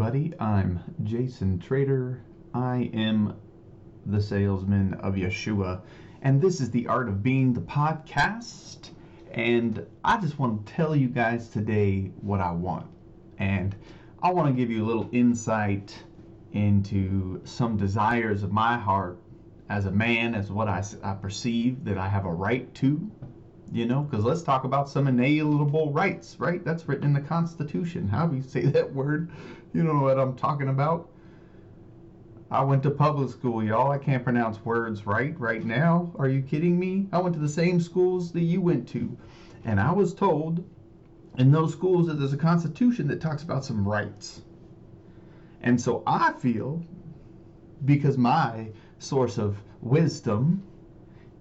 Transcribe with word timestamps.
everybody. 0.00 0.32
I'm 0.40 0.80
Jason 1.02 1.58
Trader. 1.58 2.22
I 2.54 2.90
am 2.94 3.36
the 4.06 4.18
salesman 4.18 4.94
of 4.94 5.16
Yeshua, 5.16 5.82
and 6.22 6.40
this 6.40 6.62
is 6.62 6.70
the 6.70 6.86
Art 6.86 7.10
of 7.10 7.22
Being 7.22 7.52
the 7.52 7.60
podcast. 7.60 8.92
And 9.30 9.86
I 10.02 10.16
just 10.16 10.38
want 10.38 10.66
to 10.66 10.72
tell 10.72 10.96
you 10.96 11.08
guys 11.08 11.50
today 11.50 12.12
what 12.22 12.40
I 12.40 12.50
want. 12.50 12.86
And 13.36 13.76
I 14.22 14.30
want 14.30 14.48
to 14.48 14.58
give 14.58 14.70
you 14.70 14.82
a 14.82 14.86
little 14.86 15.10
insight 15.12 16.02
into 16.52 17.42
some 17.44 17.76
desires 17.76 18.42
of 18.42 18.52
my 18.52 18.78
heart 18.78 19.18
as 19.68 19.84
a 19.84 19.92
man, 19.92 20.34
as 20.34 20.50
what 20.50 20.66
I, 20.66 20.82
I 21.02 21.12
perceive 21.12 21.84
that 21.84 21.98
I 21.98 22.08
have 22.08 22.24
a 22.24 22.32
right 22.32 22.72
to, 22.76 23.10
you 23.72 23.86
know, 23.86 24.00
because 24.02 24.24
let's 24.24 24.42
talk 24.42 24.64
about 24.64 24.88
some 24.88 25.06
inalienable 25.06 25.92
rights, 25.92 26.36
right? 26.40 26.64
That's 26.64 26.88
written 26.88 27.04
in 27.04 27.12
the 27.12 27.20
Constitution. 27.20 28.08
How 28.08 28.26
do 28.26 28.36
you 28.36 28.42
say 28.42 28.62
that 28.66 28.92
word? 28.92 29.30
You 29.72 29.84
know 29.84 30.00
what 30.00 30.18
I'm 30.18 30.34
talking 30.36 30.68
about. 30.68 31.08
I 32.50 32.64
went 32.64 32.82
to 32.82 32.90
public 32.90 33.30
school, 33.30 33.62
y'all. 33.62 33.92
I 33.92 33.98
can't 33.98 34.24
pronounce 34.24 34.64
words 34.64 35.06
right 35.06 35.38
right 35.38 35.64
now. 35.64 36.12
Are 36.18 36.28
you 36.28 36.42
kidding 36.42 36.78
me? 36.78 37.06
I 37.12 37.18
went 37.18 37.34
to 37.36 37.40
the 37.40 37.48
same 37.48 37.80
schools 37.80 38.32
that 38.32 38.40
you 38.40 38.60
went 38.60 38.88
to. 38.88 39.16
And 39.64 39.78
I 39.78 39.92
was 39.92 40.12
told 40.12 40.64
in 41.38 41.52
those 41.52 41.72
schools 41.72 42.08
that 42.08 42.14
there's 42.14 42.32
a 42.32 42.36
constitution 42.36 43.06
that 43.08 43.20
talks 43.20 43.44
about 43.44 43.64
some 43.64 43.86
rights. 43.86 44.42
And 45.62 45.80
so 45.80 46.02
I 46.06 46.32
feel, 46.32 46.84
because 47.84 48.18
my 48.18 48.70
source 48.98 49.38
of 49.38 49.62
wisdom 49.80 50.62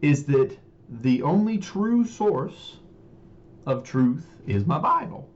is 0.02 0.26
that 0.26 0.56
the 1.02 1.24
only 1.24 1.58
true 1.58 2.06
source 2.06 2.78
of 3.66 3.84
truth 3.84 4.28
is 4.46 4.68
my 4.68 4.78
Bible. 4.78 5.28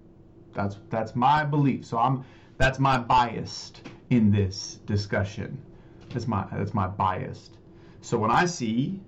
That's 0.53 0.77
that's 0.89 1.15
my 1.15 1.43
belief. 1.43 1.85
So 1.85 1.97
I'm 1.97 2.23
that's 2.57 2.79
my 2.79 2.97
bias 2.97 3.73
in 4.09 4.31
this 4.31 4.79
discussion. 4.85 5.57
That's 6.09 6.27
my 6.27 6.45
that's 6.51 6.73
my 6.73 6.87
bias. 6.87 7.49
So 8.01 8.17
when 8.17 8.31
I 8.31 8.45
see 8.45 9.01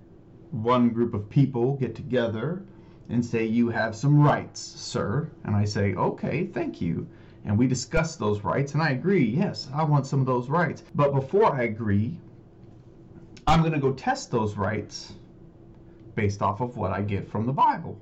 one 0.50 0.90
group 0.90 1.14
of 1.14 1.28
people 1.28 1.76
get 1.76 1.94
together 1.94 2.62
and 3.08 3.24
say 3.24 3.44
you 3.44 3.68
have 3.68 3.94
some 3.94 4.20
rights, 4.20 4.60
sir, 4.60 5.30
and 5.44 5.54
I 5.54 5.64
say, 5.64 5.94
"Okay, 5.94 6.46
thank 6.46 6.80
you." 6.80 7.06
And 7.44 7.56
we 7.56 7.68
discuss 7.68 8.16
those 8.16 8.42
rights 8.42 8.74
and 8.74 8.82
I 8.82 8.90
agree, 8.90 9.24
yes, 9.24 9.68
I 9.72 9.84
want 9.84 10.06
some 10.06 10.18
of 10.18 10.26
those 10.26 10.48
rights. 10.48 10.82
But 10.96 11.14
before 11.14 11.54
I 11.54 11.62
agree, 11.62 12.18
I'm 13.46 13.60
going 13.60 13.72
to 13.72 13.78
go 13.78 13.92
test 13.92 14.32
those 14.32 14.56
rights 14.56 15.14
based 16.16 16.42
off 16.42 16.60
of 16.60 16.76
what 16.76 16.90
I 16.90 17.02
get 17.02 17.30
from 17.30 17.46
the 17.46 17.52
Bible. 17.52 17.96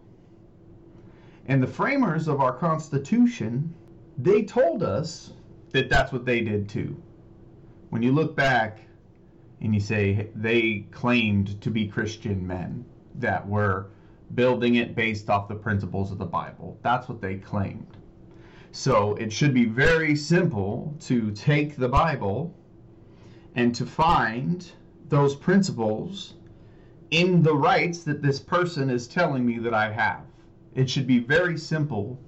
And 1.46 1.62
the 1.62 1.66
framers 1.66 2.26
of 2.26 2.40
our 2.40 2.54
Constitution, 2.54 3.74
they 4.18 4.42
told 4.42 4.82
us 4.82 5.32
that 5.72 5.90
that's 5.90 6.12
what 6.12 6.24
they 6.24 6.40
did 6.40 6.68
too. 6.68 7.00
When 7.90 8.02
you 8.02 8.12
look 8.12 8.36
back 8.36 8.80
and 9.60 9.74
you 9.74 9.80
say 9.80 10.28
they 10.34 10.86
claimed 10.90 11.60
to 11.60 11.70
be 11.70 11.86
Christian 11.86 12.46
men 12.46 12.84
that 13.16 13.46
were 13.46 13.86
building 14.34 14.76
it 14.76 14.94
based 14.94 15.30
off 15.30 15.48
the 15.48 15.54
principles 15.54 16.10
of 16.12 16.18
the 16.18 16.24
Bible, 16.24 16.78
that's 16.82 17.08
what 17.08 17.20
they 17.20 17.36
claimed. 17.36 17.96
So 18.72 19.14
it 19.14 19.32
should 19.32 19.54
be 19.54 19.66
very 19.66 20.16
simple 20.16 20.96
to 21.02 21.30
take 21.30 21.76
the 21.76 21.88
Bible 21.88 22.54
and 23.54 23.74
to 23.74 23.86
find 23.86 24.70
those 25.08 25.36
principles 25.36 26.34
in 27.10 27.42
the 27.42 27.54
rights 27.54 28.02
that 28.04 28.22
this 28.22 28.40
person 28.40 28.90
is 28.90 29.06
telling 29.06 29.46
me 29.46 29.58
that 29.58 29.74
I 29.74 29.92
have. 29.92 30.22
It 30.74 30.90
should 30.90 31.06
be 31.06 31.20
very 31.20 31.56
simple 31.56 32.18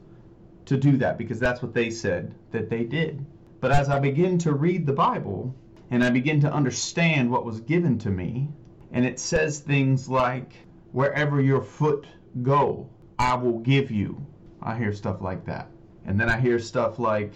to 0.67 0.77
do 0.77 0.97
that 0.99 1.17
because 1.17 1.41
that's 1.41 1.63
what 1.63 1.75
they 1.75 1.91
said 1.91 2.35
that 2.51 2.69
they 2.69 2.85
did. 2.85 3.25
But 3.61 3.73
as 3.73 3.89
I 3.89 3.99
begin 3.99 4.39
to 4.39 4.53
read 4.53 4.85
the 4.87 4.93
Bible 4.93 5.55
and 5.91 6.05
I 6.05 6.11
begin 6.11 6.41
to 6.41 6.53
understand 6.53 7.31
what 7.31 7.45
was 7.45 7.61
given 7.61 7.99
to 8.01 8.11
me, 8.11 8.49
and 8.93 9.05
it 9.05 9.19
says 9.19 9.61
things 9.61 10.09
like, 10.09 10.53
wherever 10.93 11.41
your 11.41 11.63
foot 11.63 12.07
go, 12.43 12.89
I 13.19 13.35
will 13.35 13.61
give 13.61 13.91
you. 13.91 14.27
I 14.61 14.77
hear 14.77 14.93
stuff 14.93 15.21
like 15.21 15.47
that. 15.47 15.71
And 16.05 16.21
then 16.21 16.29
I 16.29 16.41
hear 16.41 16.59
stuff 16.59 16.99
like, 16.99 17.35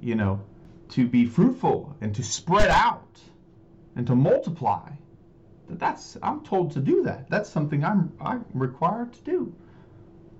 you 0.00 0.14
know, 0.14 0.40
to 0.90 1.06
be 1.06 1.24
fruitful 1.24 1.96
and 2.00 2.14
to 2.14 2.22
spread 2.22 2.68
out 2.68 3.20
and 3.96 4.06
to 4.06 4.14
multiply. 4.14 4.90
That's 5.68 6.18
I'm 6.22 6.44
told 6.44 6.72
to 6.72 6.80
do 6.80 7.02
that. 7.04 7.30
That's 7.30 7.48
something 7.48 7.84
I'm 7.84 8.12
I'm 8.20 8.44
required 8.52 9.12
to 9.14 9.22
do. 9.22 9.54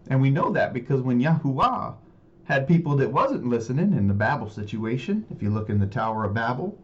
And 0.08 0.20
we 0.20 0.30
know 0.30 0.52
that 0.52 0.72
because 0.72 1.00
when 1.00 1.20
Yahuwah 1.20 1.94
had 2.52 2.68
people 2.68 2.94
that 2.94 3.10
wasn't 3.10 3.46
listening 3.46 3.94
in 3.94 4.06
the 4.06 4.12
Babel 4.12 4.50
situation, 4.50 5.24
if 5.30 5.42
you 5.42 5.48
look 5.48 5.70
in 5.70 5.78
the 5.78 5.86
Tower 5.86 6.24
of 6.24 6.34
Babel, 6.34 6.78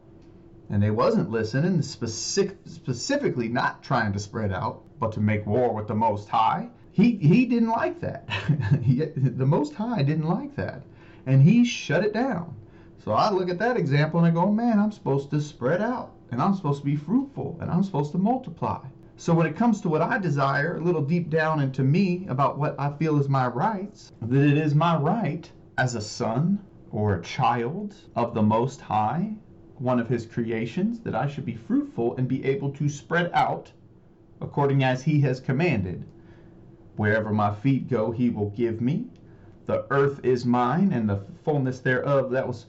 and 0.71 0.83
they 0.83 0.91
wasn't 0.91 1.31
listening, 1.31 1.83
specific, 1.83 2.57
specifically 2.65 3.49
not 3.49 3.83
trying 3.83 4.15
to 4.15 4.19
spread 4.19 4.51
out, 4.51 4.81
but 4.99 5.13
to 5.13 5.21
make 5.21 5.45
war 5.45 5.75
with 5.75 5.87
the 5.87 5.95
Most 5.95 6.27
High, 6.27 6.71
he, 6.93 7.17
he 7.17 7.45
didn't 7.45 7.69
like 7.69 8.01
that. 8.01 8.27
he, 8.83 9.05
the 9.05 9.45
Most 9.45 9.75
High 9.75 10.03
didn't 10.03 10.27
like 10.27 10.57
that. 10.57 10.85
And 11.27 11.43
he 11.43 11.67
shut 11.67 12.03
it 12.03 12.15
down. 12.15 12.57
So 13.05 13.13
I 13.13 13.31
look 13.31 13.51
at 13.51 13.59
that 13.59 13.77
example 13.77 14.21
and 14.21 14.27
I 14.27 14.31
go, 14.31 14.51
man, 14.51 14.79
I'm 14.79 14.91
supposed 14.91 15.29
to 15.33 15.41
spread 15.43 15.83
out 15.83 16.15
and 16.31 16.41
I'm 16.41 16.55
supposed 16.55 16.81
to 16.81 16.87
be 16.87 16.97
fruitful 16.97 17.59
and 17.61 17.71
I'm 17.71 17.85
supposed 17.85 18.13
to 18.13 18.19
multiply. 18.19 18.81
So 19.17 19.35
when 19.35 19.47
it 19.47 19.57
comes 19.57 19.83
to 19.83 19.91
what 19.91 20.01
I 20.01 20.17
desire, 20.17 20.79
a 20.79 20.81
little 20.81 21.03
deep 21.03 21.29
down 21.29 21.61
into 21.61 21.83
me 21.83 22.25
about 22.31 22.57
what 22.57 22.75
I 22.79 22.91
feel 22.95 23.21
is 23.21 23.29
my 23.29 23.49
rights, 23.49 24.13
that 24.23 24.43
it 24.43 24.57
is 24.57 24.75
my 24.75 24.97
right 24.97 25.51
as 25.79 25.95
a 25.95 26.01
son 26.01 26.59
or 26.91 27.15
a 27.15 27.23
child 27.23 27.95
of 28.17 28.35
the 28.35 28.43
Most 28.43 28.81
High, 28.81 29.37
one 29.77 30.01
of 30.01 30.09
his 30.09 30.27
creations, 30.27 30.99
that 30.99 31.15
I 31.15 31.29
should 31.29 31.45
be 31.45 31.55
fruitful 31.55 32.17
and 32.17 32.27
be 32.27 32.45
able 32.45 32.73
to 32.73 32.89
spread 32.89 33.31
out 33.33 33.71
according 34.41 34.83
as 34.83 35.05
he 35.05 35.21
has 35.21 35.39
commanded. 35.39 36.05
Wherever 36.97 37.31
my 37.31 37.55
feet 37.55 37.89
go, 37.89 38.11
he 38.11 38.29
will 38.29 38.51
give 38.51 38.81
me. 38.81 39.07
The 39.67 39.87
earth 39.91 40.19
is 40.25 40.45
mine 40.45 40.93
and 40.93 41.09
the 41.09 41.23
fullness 41.45 41.79
thereof. 41.79 42.33
That 42.33 42.49
was 42.49 42.67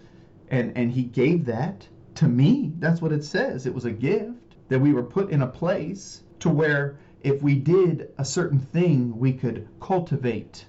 and 0.50 0.72
and 0.78 0.92
he 0.92 1.02
gave 1.02 1.46
that 1.46 1.88
to 2.14 2.28
me, 2.28 2.74
that's 2.78 3.02
what 3.02 3.12
it 3.12 3.24
says. 3.24 3.66
It 3.66 3.74
was 3.74 3.86
a 3.86 3.92
gift 3.92 4.56
that 4.68 4.80
we 4.80 4.94
were 4.94 5.02
put 5.02 5.32
in 5.32 5.42
a 5.42 5.48
place 5.48 6.22
to 6.42 6.50
where 6.50 7.00
if 7.24 7.42
we 7.42 7.56
did 7.56 8.12
a 8.20 8.26
certain 8.26 8.60
thing, 8.60 9.18
we 9.18 9.34
could 9.34 9.68
cultivate 9.80 10.66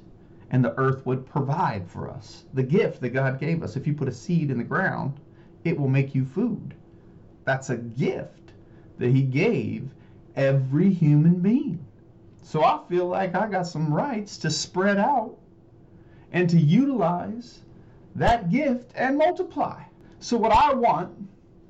and 0.50 0.64
the 0.64 0.76
earth 0.78 1.06
would 1.06 1.26
provide 1.26 1.88
for 1.88 2.10
us. 2.10 2.44
The 2.54 2.62
gift 2.62 3.00
that 3.00 3.10
God 3.10 3.38
gave 3.38 3.62
us. 3.62 3.76
If 3.76 3.86
you 3.86 3.94
put 3.94 4.08
a 4.08 4.12
seed 4.12 4.50
in 4.50 4.58
the 4.58 4.64
ground, 4.64 5.20
it 5.64 5.78
will 5.78 5.88
make 5.88 6.14
you 6.14 6.24
food. 6.24 6.74
That's 7.44 7.70
a 7.70 7.76
gift 7.76 8.52
that 8.98 9.10
He 9.10 9.22
gave 9.22 9.90
every 10.36 10.92
human 10.92 11.34
being. 11.40 11.84
So 12.42 12.64
I 12.64 12.80
feel 12.88 13.06
like 13.06 13.34
I 13.34 13.48
got 13.48 13.66
some 13.66 13.92
rights 13.92 14.38
to 14.38 14.50
spread 14.50 14.98
out 14.98 15.36
and 16.32 16.48
to 16.50 16.58
utilize 16.58 17.60
that 18.16 18.50
gift 18.50 18.92
and 18.96 19.16
multiply. 19.16 19.82
So 20.18 20.36
what 20.36 20.52
I 20.52 20.74
want 20.74 21.10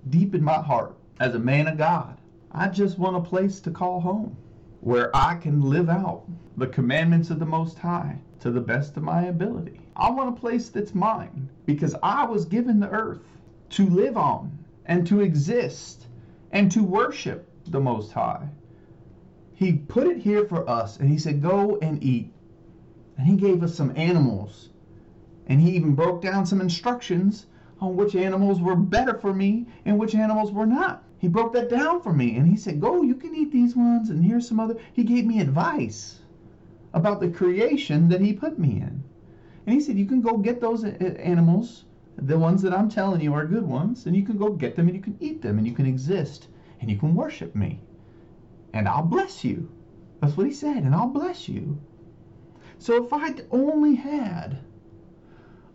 deep 0.09 0.35
in 0.35 0.43
my 0.43 0.61
heart 0.61 0.97
as 1.19 1.35
a 1.35 1.39
man 1.39 1.67
of 1.67 1.77
God. 1.77 2.17
I 2.53 2.69
just 2.69 2.99
want 2.99 3.17
a 3.17 3.21
place 3.21 3.61
to 3.61 3.71
call 3.71 4.01
home 4.01 4.37
where 4.81 5.15
I 5.15 5.37
can 5.37 5.61
live 5.61 5.91
out 5.91 6.25
the 6.57 6.67
commandments 6.67 7.31
of 7.31 7.39
the 7.39 7.47
Most 7.47 7.79
High 7.79 8.19
to 8.41 8.51
the 8.51 8.61
best 8.61 8.97
of 8.97 9.03
my 9.03 9.27
ability. 9.27 9.81
I 9.95 10.11
want 10.11 10.37
a 10.37 10.41
place 10.41 10.71
that's 10.71 10.95
mine 10.95 11.49
because 11.67 11.95
I 12.03 12.25
was 12.25 12.45
given 12.47 12.81
the 12.81 12.91
earth 12.91 13.23
to 13.71 13.89
live 13.89 14.17
on 14.17 14.59
and 14.87 15.07
to 15.07 15.21
exist 15.21 16.07
and 16.51 16.73
to 16.73 16.83
worship 16.83 17.49
the 17.67 17.81
Most 17.81 18.13
High. 18.13 18.49
He 19.53 19.73
put 19.73 20.07
it 20.07 20.17
here 20.17 20.47
for 20.47 20.69
us 20.69 20.99
and 20.99 21.09
He 21.09 21.19
said, 21.19 21.43
Go 21.43 21.79
and 21.83 22.03
eat. 22.03 22.33
And 23.19 23.27
He 23.27 23.37
gave 23.37 23.63
us 23.63 23.75
some 23.75 23.93
animals. 23.95 24.71
And 25.47 25.61
He 25.61 25.73
even 25.73 25.95
broke 25.95 26.23
down 26.23 26.47
some 26.47 26.61
instructions 26.61 27.47
on 27.81 27.97
which 27.97 28.15
animals 28.15 28.61
were 28.61 28.77
better 28.77 29.19
for 29.19 29.35
me 29.35 29.67
and 29.85 29.99
which 29.99 30.15
animals 30.15 30.53
were 30.53 30.67
not. 30.67 31.05
He 31.19 31.29
broke 31.29 31.53
that 31.53 31.69
down 31.69 32.01
for 32.01 32.15
me 32.15 32.37
and 32.37 32.49
he 32.49 32.57
said, 32.57 32.81
Go, 32.81 33.03
you 33.03 33.15
can 33.15 33.35
eat 33.35 33.53
these 33.53 33.77
ones, 33.77 34.09
and 34.09 34.25
here's 34.25 34.49
some 34.49 34.59
other. 34.59 34.77
He 34.95 35.05
gave 35.05 35.27
me 35.27 35.41
advice 35.41 36.20
about 36.93 37.21
the 37.21 37.29
creation 37.29 38.09
that 38.09 38.21
he 38.21 38.33
put 38.33 38.59
me 38.59 38.77
in. 38.77 39.03
And 39.67 39.75
he 39.75 39.81
said, 39.81 39.99
You 39.99 40.07
can 40.07 40.21
go 40.21 40.37
get 40.37 40.61
those 40.61 40.85
uh, 40.85 40.89
animals, 41.19 41.85
the 42.17 42.39
ones 42.39 42.63
that 42.63 42.75
I'm 42.75 42.89
telling 42.89 43.21
you 43.21 43.35
are 43.35 43.47
good 43.47 43.67
ones, 43.67 44.07
and 44.07 44.17
you 44.17 44.25
can 44.25 44.37
go 44.37 44.51
get 44.53 44.77
them 44.77 44.89
and 44.89 44.97
you 44.97 45.03
can 45.03 45.17
eat 45.21 45.43
them 45.43 45.59
and 45.59 45.67
you 45.67 45.75
can 45.75 45.87
exist 45.87 46.49
and 46.81 46.91
you 46.91 46.97
can 46.97 47.15
worship 47.15 47.55
me. 47.55 47.81
And 48.73 48.89
I'll 48.89 49.03
bless 49.03 49.45
you. 49.45 49.71
That's 50.21 50.37
what 50.37 50.47
he 50.47 50.53
said, 50.53 50.83
and 50.85 50.95
I'll 50.95 51.09
bless 51.09 51.49
you. 51.49 51.79
So 52.79 53.05
if 53.05 53.13
I 53.13 53.35
only 53.51 53.95
had 53.95 54.59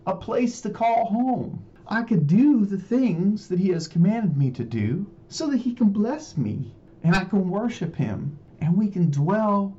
a 0.07 0.15
place 0.15 0.61
to 0.61 0.69
call 0.69 1.05
home, 1.05 1.63
I 1.87 2.01
could 2.01 2.25
do 2.25 2.65
the 2.65 2.79
things 2.79 3.47
that 3.47 3.59
He 3.59 3.69
has 3.69 3.87
commanded 3.87 4.35
me 4.37 4.49
to 4.51 4.63
do 4.63 5.05
so 5.27 5.47
that 5.49 5.57
He 5.57 5.73
can 5.73 5.89
bless 5.89 6.35
me 6.35 6.73
and 7.03 7.15
I 7.15 7.23
can 7.23 7.49
worship 7.49 7.95
Him 7.95 8.37
and 8.59 8.75
we 8.75 8.87
can 8.87 9.11
dwell 9.11 9.77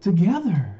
together 0.00 0.76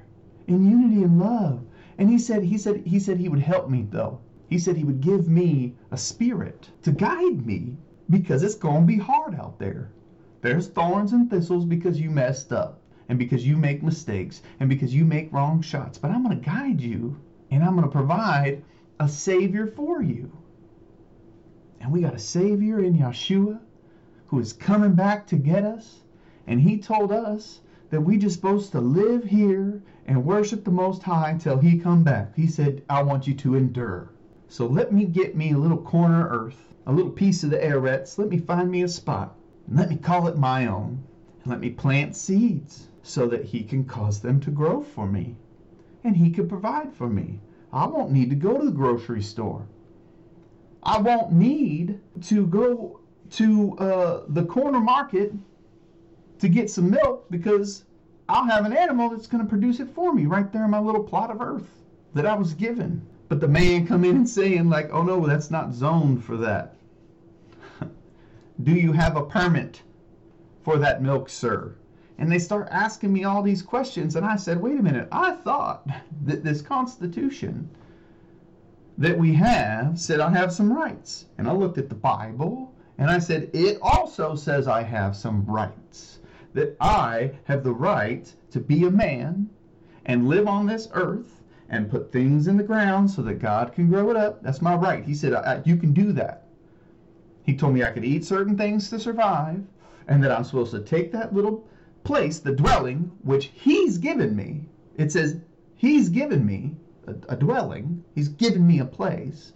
in 0.47 0.71
unity 0.71 1.03
and 1.03 1.19
love. 1.19 1.65
And 1.99 2.09
He 2.09 2.19
said, 2.19 2.43
He 2.43 2.59
said, 2.59 2.87
He 2.87 2.99
said 2.99 3.19
He 3.19 3.29
would 3.29 3.41
help 3.41 3.69
me 3.69 3.87
though. 3.91 4.21
He 4.49 4.59
said 4.59 4.79
he 4.79 4.85
would 4.85 5.03
give 5.03 5.29
me 5.29 5.75
a 5.91 5.99
spirit 5.99 6.71
to 6.83 6.91
guide 6.91 7.45
me 7.45 7.77
because 8.09 8.43
it's 8.43 8.55
going 8.55 8.81
to 8.81 8.87
be 8.87 8.97
hard 8.97 9.35
out 9.35 9.59
there. 9.59 9.91
There's 10.41 10.69
thorns 10.69 11.13
and 11.13 11.29
thistles 11.29 11.67
because 11.67 12.01
you 12.01 12.09
messed 12.09 12.51
up 12.51 12.81
and 13.11 13.19
because 13.19 13.47
you 13.47 13.59
make 13.59 13.83
mistakes 13.83 14.41
and 14.59 14.71
because 14.71 14.95
you 14.95 15.05
make 15.05 15.33
wrong 15.35 15.61
shots. 15.61 15.99
But 15.99 16.13
I'm 16.13 16.25
going 16.25 16.41
to 16.41 16.47
guide 16.47 16.81
you 16.81 17.21
and 17.51 17.63
I'm 17.63 17.77
going 17.77 17.87
to 17.87 17.93
provide 17.93 18.65
a 18.99 19.07
Savior 19.07 19.67
for 19.67 20.03
you. 20.03 20.33
And 21.81 21.93
we 21.93 22.01
got 22.01 22.15
a 22.15 22.19
Savior 22.19 22.81
in 22.81 22.97
Yeshua 22.97 23.61
who 24.29 24.39
is 24.39 24.55
coming 24.55 24.95
back 24.95 25.27
to 25.27 25.37
get 25.37 25.65
us. 25.65 26.01
And 26.47 26.59
He 26.59 26.79
told 26.79 27.13
us 27.13 27.61
that 27.91 28.01
we 28.01 28.19
just 28.19 28.37
supposed 28.37 28.73
to 28.73 28.81
live 28.81 29.25
here 29.25 29.83
and 30.07 30.25
worship 30.25 30.65
the 30.65 30.71
Most 30.71 31.03
High 31.03 31.31
until 31.31 31.59
He 31.59 31.79
come 31.79 32.03
back. 32.03 32.35
He 32.35 32.47
said, 32.47 32.83
I 32.89 33.03
want 33.03 33.27
you 33.27 33.35
to 33.35 33.55
endure. 33.55 34.11
So 34.49 34.67
let 34.67 34.93
me 34.93 35.05
get 35.05 35.37
me 35.37 35.53
a 35.53 35.59
little 35.59 35.79
corner 35.79 36.27
of 36.27 36.33
earth, 36.33 36.75
a 36.87 36.93
little 36.93 37.11
piece 37.11 37.45
of 37.45 37.51
the 37.51 37.59
Eretz. 37.59 38.19
Let 38.19 38.29
me 38.29 38.39
find 38.39 38.71
me 38.71 38.83
a 38.83 38.89
spot. 38.89 39.35
And 39.67 39.77
let 39.77 39.91
me 39.91 39.97
call 39.97 40.27
it 40.29 40.39
my 40.39 40.67
own. 40.67 41.03
And 41.43 41.51
let 41.51 41.61
me 41.61 41.71
plant 41.71 42.17
seeds 42.17 42.89
so 43.03 43.27
that 43.27 43.45
He 43.45 43.63
can 43.63 43.85
cause 43.85 44.21
them 44.21 44.41
to 44.41 44.51
grow 44.51 44.83
for 44.83 45.07
me. 45.07 45.37
And 46.05 46.17
He 46.17 46.31
can 46.31 46.49
provide 46.49 46.95
for 46.95 47.09
me. 47.09 47.41
I 47.73 47.87
won't 47.87 48.13
need 48.13 48.31
to 48.31 48.37
go 48.37 48.59
to 48.59 48.65
the 48.65 48.73
grocery 48.73 49.23
store. 49.23 49.67
I 50.83 50.99
won't 50.99 51.33
need 51.33 52.01
to 52.23 52.47
go 52.47 53.01
to 53.31 53.79
uh, 53.79 54.23
the 54.29 54.45
corner 54.45 54.81
market 54.81 55.33
to 56.39 56.49
get 56.49 56.71
some 56.71 56.91
milk 56.91 57.27
because 57.31 57.85
I'll 58.29 58.45
have 58.45 58.67
an 58.67 58.77
animal 58.77 59.09
that's 59.09 59.27
going 59.27 59.43
to 59.43 59.49
produce 59.49 59.81
it 59.81 59.89
for 59.89 60.13
me 60.13 60.27
right 60.27 60.53
there 60.53 60.65
in 60.65 60.71
my 60.71 60.79
little 60.79 61.03
plot 61.03 61.31
of 61.31 61.41
earth 61.41 61.69
that 62.15 62.27
I 62.27 62.35
was 62.35 62.55
given. 62.55 63.07
But 63.29 63.41
the 63.41 63.49
man 63.49 63.87
come 63.87 64.05
in 64.05 64.17
and 64.17 64.29
saying 64.29 64.69
like, 64.69 64.91
"Oh 64.93 65.03
no, 65.03 65.27
that's 65.27 65.51
not 65.51 65.73
zoned 65.73 66.25
for 66.25 66.37
that." 66.39 66.77
Do 68.63 68.73
you 68.73 68.93
have 68.93 69.17
a 69.17 69.25
permit 69.25 69.83
for 70.63 70.79
that 70.79 71.03
milk, 71.03 71.29
sir? 71.29 71.75
And 72.19 72.31
they 72.31 72.39
start 72.39 72.69
asking 72.71 73.13
me 73.13 73.25
all 73.25 73.43
these 73.43 73.63
questions, 73.63 74.17
and 74.17 74.27
I 74.27 74.37
said, 74.37 74.61
"Wait 74.61 74.79
a 74.79 74.83
minute. 74.83 75.09
I 75.13 75.33
thought 75.33 75.87
that 76.25 76.45
this 76.45 76.63
Constitution 76.63 77.69
that 78.97 79.17
we 79.17 79.35
have 79.35 79.99
said 79.99 80.21
I 80.21 80.31
have 80.31 80.53
some 80.53 80.73
rights." 80.73 81.27
And 81.37 81.49
I 81.49 81.53
looked 81.53 81.79
at 81.79 81.89
the 81.89 81.95
Bible, 81.95 82.75
and 82.99 83.11
I 83.11 83.19
said, 83.19 83.51
"It 83.53 83.79
also 83.83 84.35
says 84.35 84.69
I 84.69 84.83
have 84.83 85.17
some 85.17 85.45
rights." 85.47 86.19
That 86.55 86.77
I 86.81 87.33
have 87.45 87.63
the 87.63 87.73
right 87.73 88.35
to 88.51 88.61
be 88.61 88.85
a 88.85 88.91
man 88.91 89.51
and 90.07 90.29
live 90.29 90.49
on 90.49 90.67
this 90.67 90.89
earth 90.93 91.43
and 91.69 91.91
put 91.91 92.11
things 92.11 92.49
in 92.49 92.57
the 92.57 92.63
ground 92.63 93.11
so 93.11 93.23
that 93.23 93.35
God 93.35 93.73
can 93.73 93.89
grow 93.89 94.11
it 94.11 94.17
up. 94.17 94.43
That's 94.43 94.63
my 94.63 94.75
right. 94.75 95.05
He 95.05 95.15
said, 95.15 95.63
You 95.67 95.77
can 95.77 95.93
do 95.93 96.13
that. 96.13 96.47
He 97.45 97.57
told 97.57 97.75
me 97.75 97.83
I 97.83 97.91
could 97.91 98.05
eat 98.05 98.25
certain 98.25 98.57
things 98.57 98.91
to 98.91 98.99
survive, 98.99 99.65
and 100.07 100.23
that 100.23 100.33
I'm 100.33 100.45
supposed 100.45 100.73
to 100.73 100.81
take 100.81 101.13
that 101.13 101.35
little 101.35 101.67
place, 102.05 102.39
the 102.39 102.55
dwelling, 102.55 103.11
which 103.23 103.51
He's 103.55 103.99
given 103.99 104.35
me. 104.35 104.67
It 104.97 105.13
says, 105.13 105.37
He's 105.77 106.09
given 106.09 106.45
me 106.45 106.77
a, 107.07 107.15
a 107.31 107.37
dwelling, 107.37 108.05
He's 108.15 108.29
given 108.29 108.67
me 108.67 108.81
a 108.81 108.85
place. 108.85 109.53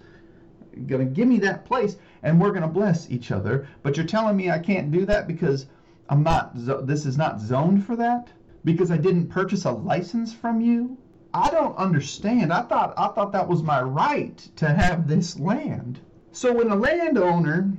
Gonna 0.86 1.04
give 1.04 1.28
me 1.28 1.38
that 1.40 1.64
place, 1.64 1.96
and 2.22 2.40
we're 2.40 2.52
gonna 2.52 2.68
bless 2.68 3.10
each 3.10 3.30
other. 3.30 3.66
But 3.82 3.96
you're 3.96 4.06
telling 4.06 4.36
me 4.36 4.50
I 4.50 4.58
can't 4.58 4.90
do 4.90 5.04
that 5.06 5.26
because 5.26 5.66
I'm 6.08 6.22
not, 6.22 6.52
this 6.86 7.06
is 7.06 7.16
not 7.16 7.40
zoned 7.40 7.86
for 7.86 7.96
that? 7.96 8.28
Because 8.64 8.90
I 8.90 8.96
didn't 8.96 9.28
purchase 9.28 9.64
a 9.64 9.72
license 9.72 10.32
from 10.32 10.60
you? 10.60 10.96
I 11.34 11.50
don't 11.50 11.76
understand. 11.76 12.52
I 12.52 12.62
thought 12.62 12.92
I 12.98 13.08
thought 13.08 13.32
that 13.32 13.48
was 13.48 13.62
my 13.62 13.80
right 13.80 14.36
to 14.56 14.68
have 14.68 15.08
this 15.08 15.38
land. 15.38 16.00
So 16.30 16.52
when 16.52 16.70
a 16.70 16.76
landowner 16.76 17.72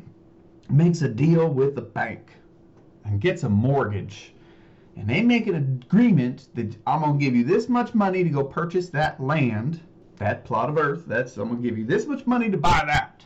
makes 0.70 1.04
a 1.04 1.10
deal 1.10 1.50
with 1.50 1.76
the 1.76 1.82
bank 1.82 2.32
and 3.06 3.22
gets 3.22 3.44
a 3.44 3.50
mortgage, 3.50 4.34
and 4.96 5.08
they 5.08 5.22
make 5.22 5.46
an 5.46 5.56
agreement 5.56 6.48
that 6.56 6.76
I'm 6.88 7.02
gonna 7.02 7.20
give 7.20 7.36
you 7.36 7.44
this 7.44 7.70
much 7.70 7.94
money 7.94 8.24
to 8.24 8.30
go 8.30 8.44
purchase 8.44 8.90
that 8.90 9.20
land, 9.22 9.80
that 10.18 10.46
plot 10.46 10.70
of 10.70 10.78
earth, 10.78 11.06
that's 11.06 11.38
I'm 11.38 11.50
gonna 11.50 11.62
give 11.62 11.78
you 11.78 11.86
this 11.86 12.08
much 12.08 12.26
money 12.26 12.50
to 12.50 12.58
buy 12.58 12.84
that, 12.88 13.24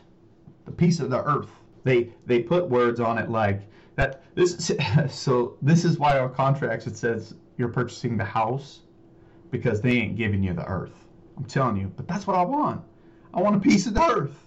the 0.66 0.72
piece 0.72 1.00
of 1.00 1.08
the 1.08 1.24
earth. 1.24 1.50
They 1.84 2.10
they 2.26 2.40
put 2.40 2.68
words 2.68 3.00
on 3.00 3.16
it 3.16 3.30
like 3.30 3.62
that 3.98 4.22
this 4.36 4.72
so 5.10 5.56
this 5.60 5.84
is 5.84 5.98
why 5.98 6.18
our 6.18 6.28
contracts 6.28 6.86
it 6.86 6.96
says 6.96 7.34
you're 7.56 7.68
purchasing 7.68 8.16
the 8.16 8.24
house 8.24 8.82
because 9.50 9.82
they 9.82 9.90
ain't 9.90 10.16
giving 10.16 10.42
you 10.42 10.54
the 10.54 10.64
earth. 10.66 10.94
I'm 11.36 11.44
telling 11.44 11.76
you, 11.76 11.92
but 11.96 12.06
that's 12.06 12.26
what 12.26 12.36
I 12.36 12.42
want. 12.42 12.80
I 13.34 13.40
want 13.42 13.56
a 13.56 13.60
piece 13.60 13.86
of 13.86 13.94
the 13.94 14.02
earth. 14.02 14.38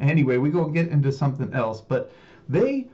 Anyway, 0.00 0.38
we 0.38 0.48
gonna 0.48 0.72
get 0.72 0.88
into 0.88 1.12
something 1.12 1.52
else, 1.52 1.82
but 1.82 2.10
they 2.48 2.88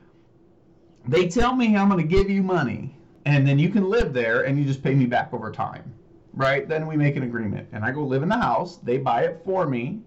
they 1.07 1.29
tell 1.29 1.55
me 1.55 1.77
I'm 1.77 1.87
gonna 1.87 2.03
give 2.03 2.29
you 2.29 2.43
money, 2.43 2.93
and 3.25 3.47
then 3.47 3.57
you 3.57 3.69
can 3.69 3.89
live 3.89 4.11
there, 4.11 4.41
and 4.41 4.59
you 4.59 4.65
just 4.65 4.83
pay 4.83 4.93
me 4.93 5.05
back 5.05 5.33
over 5.33 5.51
time, 5.53 5.93
right? 6.33 6.67
Then 6.67 6.85
we 6.85 6.97
make 6.97 7.15
an 7.15 7.23
agreement, 7.23 7.69
and 7.71 7.85
I 7.85 7.91
go 7.91 8.03
live 8.03 8.23
in 8.23 8.29
the 8.29 8.37
house. 8.37 8.75
They 8.77 8.97
buy 8.97 9.21
it 9.21 9.39
for 9.45 9.65
me, 9.65 10.01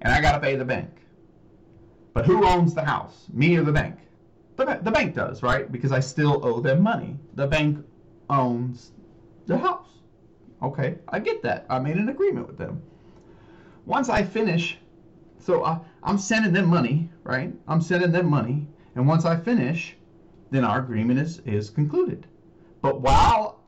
and 0.00 0.12
I 0.12 0.20
gotta 0.20 0.40
pay 0.40 0.56
the 0.56 0.64
bank. 0.64 0.90
But 2.12 2.26
who 2.26 2.44
owns 2.44 2.74
the 2.74 2.84
house? 2.84 3.26
Me 3.32 3.56
or 3.56 3.62
the 3.62 3.72
bank? 3.72 3.98
The, 4.56 4.80
the 4.82 4.90
bank 4.90 5.14
does, 5.14 5.42
right? 5.42 5.70
Because 5.70 5.92
I 5.92 6.00
still 6.00 6.44
owe 6.44 6.60
them 6.60 6.82
money. 6.82 7.16
The 7.34 7.46
bank 7.46 7.84
owns 8.28 8.92
the 9.46 9.58
house. 9.58 9.88
Okay, 10.62 10.98
I 11.08 11.18
get 11.18 11.42
that. 11.42 11.66
I 11.68 11.78
made 11.78 11.96
an 11.96 12.08
agreement 12.08 12.46
with 12.46 12.58
them. 12.58 12.82
Once 13.84 14.08
I 14.08 14.22
finish, 14.22 14.78
so 15.38 15.64
I, 15.64 15.80
I'm 16.02 16.18
sending 16.18 16.52
them 16.52 16.66
money, 16.66 17.10
right? 17.24 17.52
I'm 17.66 17.80
sending 17.80 18.12
them 18.12 18.30
money, 18.30 18.68
and 18.94 19.08
once 19.08 19.24
I 19.24 19.36
finish, 19.36 19.96
then 20.50 20.64
our 20.64 20.78
agreement 20.78 21.18
is, 21.18 21.40
is 21.40 21.70
concluded. 21.70 22.26
But 22.80 23.00
while 23.00 23.64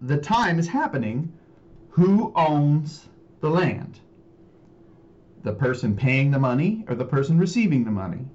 the 0.00 0.18
time 0.18 0.58
is 0.58 0.68
happening, 0.68 1.32
who 1.90 2.32
owns 2.34 3.08
the 3.40 3.48
land? 3.48 4.00
The 5.42 5.52
person 5.52 5.96
paying 5.96 6.30
the 6.30 6.38
money 6.38 6.84
or 6.88 6.94
the 6.94 7.04
person 7.04 7.38
receiving 7.38 7.84
the 7.84 7.90
money? 7.90 8.26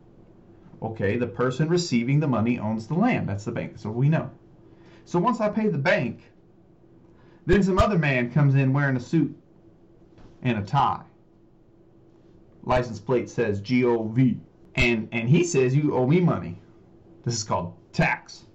Okay, 0.81 1.17
the 1.17 1.27
person 1.27 1.69
receiving 1.69 2.19
the 2.19 2.27
money 2.27 2.59
owns 2.59 2.87
the 2.87 2.95
land. 2.95 3.27
That's 3.29 3.45
the 3.45 3.51
bank. 3.51 3.77
So 3.77 3.89
we 3.89 4.09
know. 4.09 4.29
So 5.05 5.19
once 5.19 5.39
I 5.39 5.49
pay 5.49 5.67
the 5.67 5.77
bank, 5.77 6.21
then 7.45 7.63
some 7.63 7.79
other 7.79 7.97
man 7.97 8.31
comes 8.31 8.55
in 8.55 8.73
wearing 8.73 8.95
a 8.95 8.99
suit 8.99 9.35
and 10.41 10.57
a 10.57 10.63
tie. 10.63 11.03
License 12.63 12.99
plate 12.99 13.29
says 13.29 13.61
GOV. 13.61 14.37
And 14.75 15.07
and 15.11 15.29
he 15.29 15.43
says 15.43 15.75
you 15.75 15.95
owe 15.95 16.07
me 16.07 16.19
money. 16.19 16.61
This 17.23 17.35
is 17.35 17.43
called 17.43 17.73
tax. 17.93 18.45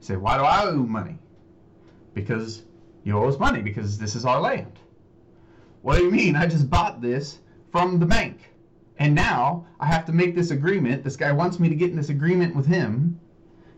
You 0.00 0.06
say, 0.06 0.16
why 0.16 0.38
do 0.38 0.44
I 0.44 0.64
owe 0.66 0.76
money? 0.76 1.18
Because 2.14 2.62
you 3.04 3.18
owe 3.18 3.28
us 3.28 3.38
money 3.38 3.60
because 3.60 3.98
this 3.98 4.14
is 4.14 4.24
our 4.24 4.40
land. 4.40 4.78
What 5.82 5.98
do 5.98 6.04
you 6.04 6.10
mean? 6.10 6.34
I 6.34 6.46
just 6.46 6.68
bought 6.70 7.00
this 7.00 7.38
from 7.70 7.98
the 7.98 8.06
bank. 8.06 8.50
And 8.98 9.14
now 9.14 9.66
I 9.78 9.86
have 9.86 10.04
to 10.06 10.12
make 10.12 10.34
this 10.34 10.50
agreement. 10.50 11.04
This 11.04 11.16
guy 11.16 11.32
wants 11.32 11.60
me 11.60 11.68
to 11.68 11.74
get 11.74 11.90
in 11.90 11.96
this 11.96 12.08
agreement 12.08 12.56
with 12.56 12.66
him 12.66 13.20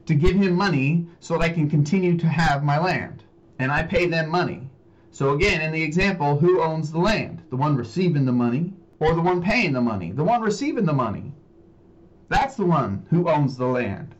to 0.07 0.15
give 0.15 0.37
him 0.37 0.55
money 0.55 1.07
so 1.21 1.35
that 1.35 1.45
I 1.45 1.51
can 1.51 1.69
continue 1.69 2.17
to 2.17 2.27
have 2.29 2.65
my 2.65 2.79
land. 2.79 3.25
And 3.59 3.71
I 3.71 3.83
pay 3.83 4.07
them 4.07 4.31
money. 4.31 4.71
So 5.11 5.35
again, 5.35 5.61
in 5.61 5.73
the 5.73 5.83
example, 5.83 6.39
who 6.39 6.63
owns 6.63 6.93
the 6.93 6.99
land? 6.99 7.43
The 7.51 7.57
one 7.57 7.77
receiving 7.77 8.25
the 8.25 8.33
money 8.33 8.73
or 9.01 9.15
the 9.15 9.21
one 9.21 9.43
paying 9.43 9.73
the 9.73 9.81
money? 9.81 10.13
The 10.13 10.25
one 10.25 10.41
receiving 10.41 10.87
the 10.87 10.93
money. 10.93 11.33
That's 12.29 12.55
the 12.57 12.67
one 12.67 13.07
who 13.11 13.29
owns 13.29 13.57
the 13.57 13.67
land. 13.67 14.15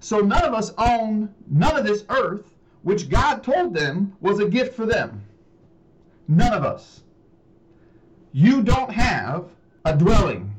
So 0.00 0.18
none 0.18 0.44
of 0.44 0.54
us 0.54 0.72
own 0.78 1.34
none 1.50 1.76
of 1.76 1.84
this 1.84 2.04
earth, 2.08 2.54
which 2.82 3.08
God 3.08 3.42
told 3.42 3.74
them 3.74 4.12
was 4.20 4.38
a 4.38 4.48
gift 4.48 4.74
for 4.74 4.86
them. 4.86 5.24
None 6.28 6.52
of 6.52 6.64
us. 6.64 7.02
You 8.32 8.62
don't 8.62 8.92
have 8.92 9.50
a 9.86 9.96
dwelling. 9.96 10.52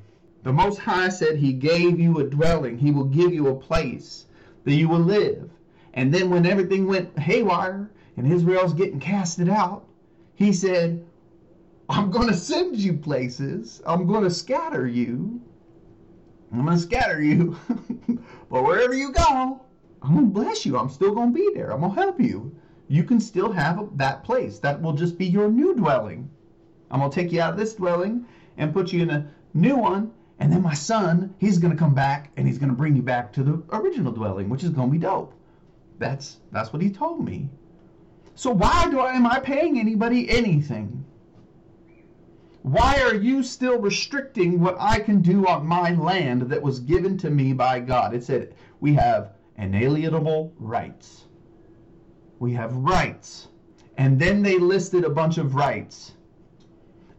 The 0.43 0.53
Most 0.53 0.79
High 0.79 1.10
said 1.10 1.36
He 1.36 1.51
gave 1.51 2.00
you 2.00 2.19
a 2.19 2.24
dwelling. 2.24 2.77
He 2.77 2.91
will 2.91 3.03
give 3.03 3.34
you 3.34 3.48
a 3.48 3.55
place 3.55 4.25
that 4.63 4.74
you 4.74 4.88
will 4.88 5.01
live. 5.01 5.50
And 5.93 6.13
then 6.13 6.29
when 6.29 6.46
everything 6.46 6.88
went 6.88 7.19
haywire 7.19 7.91
and 8.15 8.31
Israel's 8.31 8.74
getting 8.74 9.01
casted 9.01 9.50
out, 9.50 9.86
He 10.36 10.53
said, 10.53 11.05
I'm 11.89 12.10
going 12.10 12.29
to 12.29 12.36
send 12.38 12.77
you 12.77 12.93
places. 12.93 13.81
I'm 13.86 14.07
going 14.07 14.24
to 14.24 14.29
scatter 14.29 14.88
you. 14.88 15.41
I'm 16.53 16.63
going 16.63 16.77
to 16.77 16.84
scatter 16.84 17.22
you. 17.22 17.57
but 18.50 18.63
wherever 18.63 18.93
you 18.93 19.12
go, 19.12 19.62
I'm 20.01 20.13
going 20.13 20.25
to 20.27 20.31
bless 20.31 20.65
you. 20.65 20.77
I'm 20.77 20.89
still 20.89 21.13
going 21.13 21.34
to 21.34 21.36
be 21.36 21.50
there. 21.53 21.74
I'm 21.74 21.81
going 21.81 21.93
to 21.93 22.01
help 22.01 22.22
you. 22.22 22.55
You 22.88 23.03
can 23.03 23.19
still 23.19 23.51
have 23.51 23.98
that 23.98 24.24
place. 24.24 24.60
That 24.60 24.81
will 24.81 24.93
just 24.93 25.17
be 25.17 25.25
your 25.25 25.50
new 25.50 25.75
dwelling. 25.75 26.29
I'm 26.89 27.01
going 27.01 27.12
to 27.12 27.15
take 27.15 27.34
you 27.34 27.41
out 27.41 27.51
of 27.51 27.60
this 27.60 27.75
dwelling 27.75 28.25
and 28.58 28.74
put 28.74 28.92
you 28.92 29.02
in 29.02 29.10
a 29.10 29.32
new 29.54 29.76
one. 29.76 30.12
And 30.40 30.52
then 30.52 30.62
my 30.62 30.74
son, 30.74 31.34
he's 31.40 31.58
going 31.58 31.74
to 31.74 31.80
come 31.80 31.96
back 31.96 32.32
and 32.38 32.48
he's 32.48 32.58
going 32.58 32.70
to 32.70 32.76
bring 32.76 32.96
you 32.96 33.02
back 33.02 33.34
to 33.34 33.44
the 33.44 33.64
original 33.72 34.12
dwelling, 34.12 34.50
which 34.50 34.64
is 34.64 34.70
going 34.70 34.90
to 34.90 34.92
be 34.92 35.00
dope. 35.00 35.34
That's 35.98 36.38
that's 36.52 36.72
what 36.72 36.82
he 36.82 36.92
told 36.92 37.26
me. 37.26 37.50
So 38.36 38.52
why 38.52 38.88
do 38.92 39.00
I 39.00 39.14
am 39.14 39.26
I 39.26 39.40
paying 39.40 39.80
anybody 39.80 40.30
anything? 40.30 41.06
Why 42.62 43.00
are 43.02 43.16
you 43.16 43.44
still 43.44 43.80
restricting 43.80 44.60
what 44.60 44.76
I 44.80 45.00
can 45.00 45.22
do 45.22 45.48
on 45.48 45.66
my 45.66 45.92
land 45.94 46.44
that 46.44 46.62
was 46.62 46.82
given 46.82 47.18
to 47.20 47.30
me 47.30 47.54
by 47.54 47.80
God? 47.80 48.14
It 48.14 48.24
said 48.24 48.54
we 48.80 48.94
have 48.94 49.32
inalienable 49.58 50.54
rights. 50.60 51.26
We 52.40 52.54
have 52.54 52.76
rights. 52.76 53.48
And 53.98 54.20
then 54.20 54.44
they 54.44 54.60
listed 54.60 55.04
a 55.04 55.10
bunch 55.10 55.38
of 55.40 55.56
rights. 55.56 56.12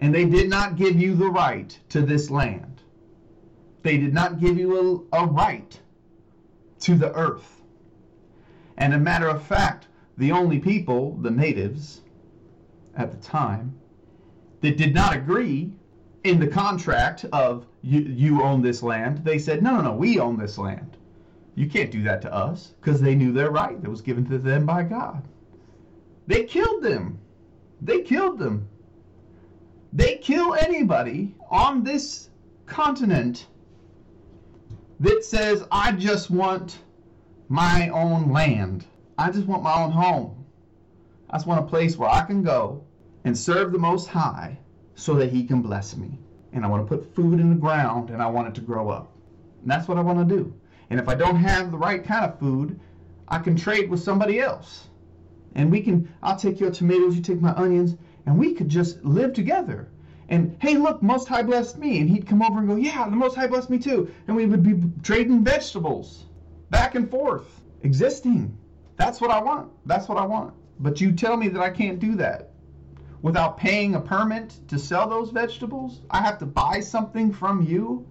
And 0.00 0.14
they 0.14 0.24
did 0.24 0.48
not 0.48 0.76
give 0.76 1.00
you 1.00 1.14
the 1.14 1.28
right 1.28 1.76
to 1.88 2.02
this 2.02 2.30
land. 2.30 2.82
They 3.82 3.98
did 3.98 4.14
not 4.14 4.40
give 4.40 4.58
you 4.58 5.06
a, 5.12 5.22
a 5.22 5.26
right 5.26 5.78
to 6.80 6.94
the 6.94 7.12
earth. 7.14 7.62
And 8.76 8.94
a 8.94 8.98
matter 8.98 9.28
of 9.28 9.42
fact, 9.42 9.88
the 10.16 10.32
only 10.32 10.58
people, 10.58 11.16
the 11.16 11.30
natives 11.30 12.00
at 12.96 13.10
the 13.10 13.16
time, 13.18 13.74
that 14.60 14.76
did 14.76 14.94
not 14.94 15.16
agree 15.16 15.72
in 16.24 16.40
the 16.40 16.46
contract 16.46 17.24
of 17.32 17.66
you, 17.82 18.00
you 18.00 18.42
own 18.42 18.62
this 18.62 18.82
land, 18.82 19.24
they 19.24 19.38
said, 19.38 19.62
no, 19.62 19.76
no, 19.76 19.82
no, 19.82 19.92
we 19.94 20.18
own 20.18 20.36
this 20.36 20.58
land. 20.58 20.96
You 21.54 21.68
can't 21.68 21.90
do 21.90 22.02
that 22.04 22.22
to 22.22 22.32
us 22.32 22.74
because 22.80 23.00
they 23.00 23.14
knew 23.14 23.32
their 23.32 23.50
right 23.50 23.80
that 23.80 23.90
was 23.90 24.00
given 24.00 24.28
to 24.28 24.38
them 24.38 24.66
by 24.66 24.82
God. 24.84 25.26
They 26.26 26.44
killed 26.44 26.82
them. 26.82 27.18
They 27.80 28.02
killed 28.02 28.38
them. 28.38 28.68
They 29.92 30.16
kill 30.16 30.54
anybody 30.54 31.34
on 31.50 31.82
this 31.82 32.28
continent 32.66 33.46
that 35.00 35.24
says, 35.24 35.64
I 35.70 35.92
just 35.92 36.30
want 36.30 36.78
my 37.48 37.88
own 37.88 38.30
land. 38.30 38.84
I 39.16 39.30
just 39.30 39.46
want 39.46 39.62
my 39.62 39.74
own 39.82 39.90
home. 39.90 40.44
I 41.30 41.36
just 41.36 41.46
want 41.46 41.64
a 41.64 41.68
place 41.68 41.96
where 41.96 42.08
I 42.08 42.22
can 42.22 42.42
go 42.42 42.84
and 43.24 43.36
serve 43.36 43.72
the 43.72 43.78
Most 43.78 44.08
High 44.08 44.58
so 44.94 45.14
that 45.14 45.30
He 45.30 45.44
can 45.44 45.62
bless 45.62 45.96
me. 45.96 46.18
And 46.52 46.64
I 46.64 46.68
want 46.68 46.88
to 46.88 46.96
put 46.96 47.14
food 47.14 47.40
in 47.40 47.50
the 47.50 47.56
ground 47.56 48.10
and 48.10 48.22
I 48.22 48.26
want 48.26 48.48
it 48.48 48.54
to 48.56 48.60
grow 48.60 48.88
up. 48.88 49.12
And 49.62 49.70
that's 49.70 49.88
what 49.88 49.98
I 49.98 50.02
want 50.02 50.28
to 50.28 50.36
do. 50.36 50.52
And 50.90 50.98
if 50.98 51.08
I 51.08 51.14
don't 51.14 51.36
have 51.36 51.70
the 51.70 51.78
right 51.78 52.02
kind 52.02 52.24
of 52.24 52.38
food, 52.38 52.78
I 53.28 53.38
can 53.38 53.56
trade 53.56 53.90
with 53.90 54.00
somebody 54.00 54.40
else. 54.40 54.88
And 55.54 55.70
we 55.70 55.82
can, 55.82 56.12
I'll 56.22 56.36
take 56.36 56.60
your 56.60 56.70
tomatoes, 56.70 57.16
you 57.16 57.22
take 57.22 57.40
my 57.40 57.52
onions, 57.54 57.96
and 58.28 58.38
we 58.38 58.52
could 58.52 58.68
just 58.68 59.02
live 59.06 59.32
together. 59.32 59.88
And 60.28 60.54
hey, 60.60 60.76
look, 60.76 61.02
Most 61.02 61.28
High 61.28 61.42
blessed 61.42 61.78
me. 61.78 61.98
And 61.98 62.10
he'd 62.10 62.26
come 62.26 62.42
over 62.42 62.58
and 62.58 62.68
go, 62.68 62.76
yeah, 62.76 63.08
the 63.08 63.16
Most 63.16 63.34
High 63.34 63.46
blessed 63.46 63.70
me 63.70 63.78
too. 63.78 64.12
And 64.26 64.36
we 64.36 64.44
would 64.44 64.62
be 64.62 64.78
trading 65.02 65.42
vegetables 65.42 66.26
back 66.68 66.94
and 66.94 67.10
forth, 67.10 67.62
existing. 67.84 68.54
That's 68.96 69.18
what 69.22 69.30
I 69.30 69.40
want. 69.40 69.70
That's 69.86 70.10
what 70.10 70.18
I 70.18 70.26
want. 70.26 70.52
But 70.78 71.00
you 71.00 71.12
tell 71.12 71.38
me 71.38 71.48
that 71.48 71.62
I 71.62 71.70
can't 71.70 71.98
do 71.98 72.16
that 72.16 72.50
without 73.22 73.56
paying 73.56 73.94
a 73.94 74.00
permit 74.00 74.58
to 74.68 74.78
sell 74.78 75.08
those 75.08 75.30
vegetables? 75.30 76.02
I 76.10 76.20
have 76.20 76.38
to 76.40 76.46
buy 76.46 76.80
something 76.80 77.32
from 77.32 77.62
you? 77.62 78.06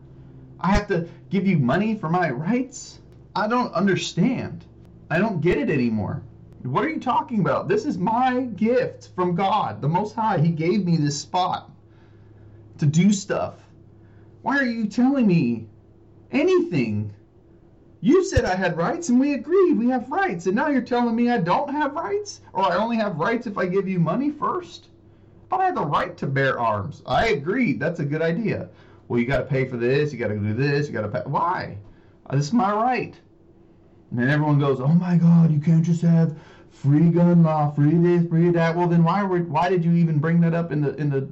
I 0.60 0.72
have 0.72 0.88
to 0.88 1.08
give 1.30 1.46
you 1.46 1.60
money 1.60 1.94
for 1.94 2.10
my 2.10 2.32
rights? 2.32 3.02
I 3.36 3.48
don't 3.48 3.72
understand. 3.76 4.66
I 5.12 5.20
don't 5.20 5.42
get 5.42 5.60
it 5.60 5.70
anymore. 5.70 6.24
What 6.68 6.84
are 6.84 6.90
you 6.90 7.00
talking 7.00 7.40
about? 7.40 7.70
This 7.70 7.86
is 7.86 7.98
my 7.98 8.42
gift 8.42 9.10
from 9.16 9.36
God, 9.36 9.82
the 9.82 9.88
Most 9.88 10.14
High. 10.14 10.40
He 10.40 10.50
gave 10.50 10.86
me 10.86 10.98
this 10.98 11.18
spot 11.18 11.72
to 12.78 12.86
do 12.86 13.14
stuff. 13.14 13.56
Why 14.42 14.58
are 14.58 14.66
you 14.66 14.86
telling 14.86 15.28
me 15.28 15.68
anything? 16.32 17.14
You 18.02 18.26
said 18.26 18.44
I 18.44 18.56
had 18.56 18.76
rights 18.76 19.08
and 19.08 19.18
we 19.18 19.34
agreed 19.34 19.80
we 19.80 19.88
have 19.90 20.12
rights. 20.12 20.46
And 20.46 20.58
now 20.58 20.68
you're 20.68 20.82
telling 20.82 21.16
me 21.16 21.30
I 21.30 21.38
don't 21.38 21.72
have 21.72 21.94
rights? 21.94 22.42
Or 22.52 22.70
I 22.70 22.76
only 22.76 22.98
have 22.98 23.18
rights 23.18 23.48
if 23.48 23.58
I 23.58 23.66
give 23.66 23.88
you 23.88 24.00
money 24.00 24.30
first? 24.30 24.90
But 25.48 25.62
I 25.62 25.68
have 25.68 25.76
the 25.76 25.86
right 25.86 26.18
to 26.18 26.28
bear 26.28 26.60
arms. 26.60 27.02
I 27.06 27.30
agree. 27.30 27.74
That's 27.74 28.02
a 28.02 28.06
good 28.06 28.22
idea. 28.22 28.68
Well, 29.08 29.22
you 29.22 29.26
got 29.26 29.38
to 29.38 29.46
pay 29.46 29.64
for 29.64 29.78
this. 29.78 30.12
You 30.12 30.20
got 30.20 30.28
to 30.28 30.38
do 30.38 30.54
this. 30.54 30.88
You 30.88 30.94
got 30.94 31.04
to 31.04 31.08
pay. 31.08 31.22
Why? 31.30 31.78
This 32.30 32.48
is 32.48 32.54
my 32.54 32.74
right. 32.74 33.16
And 34.12 34.20
then 34.20 34.30
everyone 34.30 34.60
goes, 34.60 34.80
"Oh 34.80 34.88
my 34.88 35.18
God, 35.18 35.52
you 35.52 35.60
can't 35.60 35.84
just 35.84 36.02
have 36.02 36.38
free 36.72 37.10
gun 37.10 37.44
law, 37.44 37.72
free 37.72 37.96
this, 37.96 38.28
free 38.28 38.50
that." 38.52 38.76
Well, 38.76 38.88
then 38.88 39.04
why 39.04 39.24
were, 39.24 39.40
why 39.40 39.70
did 39.70 39.84
you 39.84 39.94
even 39.94 40.20
bring 40.20 40.40
that 40.42 40.54
up 40.54 40.72
in 40.72 40.82
the 40.82 40.96
in 40.96 41.10
the 41.10 41.28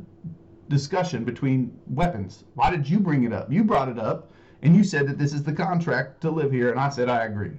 discussion 0.69 1.23
between 1.23 1.77
weapons? 1.87 2.43
Why 2.55 2.71
did 2.71 2.89
you 2.89 2.99
bring 2.99 3.23
it 3.23 3.33
up? 3.33 3.51
You 3.51 3.63
brought 3.63 3.89
it 3.89 3.99
up, 3.99 4.31
and 4.61 4.75
you 4.75 4.83
said 4.83 5.07
that 5.07 5.17
this 5.17 5.33
is 5.33 5.43
the 5.43 5.53
contract 5.53 6.21
to 6.21 6.31
live 6.31 6.51
here, 6.51 6.71
and 6.71 6.79
I 6.79 6.89
said 6.89 7.09
I 7.09 7.25
agree. 7.25 7.57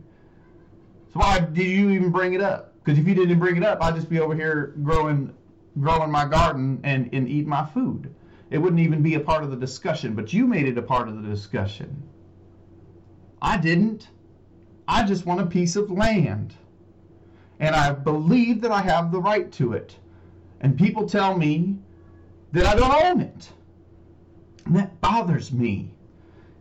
So 1.13 1.21
why 1.21 1.41
did 1.41 1.67
you 1.67 1.91
even 1.91 2.11
bring 2.11 2.35
it 2.35 2.41
up? 2.41 2.75
Because 2.83 2.99
if 2.99 3.07
you 3.07 3.15
didn't 3.15 3.39
bring 3.39 3.57
it 3.57 3.63
up, 3.63 3.83
I'd 3.83 3.95
just 3.95 4.09
be 4.09 4.21
over 4.21 4.35
here 4.35 4.75
growing 4.83 5.33
growing 5.81 6.11
my 6.11 6.25
garden 6.25 6.81
and, 6.85 7.11
and 7.13 7.29
eat 7.29 7.47
my 7.47 7.65
food. 7.65 8.15
It 8.51 8.59
wouldn't 8.59 8.81
even 8.81 9.03
be 9.03 9.15
a 9.15 9.21
part 9.21 9.43
of 9.45 9.51
the 9.51 9.57
discussion, 9.57 10.15
but 10.15 10.33
you 10.33 10.47
made 10.47 10.67
it 10.67 10.79
a 10.79 10.83
part 10.83 11.09
of 11.09 11.23
the 11.23 11.29
discussion. 11.29 12.03
I 13.43 13.57
didn't. 13.59 14.09
I 14.89 15.05
just 15.05 15.27
want 15.27 15.41
a 15.41 15.47
piece 15.47 15.77
of 15.77 15.91
land. 15.91 16.55
And 17.59 17.75
I 17.75 17.93
believe 17.93 18.61
that 18.61 18.71
I 18.71 18.83
have 18.83 19.11
the 19.11 19.21
right 19.21 19.51
to 19.53 19.73
it. 19.73 19.97
And 20.61 20.79
people 20.79 21.09
tell 21.09 21.37
me 21.37 21.77
that 22.53 22.67
I 22.67 22.75
don't 22.75 23.05
own 23.05 23.21
it. 23.21 23.51
And 24.65 24.77
that 24.77 25.01
bothers 25.01 25.53
me. 25.53 25.95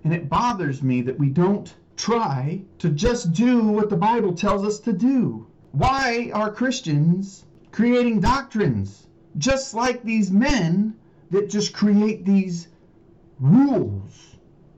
And 0.03 0.13
it 0.13 0.29
bothers 0.29 0.83
me 0.83 1.01
that 1.01 1.17
we 1.17 1.29
don't 1.29 1.73
try 1.97 2.61
to 2.79 2.89
just 2.89 3.33
do 3.33 3.63
what 3.63 3.89
the 3.89 3.97
Bible 3.97 4.33
tells 4.33 4.63
us 4.63 4.79
to 4.79 4.93
do. 4.93 5.47
Why 5.71 6.31
are 6.33 6.51
Christians 6.51 7.45
creating 7.71 8.21
doctrines 8.21 9.07
just 9.37 9.73
like 9.73 10.03
these 10.03 10.31
men 10.31 10.95
that 11.31 11.49
just 11.49 11.73
create 11.73 12.25
these 12.25 12.67
rules? 13.39 14.37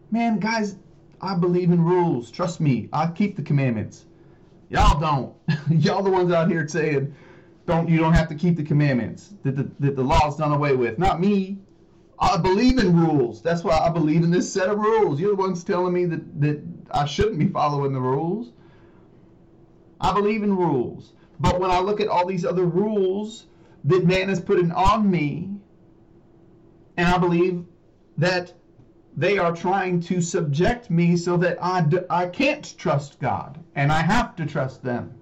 Man, 0.09 0.39
guys, 0.39 0.77
I 1.21 1.35
believe 1.35 1.71
in 1.71 1.83
rules. 1.83 2.31
Trust 2.31 2.59
me, 2.59 2.89
I 2.93 3.07
keep 3.07 3.35
the 3.35 3.41
commandments. 3.41 4.05
Y'all 4.69 4.99
don't. 4.99 5.35
Y'all 5.83 6.03
the 6.03 6.09
ones 6.09 6.31
out 6.31 6.49
here 6.49 6.67
saying, 6.67 7.13
don't 7.65 7.89
you 7.89 7.99
don't 7.99 8.13
have 8.13 8.29
to 8.29 8.35
keep 8.35 8.55
the 8.55 8.63
commandments 8.63 9.33
that 9.43 9.55
the, 9.55 9.69
that 9.79 9.95
the 9.95 10.03
law 10.03 10.27
is 10.29 10.35
done 10.35 10.53
away 10.53 10.75
with. 10.75 10.97
Not 10.97 11.19
me. 11.19 11.59
I 12.19 12.37
believe 12.37 12.79
in 12.79 12.97
rules. 12.97 13.41
That's 13.41 13.63
why 13.63 13.77
I 13.77 13.89
believe 13.89 14.23
in 14.23 14.31
this 14.31 14.51
set 14.51 14.69
of 14.69 14.79
rules. 14.79 15.19
You're 15.19 15.35
the 15.35 15.35
ones 15.35 15.63
telling 15.63 15.93
me 15.93 16.05
that, 16.05 16.41
that 16.41 16.63
I 16.91 17.05
shouldn't 17.05 17.37
be 17.37 17.47
following 17.47 17.93
the 17.93 17.99
rules. 17.99 18.53
I 20.01 20.13
believe 20.13 20.43
in 20.43 20.55
rules. 20.55 21.13
But 21.39 21.59
when 21.59 21.69
I 21.69 21.79
look 21.79 22.01
at 22.01 22.07
all 22.07 22.25
these 22.25 22.45
other 22.45 22.65
rules 22.65 23.45
that 23.83 24.05
man 24.05 24.29
is 24.29 24.39
putting 24.39 24.71
on 24.71 25.09
me, 25.09 25.51
and 26.97 27.07
I 27.07 27.17
believe 27.17 27.65
that 28.17 28.53
they 29.17 29.39
are 29.39 29.51
trying 29.51 29.99
to 29.99 30.21
subject 30.21 30.91
me 30.91 31.17
so 31.17 31.37
that 31.37 31.57
I 31.59 31.81
d- 31.81 32.05
I 32.07 32.27
can't 32.27 32.77
trust 32.77 33.19
God 33.19 33.57
and 33.73 33.91
I 33.91 34.03
have 34.03 34.35
to 34.35 34.45
trust 34.45 34.83
them. 34.83 35.15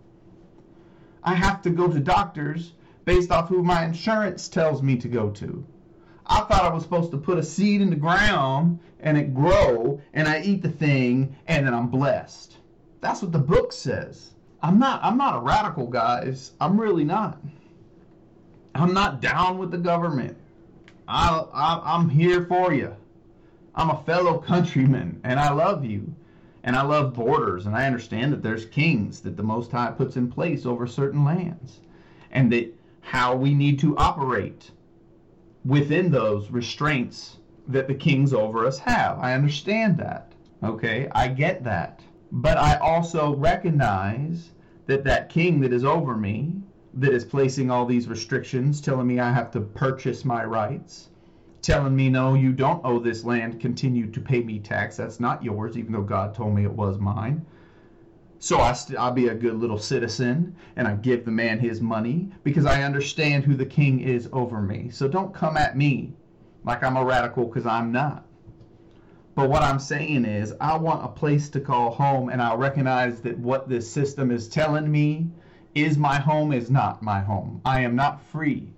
I 1.23 1.33
have 1.33 1.61
to 1.61 1.69
go 1.69 1.87
to 1.87 1.99
doctors 2.01 2.73
based 3.05 3.31
off 3.31 3.47
who 3.47 3.63
my 3.63 3.85
insurance 3.85 4.49
tells 4.49 4.83
me 4.83 4.97
to 4.97 5.07
go 5.07 5.29
to. 5.29 5.65
I 6.27 6.41
thought 6.41 6.65
I 6.65 6.73
was 6.73 6.83
supposed 6.83 7.11
to 7.11 7.17
put 7.17 7.37
a 7.37 7.43
seed 7.43 7.81
in 7.81 7.89
the 7.89 7.95
ground 7.95 8.79
and 8.99 9.17
it 9.17 9.33
grow 9.33 10.01
and 10.13 10.27
I 10.27 10.41
eat 10.41 10.61
the 10.61 10.69
thing 10.69 11.33
and 11.47 11.65
then 11.65 11.73
I'm 11.73 11.87
blessed. 11.87 12.57
That's 12.99 13.21
what 13.21 13.31
the 13.31 13.39
book 13.39 13.71
says. 13.71 14.31
I'm 14.61 14.77
not 14.77 15.01
I'm 15.05 15.17
not 15.17 15.37
a 15.37 15.39
radical 15.39 15.87
guys. 15.87 16.51
I'm 16.59 16.79
really 16.81 17.05
not. 17.05 17.39
I'm 18.73 18.93
not 18.93 19.21
down 19.21 19.57
with 19.57 19.71
the 19.71 19.77
government. 19.77 20.35
I, 21.07 21.45
I 21.53 21.95
I'm 21.95 22.09
here 22.09 22.45
for 22.45 22.73
you. 22.73 22.93
I'm 23.75 23.89
a 23.89 24.03
fellow 24.03 24.39
countryman 24.39 25.19
and 25.23 25.39
I 25.39 25.51
love 25.51 25.83
you. 25.83 26.15
And 26.63 26.75
I 26.75 26.81
love 26.81 27.13
borders 27.13 27.67
and 27.67 27.75
I 27.75 27.85
understand 27.85 28.33
that 28.33 28.41
there's 28.41 28.65
kings 28.65 29.21
that 29.21 29.37
the 29.37 29.43
Most 29.43 29.71
High 29.71 29.91
puts 29.91 30.15
in 30.15 30.31
place 30.31 30.65
over 30.65 30.87
certain 30.87 31.23
lands 31.23 31.81
and 32.31 32.51
that 32.51 32.73
how 33.01 33.35
we 33.35 33.53
need 33.53 33.77
to 33.79 33.95
operate 33.97 34.71
within 35.63 36.09
those 36.09 36.49
restraints 36.49 37.37
that 37.67 37.87
the 37.87 37.93
kings 37.93 38.33
over 38.33 38.65
us 38.65 38.79
have. 38.79 39.19
I 39.19 39.33
understand 39.33 39.97
that. 39.97 40.31
Okay, 40.63 41.07
I 41.11 41.27
get 41.27 41.63
that. 41.65 42.01
But 42.31 42.57
I 42.57 42.77
also 42.77 43.35
recognize 43.35 44.51
that 44.87 45.03
that 45.03 45.29
king 45.29 45.59
that 45.61 45.73
is 45.73 45.83
over 45.83 46.15
me, 46.15 46.55
that 46.95 47.13
is 47.13 47.25
placing 47.25 47.69
all 47.69 47.85
these 47.85 48.07
restrictions, 48.07 48.81
telling 48.81 49.07
me 49.07 49.19
I 49.19 49.31
have 49.31 49.51
to 49.51 49.61
purchase 49.61 50.25
my 50.25 50.43
rights, 50.43 51.09
telling 51.65 51.95
me, 51.95 52.09
no, 52.09 52.35
you 52.35 52.51
don't 52.51 52.85
owe 52.85 52.99
this 52.99 53.23
land, 53.23 53.59
continue 53.59 54.05
to 54.11 54.21
pay 54.21 54.43
me 54.43 54.59
tax. 54.59 54.97
That's 54.97 55.19
not 55.19 55.43
yours, 55.43 55.77
even 55.77 55.93
though 55.93 56.03
God 56.03 56.35
told 56.35 56.53
me 56.53 56.63
it 56.63 56.71
was 56.71 56.99
mine. 56.99 57.43
So 58.37 58.59
I 58.59 58.73
st- 58.73 58.99
I'll 58.99 59.11
be 59.11 59.29
a 59.29 59.33
good 59.33 59.55
little 59.55 59.79
citizen 59.79 60.55
and 60.75 60.87
I 60.87 60.93
give 60.93 61.25
the 61.25 61.31
man 61.31 61.57
his 61.57 61.81
money 61.81 62.29
because 62.43 62.67
I 62.67 62.83
understand 62.83 63.45
who 63.45 63.55
the 63.55 63.65
king 63.65 64.01
is 64.01 64.29
over 64.31 64.61
me. 64.61 64.89
So 64.91 65.07
don't 65.07 65.33
come 65.33 65.57
at 65.57 65.75
me 65.75 66.13
like 66.63 66.83
I'm 66.83 66.97
a 66.97 67.03
radical 67.03 67.45
because 67.45 67.65
I'm 67.65 67.91
not. 67.91 68.27
But 69.33 69.49
what 69.49 69.63
I'm 69.63 69.79
saying 69.79 70.23
is, 70.25 70.53
I 70.61 70.77
want 70.77 71.03
a 71.03 71.07
place 71.07 71.49
to 71.49 71.59
call 71.59 71.91
home, 71.91 72.29
and 72.29 72.41
I 72.41 72.53
recognize 72.53 73.21
that 73.21 73.37
what 73.37 73.67
this 73.67 73.89
system 73.89 74.31
is 74.31 74.47
telling 74.47 74.89
me 74.89 75.27
is 75.73 75.97
my 75.97 76.19
home 76.19 76.53
is 76.53 76.69
not 76.69 77.01
my 77.01 77.19
home. 77.19 77.59
I 77.65 77.81
am 77.81 77.95
not 77.95 78.21
free, 78.21 78.71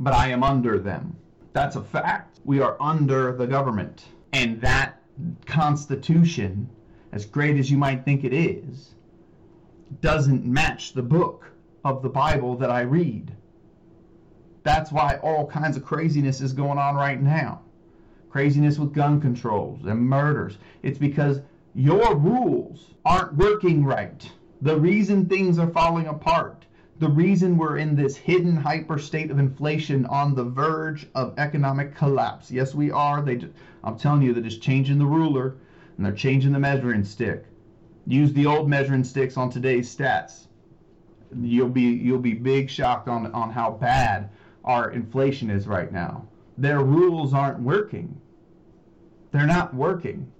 but 0.00 0.12
I 0.12 0.28
am 0.28 0.42
under 0.42 0.78
them. 0.78 1.16
That's 1.52 1.76
a 1.76 1.82
fact. 1.82 2.40
We 2.44 2.60
are 2.60 2.76
under 2.80 3.32
the 3.32 3.46
government. 3.46 4.04
And 4.32 4.60
that 4.60 5.00
Constitution, 5.46 6.68
as 7.12 7.26
great 7.26 7.58
as 7.58 7.70
you 7.70 7.78
might 7.78 8.04
think 8.04 8.24
it 8.24 8.32
is, 8.32 8.94
doesn't 10.00 10.44
match 10.44 10.92
the 10.92 11.02
book 11.02 11.50
of 11.84 12.02
the 12.02 12.08
Bible 12.08 12.56
that 12.56 12.70
I 12.70 12.82
read. 12.82 13.32
That's 14.62 14.92
why 14.92 15.18
all 15.22 15.46
kinds 15.46 15.76
of 15.76 15.84
craziness 15.84 16.40
is 16.40 16.52
going 16.52 16.78
on 16.78 16.94
right 16.94 17.20
now. 17.20 17.62
Craziness 18.30 18.78
with 18.78 18.92
gun 18.92 19.20
controls 19.20 19.86
and 19.86 20.00
murders. 20.00 20.58
It's 20.82 20.98
because 20.98 21.40
your 21.74 22.14
rules 22.14 22.90
aren't 23.04 23.34
working 23.36 23.84
right. 23.84 24.30
The 24.60 24.76
reason 24.76 25.26
things 25.26 25.58
are 25.58 25.70
falling 25.70 26.06
apart, 26.06 26.57
the 26.98 27.08
reason 27.08 27.56
we're 27.56 27.78
in 27.78 27.94
this 27.94 28.16
hidden 28.16 28.56
hyper 28.56 28.98
state 28.98 29.30
of 29.30 29.38
inflation 29.38 30.04
on 30.06 30.34
the 30.34 30.42
verge 30.42 31.06
of 31.14 31.38
economic 31.38 31.94
collapse. 31.94 32.50
Yes, 32.50 32.74
we 32.74 32.90
are. 32.90 33.22
They, 33.22 33.40
I'm 33.84 33.96
telling 33.96 34.22
you, 34.22 34.32
they're 34.32 34.42
just 34.42 34.62
changing 34.62 34.98
the 34.98 35.06
ruler 35.06 35.56
and 35.96 36.04
they're 36.04 36.12
changing 36.12 36.52
the 36.52 36.58
measuring 36.58 37.04
stick. 37.04 37.44
Use 38.06 38.32
the 38.32 38.46
old 38.46 38.68
measuring 38.68 39.04
sticks 39.04 39.36
on 39.36 39.50
today's 39.50 39.94
stats. 39.94 40.46
You'll 41.40 41.68
be 41.68 41.82
you'll 41.82 42.18
be 42.18 42.32
big 42.32 42.70
shocked 42.70 43.06
on 43.06 43.30
on 43.32 43.50
how 43.50 43.72
bad 43.72 44.30
our 44.64 44.90
inflation 44.90 45.50
is 45.50 45.66
right 45.66 45.92
now. 45.92 46.26
Their 46.56 46.82
rules 46.82 47.34
aren't 47.34 47.60
working. 47.60 48.18
They're 49.30 49.46
not 49.46 49.74
working. 49.74 50.32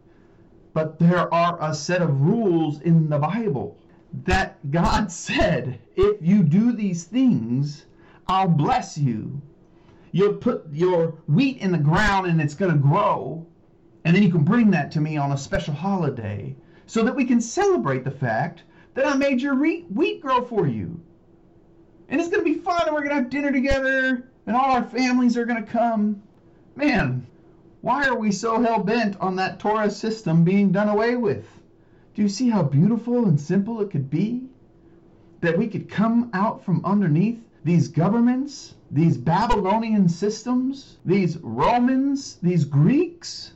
But 0.72 0.98
there 0.98 1.32
are 1.32 1.58
a 1.60 1.74
set 1.74 2.02
of 2.02 2.22
rules 2.22 2.80
in 2.80 3.08
the 3.10 3.18
Bible 3.18 3.76
that 4.24 4.70
God 4.70 5.10
said, 5.26 5.80
if 5.96 6.16
you 6.20 6.42
do 6.42 6.72
these 6.72 7.04
things, 7.04 7.86
I'll 8.26 8.48
bless 8.48 8.98
you. 8.98 9.40
You'll 10.12 10.34
put 10.34 10.66
your 10.72 11.18
wheat 11.26 11.58
in 11.58 11.72
the 11.72 11.78
ground 11.78 12.26
and 12.26 12.40
it's 12.40 12.54
going 12.54 12.72
to 12.72 12.78
grow. 12.78 13.46
And 14.04 14.14
then 14.14 14.22
you 14.22 14.30
can 14.30 14.44
bring 14.44 14.70
that 14.70 14.90
to 14.92 15.00
me 15.00 15.16
on 15.16 15.32
a 15.32 15.36
special 15.36 15.74
holiday 15.74 16.56
so 16.86 17.04
that 17.04 17.14
we 17.14 17.24
can 17.24 17.40
celebrate 17.40 18.04
the 18.04 18.10
fact 18.10 18.62
that 18.94 19.06
I 19.06 19.14
made 19.14 19.40
your 19.40 19.54
wheat 19.54 20.20
grow 20.20 20.42
for 20.42 20.66
you. 20.66 21.00
And 22.08 22.20
it's 22.20 22.30
going 22.30 22.42
to 22.42 22.54
be 22.54 22.58
fun, 22.58 22.86
and 22.86 22.94
we're 22.94 23.02
going 23.02 23.10
to 23.10 23.16
have 23.16 23.30
dinner 23.30 23.52
together, 23.52 24.30
and 24.46 24.56
all 24.56 24.72
our 24.72 24.82
families 24.82 25.36
are 25.36 25.44
going 25.44 25.62
to 25.62 25.70
come. 25.70 26.22
Man, 26.74 27.26
why 27.82 28.08
are 28.08 28.16
we 28.16 28.32
so 28.32 28.62
hell 28.62 28.82
bent 28.82 29.20
on 29.20 29.36
that 29.36 29.58
Torah 29.58 29.90
system 29.90 30.42
being 30.42 30.72
done 30.72 30.88
away 30.88 31.16
with? 31.16 31.46
Do 32.18 32.22
you 32.22 32.28
see 32.28 32.48
how 32.48 32.64
beautiful 32.64 33.26
and 33.26 33.40
simple 33.40 33.80
it 33.80 33.92
could 33.92 34.10
be? 34.10 34.48
That 35.40 35.56
we 35.56 35.68
could 35.68 35.88
come 35.88 36.30
out 36.34 36.64
from 36.64 36.84
underneath 36.84 37.38
these 37.62 37.86
governments, 37.86 38.74
these 38.90 39.16
Babylonian 39.16 40.08
systems, 40.08 40.96
these 41.04 41.36
Romans, 41.36 42.38
these 42.42 42.64
Greeks. 42.64 43.52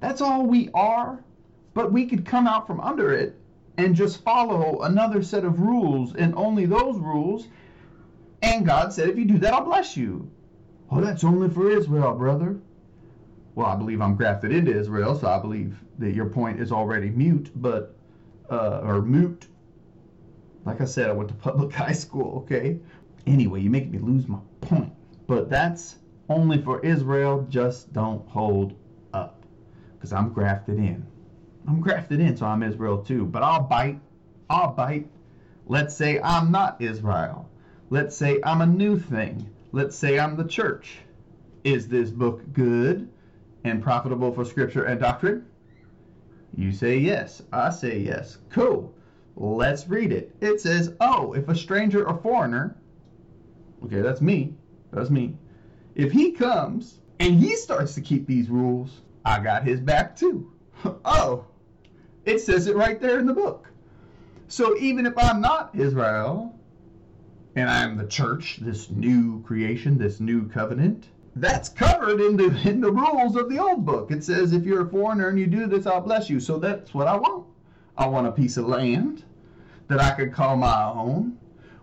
That's 0.00 0.20
all 0.20 0.44
we 0.44 0.68
are. 0.74 1.24
But 1.72 1.92
we 1.94 2.04
could 2.04 2.26
come 2.26 2.46
out 2.46 2.66
from 2.66 2.78
under 2.78 3.10
it 3.10 3.40
and 3.78 3.96
just 3.96 4.22
follow 4.22 4.82
another 4.82 5.22
set 5.22 5.46
of 5.46 5.60
rules 5.60 6.14
and 6.14 6.34
only 6.34 6.66
those 6.66 6.98
rules. 6.98 7.48
And 8.42 8.66
God 8.66 8.92
said, 8.92 9.08
if 9.08 9.16
you 9.16 9.24
do 9.24 9.38
that, 9.38 9.54
I'll 9.54 9.64
bless 9.64 9.96
you. 9.96 10.30
Oh, 10.90 11.00
that's 11.00 11.24
only 11.24 11.48
for 11.48 11.70
Israel, 11.70 12.12
brother. 12.12 12.58
Well, 13.54 13.66
I 13.66 13.76
believe 13.76 14.00
I'm 14.00 14.16
grafted 14.16 14.52
into 14.52 14.76
Israel, 14.76 15.18
so 15.18 15.28
I 15.28 15.38
believe 15.38 15.76
that 15.98 16.12
your 16.12 16.26
point 16.26 16.60
is 16.60 16.72
already 16.72 17.10
mute, 17.10 17.50
but, 17.54 17.94
uh, 18.50 18.80
or 18.82 19.00
moot. 19.00 19.46
Like 20.64 20.80
I 20.80 20.86
said, 20.86 21.08
I 21.08 21.12
went 21.12 21.28
to 21.28 21.34
public 21.50 21.72
high 21.72 21.92
school, 21.92 22.38
okay? 22.44 22.80
Anyway, 23.26 23.60
you 23.60 23.70
make 23.70 23.90
me 23.90 23.98
lose 23.98 24.26
my 24.26 24.38
point. 24.60 24.92
But 25.26 25.48
that's 25.48 25.96
only 26.28 26.60
for 26.60 26.84
Israel, 26.84 27.46
just 27.48 27.92
don't 27.92 28.26
hold 28.28 28.74
up. 29.12 29.44
Because 29.94 30.12
I'm 30.12 30.32
grafted 30.32 30.78
in. 30.78 31.06
I'm 31.66 31.80
grafted 31.80 32.20
in, 32.20 32.36
so 32.36 32.46
I'm 32.46 32.62
Israel 32.62 32.98
too. 32.98 33.24
But 33.24 33.42
I'll 33.42 33.62
bite. 33.62 34.00
I'll 34.50 34.72
bite. 34.72 35.08
Let's 35.66 35.94
say 35.94 36.20
I'm 36.20 36.50
not 36.50 36.80
Israel. 36.80 37.48
Let's 37.88 38.16
say 38.16 38.40
I'm 38.44 38.60
a 38.60 38.66
new 38.66 38.98
thing. 38.98 39.48
Let's 39.72 39.96
say 39.96 40.18
I'm 40.18 40.36
the 40.36 40.46
church. 40.46 40.98
Is 41.62 41.88
this 41.88 42.10
book 42.10 42.42
good 42.52 43.08
and 43.64 43.82
profitable 43.82 44.32
for 44.32 44.44
scripture 44.44 44.84
and 44.84 45.00
doctrine? 45.00 45.46
You 46.56 46.70
say 46.70 46.98
yes. 46.98 47.42
I 47.52 47.70
say 47.70 47.98
yes. 47.98 48.38
Cool. 48.50 48.94
Let's 49.36 49.88
read 49.88 50.12
it. 50.12 50.36
It 50.40 50.60
says, 50.60 50.92
Oh, 51.00 51.32
if 51.32 51.48
a 51.48 51.56
stranger 51.56 52.06
or 52.06 52.18
foreigner, 52.18 52.76
okay, 53.84 54.00
that's 54.00 54.20
me. 54.20 54.54
That's 54.92 55.10
me. 55.10 55.36
If 55.96 56.12
he 56.12 56.32
comes 56.32 57.00
and 57.18 57.40
he 57.40 57.56
starts 57.56 57.94
to 57.94 58.00
keep 58.00 58.26
these 58.26 58.48
rules, 58.48 59.00
I 59.24 59.40
got 59.40 59.64
his 59.64 59.80
back 59.80 60.14
too. 60.14 60.52
oh, 61.04 61.46
it 62.24 62.40
says 62.40 62.66
it 62.66 62.76
right 62.76 63.00
there 63.00 63.18
in 63.18 63.26
the 63.26 63.34
book. 63.34 63.68
So 64.46 64.76
even 64.78 65.06
if 65.06 65.14
I'm 65.18 65.40
not 65.40 65.74
Israel 65.74 66.58
and 67.56 67.68
I'm 67.68 67.96
the 67.96 68.06
church, 68.06 68.58
this 68.60 68.90
new 68.90 69.42
creation, 69.42 69.98
this 69.98 70.20
new 70.20 70.48
covenant, 70.48 71.08
that's 71.36 71.68
covered 71.68 72.20
in 72.20 72.36
the 72.36 72.68
in 72.68 72.80
the 72.80 72.92
rules 72.92 73.34
of 73.36 73.48
the 73.48 73.58
old 73.58 73.84
book. 73.84 74.10
It 74.10 74.22
says 74.22 74.52
if 74.52 74.64
you're 74.64 74.86
a 74.86 74.88
foreigner 74.88 75.28
and 75.28 75.38
you 75.38 75.46
do 75.46 75.66
this, 75.66 75.86
I'll 75.86 76.00
bless 76.00 76.30
you. 76.30 76.38
So 76.38 76.58
that's 76.58 76.94
what 76.94 77.08
I 77.08 77.16
want. 77.16 77.46
I 77.96 78.06
want 78.06 78.26
a 78.26 78.32
piece 78.32 78.56
of 78.56 78.66
land 78.66 79.24
that 79.88 80.00
I 80.00 80.12
can 80.12 80.32
call 80.32 80.56
my 80.56 80.84
own, 80.84 81.38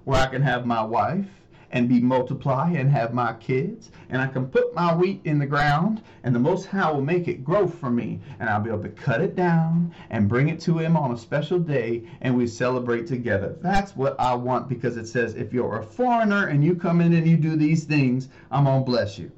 where 0.06 0.20
I 0.20 0.28
can 0.28 0.42
have 0.42 0.66
my 0.66 0.82
wife 0.82 1.26
and 1.72 1.88
be 1.88 2.00
multiply 2.00 2.70
and 2.72 2.92
have 2.92 3.14
my 3.14 3.34
kids 3.34 3.92
and 4.10 4.22
I 4.22 4.28
can 4.28 4.48
put 4.48 4.76
my 4.76 4.94
wheat 4.94 5.22
in 5.24 5.40
the 5.40 5.46
ground 5.46 6.02
and 6.24 6.36
the 6.36 6.40
most 6.40 6.66
high 6.66 6.92
will 6.92 7.02
make 7.02 7.28
it 7.28 7.44
grow 7.46 7.68
for 7.68 7.90
me 7.90 8.20
and 8.40 8.50
I'll 8.50 8.62
be 8.62 8.70
able 8.70 8.84
to 8.84 8.90
cut 8.90 9.22
it 9.22 9.36
down 9.36 9.94
and 10.10 10.28
bring 10.28 10.50
it 10.50 10.60
to 10.62 10.78
him 10.78 10.98
on 10.98 11.12
a 11.12 11.18
special 11.18 11.60
day 11.60 12.04
and 12.22 12.36
we 12.36 12.48
celebrate 12.48 13.08
together. 13.08 13.56
That's 13.62 13.96
what 13.96 14.20
I 14.20 14.36
want 14.36 14.68
because 14.68 14.98
it 14.98 15.08
says 15.08 15.36
if 15.36 15.54
you're 15.54 15.80
a 15.80 15.84
foreigner 15.84 16.48
and 16.48 16.64
you 16.64 16.76
come 16.76 17.00
in 17.00 17.14
and 17.14 17.28
you 17.28 17.38
do 17.38 17.56
these 17.56 17.86
things, 17.86 18.28
I'm 18.50 18.66
to 18.66 18.82
bless 18.82 19.18
you. 19.18 19.32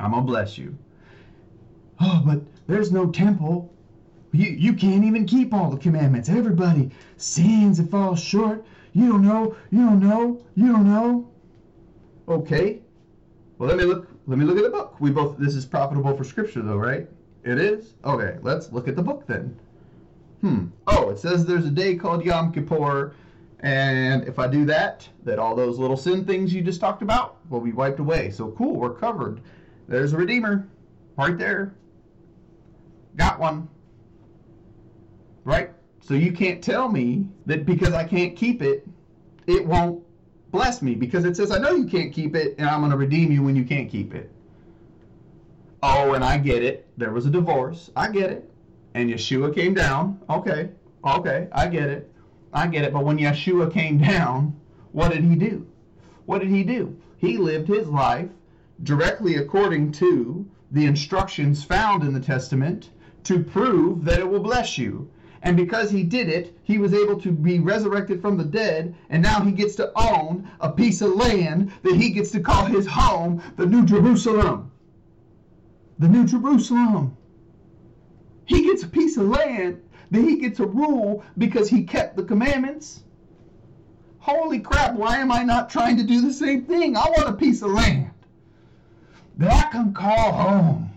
I'm 0.00 0.12
to 0.12 0.20
bless 0.22 0.56
you. 0.56 0.76
Oh, 2.00 2.22
but 2.24 2.40
there's 2.66 2.90
no 2.90 3.10
temple. 3.10 3.72
You, 4.32 4.50
you 4.50 4.72
can't 4.72 5.04
even 5.04 5.26
keep 5.26 5.52
all 5.52 5.70
the 5.70 5.76
commandments. 5.76 6.28
Everybody 6.28 6.90
sins 7.16 7.78
and 7.78 7.90
falls 7.90 8.22
short. 8.22 8.64
You 8.92 9.08
don't 9.08 9.22
know. 9.22 9.54
You 9.70 9.80
don't 9.80 10.00
know. 10.00 10.42
You 10.56 10.72
don't 10.72 10.86
know. 10.86 11.30
Okay. 12.28 12.80
Well, 13.58 13.68
let 13.68 13.76
me 13.78 13.84
look. 13.84 14.08
Let 14.26 14.38
me 14.38 14.44
look 14.44 14.56
at 14.56 14.64
the 14.64 14.70
book. 14.70 14.96
We 15.00 15.10
both. 15.10 15.36
This 15.38 15.54
is 15.54 15.66
profitable 15.66 16.16
for 16.16 16.24
scripture, 16.24 16.62
though, 16.62 16.76
right? 16.76 17.08
It 17.44 17.58
is. 17.58 17.94
Okay. 18.04 18.38
Let's 18.42 18.72
look 18.72 18.88
at 18.88 18.96
the 18.96 19.02
book 19.02 19.26
then. 19.26 19.58
Hmm. 20.40 20.66
Oh, 20.86 21.10
it 21.10 21.18
says 21.18 21.44
there's 21.44 21.66
a 21.66 21.70
day 21.70 21.96
called 21.96 22.24
Yom 22.24 22.52
Kippur, 22.52 23.14
and 23.60 24.26
if 24.26 24.38
I 24.38 24.46
do 24.48 24.64
that, 24.66 25.06
that 25.24 25.38
all 25.38 25.54
those 25.54 25.78
little 25.78 25.96
sin 25.96 26.24
things 26.24 26.54
you 26.54 26.62
just 26.62 26.80
talked 26.80 27.02
about 27.02 27.38
will 27.50 27.60
be 27.60 27.72
wiped 27.72 28.00
away. 28.00 28.30
So 28.30 28.52
cool. 28.52 28.76
We're 28.76 28.94
covered. 28.94 29.42
There's 29.90 30.12
a 30.12 30.16
redeemer, 30.16 30.68
right 31.18 31.36
there. 31.36 31.74
Got 33.16 33.40
one. 33.40 33.68
Right. 35.42 35.70
So 36.00 36.14
you 36.14 36.30
can't 36.32 36.62
tell 36.62 36.88
me 36.88 37.26
that 37.46 37.66
because 37.66 37.92
I 37.92 38.04
can't 38.04 38.36
keep 38.36 38.62
it, 38.62 38.86
it 39.48 39.66
won't 39.66 40.04
bless 40.52 40.80
me 40.80 40.94
because 40.94 41.24
it 41.24 41.36
says 41.36 41.50
I 41.50 41.58
know 41.58 41.72
you 41.72 41.86
can't 41.86 42.12
keep 42.12 42.36
it 42.36 42.54
and 42.56 42.68
I'm 42.68 42.80
going 42.80 42.92
to 42.92 42.96
redeem 42.96 43.32
you 43.32 43.42
when 43.42 43.56
you 43.56 43.64
can't 43.64 43.90
keep 43.90 44.14
it. 44.14 44.30
Oh, 45.82 46.12
and 46.12 46.22
I 46.22 46.38
get 46.38 46.62
it. 46.62 46.86
There 46.96 47.10
was 47.10 47.26
a 47.26 47.30
divorce. 47.30 47.90
I 47.96 48.12
get 48.12 48.30
it. 48.30 48.48
And 48.94 49.10
Yeshua 49.10 49.52
came 49.52 49.74
down. 49.74 50.20
Okay. 50.30 50.70
Okay. 51.04 51.48
I 51.50 51.66
get 51.66 51.88
it. 51.88 52.12
I 52.52 52.68
get 52.68 52.84
it. 52.84 52.92
But 52.92 53.04
when 53.04 53.18
Yeshua 53.18 53.72
came 53.72 53.98
down, 54.02 54.54
what 54.92 55.10
did 55.10 55.24
he 55.24 55.34
do? 55.34 55.66
What 56.26 56.42
did 56.42 56.50
he 56.50 56.62
do? 56.62 56.96
He 57.16 57.38
lived 57.38 57.66
his 57.66 57.88
life 57.88 58.30
directly 58.82 59.36
according 59.36 59.92
to 59.92 60.48
the 60.70 60.86
instructions 60.86 61.64
found 61.64 62.02
in 62.02 62.14
the 62.14 62.20
Testament 62.20 62.90
to 63.24 63.42
prove 63.42 64.04
that 64.04 64.20
it 64.20 64.28
will 64.28 64.40
bless 64.40 64.78
you. 64.78 65.10
And 65.42 65.56
because 65.56 65.90
he 65.90 66.02
did 66.02 66.28
it, 66.28 66.56
he 66.62 66.78
was 66.78 66.94
able 66.94 67.20
to 67.20 67.32
be 67.32 67.58
resurrected 67.58 68.20
from 68.20 68.36
the 68.36 68.44
dead, 68.44 68.94
and 69.08 69.22
now 69.22 69.40
he 69.40 69.52
gets 69.52 69.74
to 69.76 69.90
own 69.96 70.48
a 70.60 70.70
piece 70.70 71.00
of 71.00 71.16
land 71.16 71.72
that 71.82 71.96
he 71.96 72.10
gets 72.10 72.30
to 72.32 72.40
call 72.40 72.66
his 72.66 72.86
home, 72.86 73.42
the 73.56 73.66
New 73.66 73.84
Jerusalem. 73.84 74.70
The 75.98 76.08
New 76.08 76.26
Jerusalem. 76.26 77.16
He 78.44 78.64
gets 78.64 78.82
a 78.82 78.88
piece 78.88 79.16
of 79.16 79.28
land 79.28 79.80
that 80.10 80.22
he 80.22 80.36
gets 80.36 80.58
to 80.58 80.66
rule 80.66 81.24
because 81.38 81.68
he 81.68 81.84
kept 81.84 82.16
the 82.16 82.24
commandments. 82.24 83.02
Holy 84.18 84.58
crap, 84.58 84.94
why 84.94 85.16
am 85.16 85.32
I 85.32 85.42
not 85.42 85.70
trying 85.70 85.96
to 85.96 86.02
do 86.02 86.20
the 86.20 86.32
same 86.32 86.64
thing? 86.64 86.96
I 86.96 87.04
want 87.16 87.28
a 87.28 87.32
piece 87.32 87.62
of 87.62 87.70
land 87.70 88.10
that 89.40 89.66
I 89.66 89.70
can 89.70 89.92
call 89.92 90.32
home, 90.32 90.90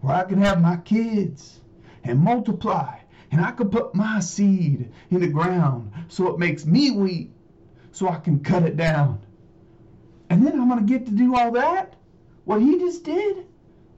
where 0.00 0.16
I 0.16 0.24
can 0.24 0.40
have 0.40 0.60
my 0.60 0.76
kids 0.78 1.60
and 2.02 2.18
multiply 2.18 2.98
and 3.30 3.40
I 3.40 3.52
can 3.52 3.68
put 3.68 3.94
my 3.94 4.20
seed 4.20 4.90
in 5.10 5.20
the 5.20 5.28
ground 5.28 5.92
so 6.08 6.28
it 6.28 6.38
makes 6.38 6.64
me 6.66 6.90
wheat 6.90 7.30
so 7.92 8.08
I 8.08 8.18
can 8.18 8.40
cut 8.40 8.62
it 8.64 8.76
down. 8.76 9.20
And 10.30 10.46
then 10.46 10.58
I'm 10.58 10.68
going 10.68 10.84
to 10.84 10.92
get 10.92 11.04
to 11.06 11.12
do 11.12 11.36
all 11.36 11.52
that? 11.52 11.94
what 12.44 12.60
he 12.60 12.78
just 12.78 13.04
did? 13.04 13.46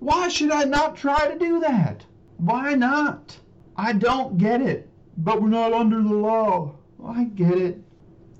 Why 0.00 0.28
should 0.28 0.50
I 0.50 0.64
not 0.64 0.96
try 0.96 1.28
to 1.28 1.38
do 1.38 1.60
that? 1.60 2.04
Why 2.36 2.74
not? 2.74 3.38
I 3.76 3.92
don't 3.92 4.36
get 4.36 4.60
it. 4.60 4.88
But 5.16 5.40
we're 5.40 5.48
not 5.48 5.72
under 5.72 6.02
the 6.02 6.14
law. 6.14 6.74
Well, 6.98 7.14
I 7.16 7.24
get 7.24 7.56
it. 7.56 7.80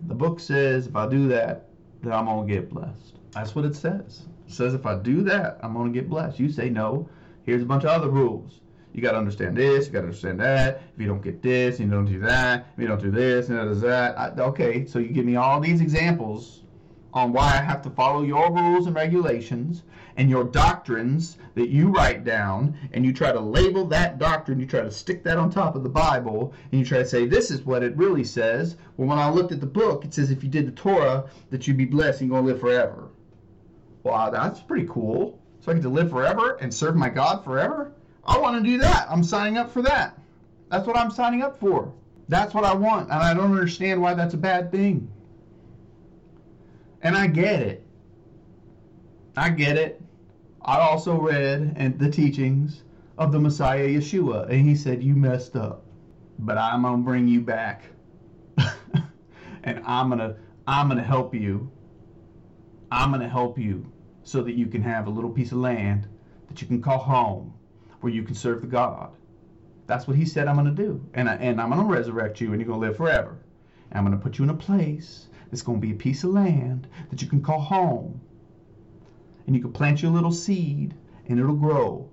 The 0.09 0.15
book 0.15 0.41
says 0.41 0.87
if 0.87 0.97
I 0.97 1.09
do 1.09 1.29
that, 1.29 1.69
then 2.03 2.13
I'm 2.13 2.27
going 2.27 2.47
to 2.47 2.53
get 2.53 2.69
blessed. 2.69 3.15
That's 3.31 3.55
what 3.55 3.65
it 3.65 3.75
says. 3.75 4.27
Says 4.55 4.75
if 4.75 4.87
I 4.87 4.97
do 4.97 5.23
that, 5.23 5.59
I'm 5.63 5.75
going 5.75 5.93
to 5.93 6.01
get 6.01 6.09
blessed. 6.09 6.39
You 6.39 6.51
say 6.51 6.71
no. 6.71 7.09
Here's 7.45 7.63
a 7.63 7.67
bunch 7.67 7.85
of 7.85 7.91
other 7.91 8.09
rules. 8.09 8.61
You 8.93 9.03
got 9.03 9.13
to 9.13 9.19
understand 9.19 9.57
this. 9.57 9.87
You 9.87 9.93
got 9.93 10.01
to 10.01 10.07
understand 10.07 10.39
that. 10.41 10.83
If 10.95 11.01
you 11.01 11.09
don't 11.09 11.23
get 11.23 11.43
this, 11.43 11.81
you 11.81 11.87
don't 11.87 12.05
do 12.05 12.21
that. 12.21 12.69
If 12.75 12.81
you 12.81 12.87
don't 12.87 13.03
do 13.03 13.11
this, 13.11 13.49
and 13.49 13.59
does 13.59 13.81
that. 13.81 14.19
I, 14.19 14.29
okay, 14.41 14.87
so 14.87 15.01
you 15.01 15.09
give 15.09 15.27
me 15.27 15.35
all 15.35 15.61
these 15.61 15.81
examples 15.81 16.63
on 17.13 17.33
why 17.33 17.45
I 17.45 17.63
have 17.63 17.83
to 17.83 17.91
follow 17.91 18.23
your 18.23 18.53
rules 18.53 18.87
and 18.87 18.95
regulations 18.95 19.83
and 20.17 20.31
your 20.31 20.45
doctrines 20.45 21.39
that 21.55 21.71
you 21.71 21.89
write 21.89 22.25
down, 22.25 22.77
and 22.93 23.05
you 23.05 23.13
try 23.13 23.33
to 23.33 23.41
label 23.41 23.85
that 23.87 24.19
doctrine, 24.19 24.61
you 24.61 24.67
try 24.67 24.81
to 24.81 24.91
stick 24.91 25.25
that 25.25 25.39
on 25.39 25.51
top 25.51 25.75
of 25.75 25.83
the 25.83 25.89
Bible, 25.89 26.53
and 26.71 26.81
you 26.81 26.87
try 26.87 26.99
to 26.99 27.07
say, 27.07 27.27
this 27.27 27.51
is 27.51 27.63
what 27.63 27.83
it 27.83 27.97
really 27.97 28.23
says. 28.23 28.77
Well, 28.97 29.09
when 29.09 29.19
I 29.19 29.29
looked 29.29 29.51
at 29.51 29.61
the 29.61 29.67
book, 29.67 30.05
it 30.05 30.15
says 30.15 30.31
if 30.31 30.45
you 30.45 30.49
did 30.49 30.69
the 30.69 30.73
Torah, 30.73 31.25
that 31.51 31.67
you'd 31.67 31.77
be 31.77 31.85
blessed 31.85 32.21
and 32.21 32.31
you're 32.31 32.41
going 32.41 32.47
to 32.47 32.53
live 32.53 32.61
forever. 32.61 33.09
Wow, 34.05 34.27
uh, 34.27 34.31
that's 34.31 34.61
pretty 34.61 34.87
cool. 34.87 35.41
So 35.61 35.73
I 35.73 35.75
get 35.75 35.83
to 35.83 35.89
live 35.89 36.11
forever 36.11 36.57
and 36.61 36.73
serve 36.73 36.95
my 36.95 37.09
God 37.09 37.43
forever? 37.43 37.95
I 38.23 38.39
want 38.39 38.63
to 38.63 38.71
do 38.71 38.79
that. 38.79 39.11
I'm 39.11 39.25
signing 39.25 39.57
up 39.57 39.71
for 39.71 39.81
that. 39.83 40.19
That's 40.71 40.87
what 40.87 40.97
I'm 40.97 41.11
signing 41.11 41.43
up 41.43 41.59
for. 41.59 41.93
That's 42.29 42.55
what 42.55 42.65
I 42.65 42.75
want, 42.75 43.11
and 43.11 43.23
I 43.23 43.35
don't 43.35 43.51
understand 43.51 44.01
why 44.01 44.15
that's 44.15 44.35
a 44.35 44.39
bad 44.39 44.71
thing. 44.71 45.11
And 47.03 47.17
I 47.17 47.27
get 47.27 47.61
it. 47.63 47.87
I 49.37 49.51
get 49.51 49.77
it. 49.77 50.01
I 50.63 50.79
also 50.79 51.19
read 51.21 51.75
and 51.77 51.99
the 51.99 52.11
teachings 52.11 52.85
of 53.19 53.33
the 53.33 53.41
Messiah 53.41 53.87
Yeshua, 53.87 54.49
and 54.51 54.67
he 54.69 54.75
said, 54.75 55.03
You 55.03 55.15
messed 55.15 55.57
up, 55.57 55.85
but 56.39 56.59
I'm 56.59 56.83
gonna 56.83 57.03
bring 57.03 57.27
you 57.27 57.41
back. 57.41 57.85
and 59.65 59.83
I'm 59.85 60.09
gonna 60.09 60.37
I'm 60.67 60.89
gonna 60.89 61.03
help 61.03 61.35
you. 61.35 61.71
I'm 62.91 63.11
gonna 63.11 63.29
help 63.29 63.59
you 63.59 63.93
so 64.25 64.43
that 64.43 64.55
you 64.55 64.67
can 64.67 64.83
have 64.83 65.07
a 65.07 65.11
little 65.11 65.31
piece 65.31 65.53
of 65.53 65.59
land 65.59 66.09
that 66.49 66.61
you 66.61 66.67
can 66.67 66.83
call 66.83 66.99
home 66.99 67.53
where 68.01 68.13
you 68.13 68.23
can 68.23 68.35
serve 68.35 68.63
the 68.63 68.67
God. 68.67 69.11
That's 69.87 70.07
what 70.09 70.17
he 70.17 70.25
said 70.25 70.49
I'm 70.49 70.57
gonna 70.57 70.71
do. 70.73 71.07
And 71.15 71.29
I, 71.29 71.35
and 71.35 71.61
I'm 71.61 71.71
gonna 71.71 71.85
resurrect 71.85 72.41
you 72.41 72.53
and 72.53 72.61
you're 72.61 72.69
gonna 72.69 72.81
live 72.81 72.97
forever. 72.97 73.39
And 73.91 73.99
I'm 73.99 74.05
gonna 74.05 74.17
put 74.17 74.39
you 74.39 74.45
in 74.45 74.51
a 74.51 74.55
place 74.55 75.29
that's 75.51 75.63
gonna 75.63 75.79
be 75.79 75.93
a 75.93 75.97
piece 75.97 76.25
of 76.25 76.31
land 76.31 76.89
that 77.11 77.21
you 77.21 77.29
can 77.29 77.43
call 77.43 77.61
home 77.61 78.21
and 79.47 79.55
you 79.55 79.61
can 79.61 79.73
plant 79.73 80.03
your 80.03 80.11
little 80.11 80.33
seed 80.33 80.95
and 81.29 81.39
it'll 81.39 81.55
grow. 81.55 82.09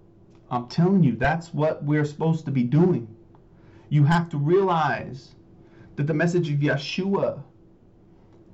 I'm 0.49 0.67
telling 0.67 1.03
you, 1.03 1.15
that's 1.15 1.53
what 1.53 1.83
we're 1.83 2.05
supposed 2.05 2.43
to 2.45 2.51
be 2.51 2.63
doing. 2.63 3.07
You 3.87 4.03
have 4.03 4.29
to 4.29 4.37
realize 4.37 5.35
that 5.95 6.07
the 6.07 6.13
message 6.13 6.51
of 6.51 6.59
Yeshua 6.59 7.41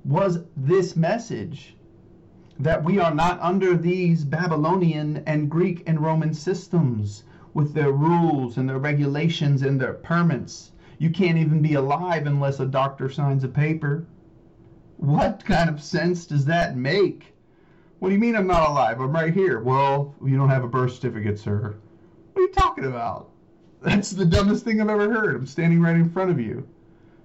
was 0.04 0.44
this 0.56 0.94
message 0.94 1.76
that 2.58 2.82
we 2.82 2.98
are 2.98 3.14
not 3.14 3.40
under 3.40 3.76
these 3.76 4.24
Babylonian 4.24 5.22
and 5.26 5.50
Greek 5.50 5.84
and 5.86 6.00
Roman 6.00 6.34
systems 6.34 7.22
with 7.54 7.72
their 7.72 7.92
rules 7.92 8.56
and 8.56 8.68
their 8.68 8.78
regulations 8.78 9.62
and 9.62 9.80
their 9.80 9.94
permits. 9.94 10.72
You 10.98 11.10
can't 11.10 11.38
even 11.38 11.62
be 11.62 11.74
alive 11.74 12.26
unless 12.26 12.58
a 12.58 12.66
doctor 12.66 13.08
signs 13.08 13.44
a 13.44 13.48
paper. 13.48 14.06
What 14.96 15.44
kind 15.44 15.70
of 15.70 15.80
sense 15.80 16.26
does 16.26 16.44
that 16.46 16.76
make? 16.76 17.32
What 18.00 18.08
do 18.08 18.14
you 18.14 18.20
mean 18.20 18.34
I'm 18.34 18.48
not 18.48 18.68
alive? 18.68 19.00
I'm 19.00 19.12
right 19.12 19.32
here. 19.32 19.60
Well, 19.60 20.14
you 20.24 20.36
don't 20.36 20.48
have 20.48 20.64
a 20.64 20.68
birth 20.68 20.94
certificate, 20.94 21.38
sir. 21.38 21.76
What 22.32 22.42
are 22.42 22.44
you 22.44 22.52
talking 22.52 22.84
about? 22.84 23.30
That's 23.80 24.10
the 24.10 24.24
dumbest 24.24 24.64
thing 24.64 24.80
I've 24.80 24.88
ever 24.88 25.12
heard. 25.12 25.36
I'm 25.36 25.46
standing 25.46 25.80
right 25.80 25.94
in 25.94 26.10
front 26.10 26.32
of 26.32 26.40
you. 26.40 26.66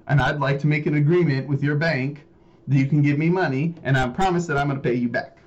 And 0.07 0.21
I'd 0.21 0.39
like 0.39 0.59
to 0.59 0.67
make 0.67 0.85
an 0.85 0.95
agreement 0.95 1.47
with 1.47 1.63
your 1.63 1.75
bank 1.75 2.25
you 2.67 2.85
can 2.85 3.01
give 3.01 3.17
me 3.17 3.29
money, 3.29 3.75
and 3.83 3.97
I 3.97 4.07
promise 4.09 4.47
that 4.47 4.57
I'm 4.57 4.67
going 4.67 4.81
to 4.81 4.89
pay 4.89 4.95
you 4.95 5.09
back. 5.09 5.37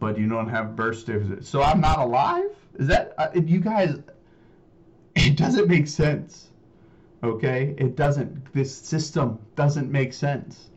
But 0.00 0.18
you 0.18 0.28
don't 0.28 0.48
have 0.48 0.76
birth 0.76 0.98
certificate. 0.98 1.44
So 1.44 1.62
I'm 1.62 1.80
not 1.80 1.98
alive? 1.98 2.50
Is 2.78 2.86
that, 2.88 3.14
uh, 3.18 3.28
you 3.34 3.60
guys, 3.60 3.96
it 5.14 5.36
doesn't 5.36 5.68
make 5.68 5.86
sense. 5.86 6.48
Okay? 7.22 7.74
It 7.78 7.96
doesn't, 7.96 8.52
this 8.52 8.74
system 8.74 9.38
doesn't 9.56 9.90
make 9.90 10.12
sense. 10.12 10.70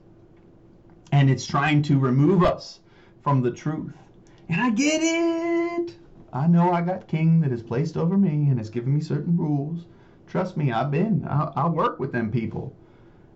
And 1.12 1.30
it's 1.30 1.46
trying 1.46 1.82
to 1.84 2.00
remove 2.00 2.44
us 2.44 2.82
from 3.24 3.42
the 3.42 3.52
truth. 3.52 3.94
And 4.50 4.62
I 4.62 4.70
get 4.70 5.02
it. 5.02 5.96
I 6.34 6.48
know 6.48 6.72
I 6.72 6.82
got 6.82 7.08
king 7.08 7.40
that 7.42 7.52
is 7.52 7.64
placed 7.64 7.98
over 7.98 8.18
me 8.18 8.50
and 8.50 8.58
has 8.58 8.70
given 8.70 8.94
me 8.94 9.02
certain 9.02 9.36
rules. 9.38 9.86
Trust 10.28 10.58
me, 10.58 10.72
I've 10.72 10.92
been. 10.92 11.26
I, 11.26 11.52
I 11.56 11.68
work 11.68 12.00
with 12.00 12.12
them 12.12 12.32
people. 12.32 12.76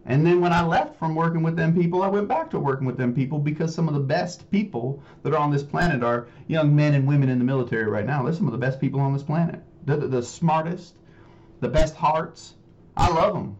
And 0.06 0.26
then 0.26 0.42
when 0.42 0.52
I 0.52 0.66
left 0.66 0.98
from 0.98 1.14
working 1.14 1.44
with 1.44 1.56
them 1.56 1.76
people, 1.76 2.02
I 2.02 2.08
went 2.08 2.28
back 2.28 2.50
to 2.52 2.60
working 2.60 2.88
with 2.88 2.98
them 2.98 3.14
people 3.14 3.38
because 3.38 3.74
some 3.74 3.88
of 3.88 3.94
the 3.94 4.00
best 4.00 4.50
people 4.50 5.04
that 5.22 5.34
are 5.34 5.38
on 5.38 5.52
this 5.52 5.64
planet 5.64 6.04
are 6.04 6.28
young 6.48 6.76
men 6.76 6.96
and 6.96 7.08
women 7.08 7.30
in 7.30 7.38
the 7.38 7.46
military 7.46 7.86
right 7.86 8.06
now. 8.06 8.24
They're 8.24 8.34
some 8.34 8.48
of 8.48 8.52
the 8.52 8.58
best 8.58 8.82
people 8.82 9.00
on 9.00 9.14
this 9.14 9.24
planet. 9.24 9.62
They're 9.86 9.98
the, 9.98 10.08
the 10.08 10.24
smartest, 10.24 10.96
the 11.60 11.70
best 11.70 11.96
hearts. 11.96 12.56
I 12.98 13.10
love 13.10 13.34
them. 13.34 13.58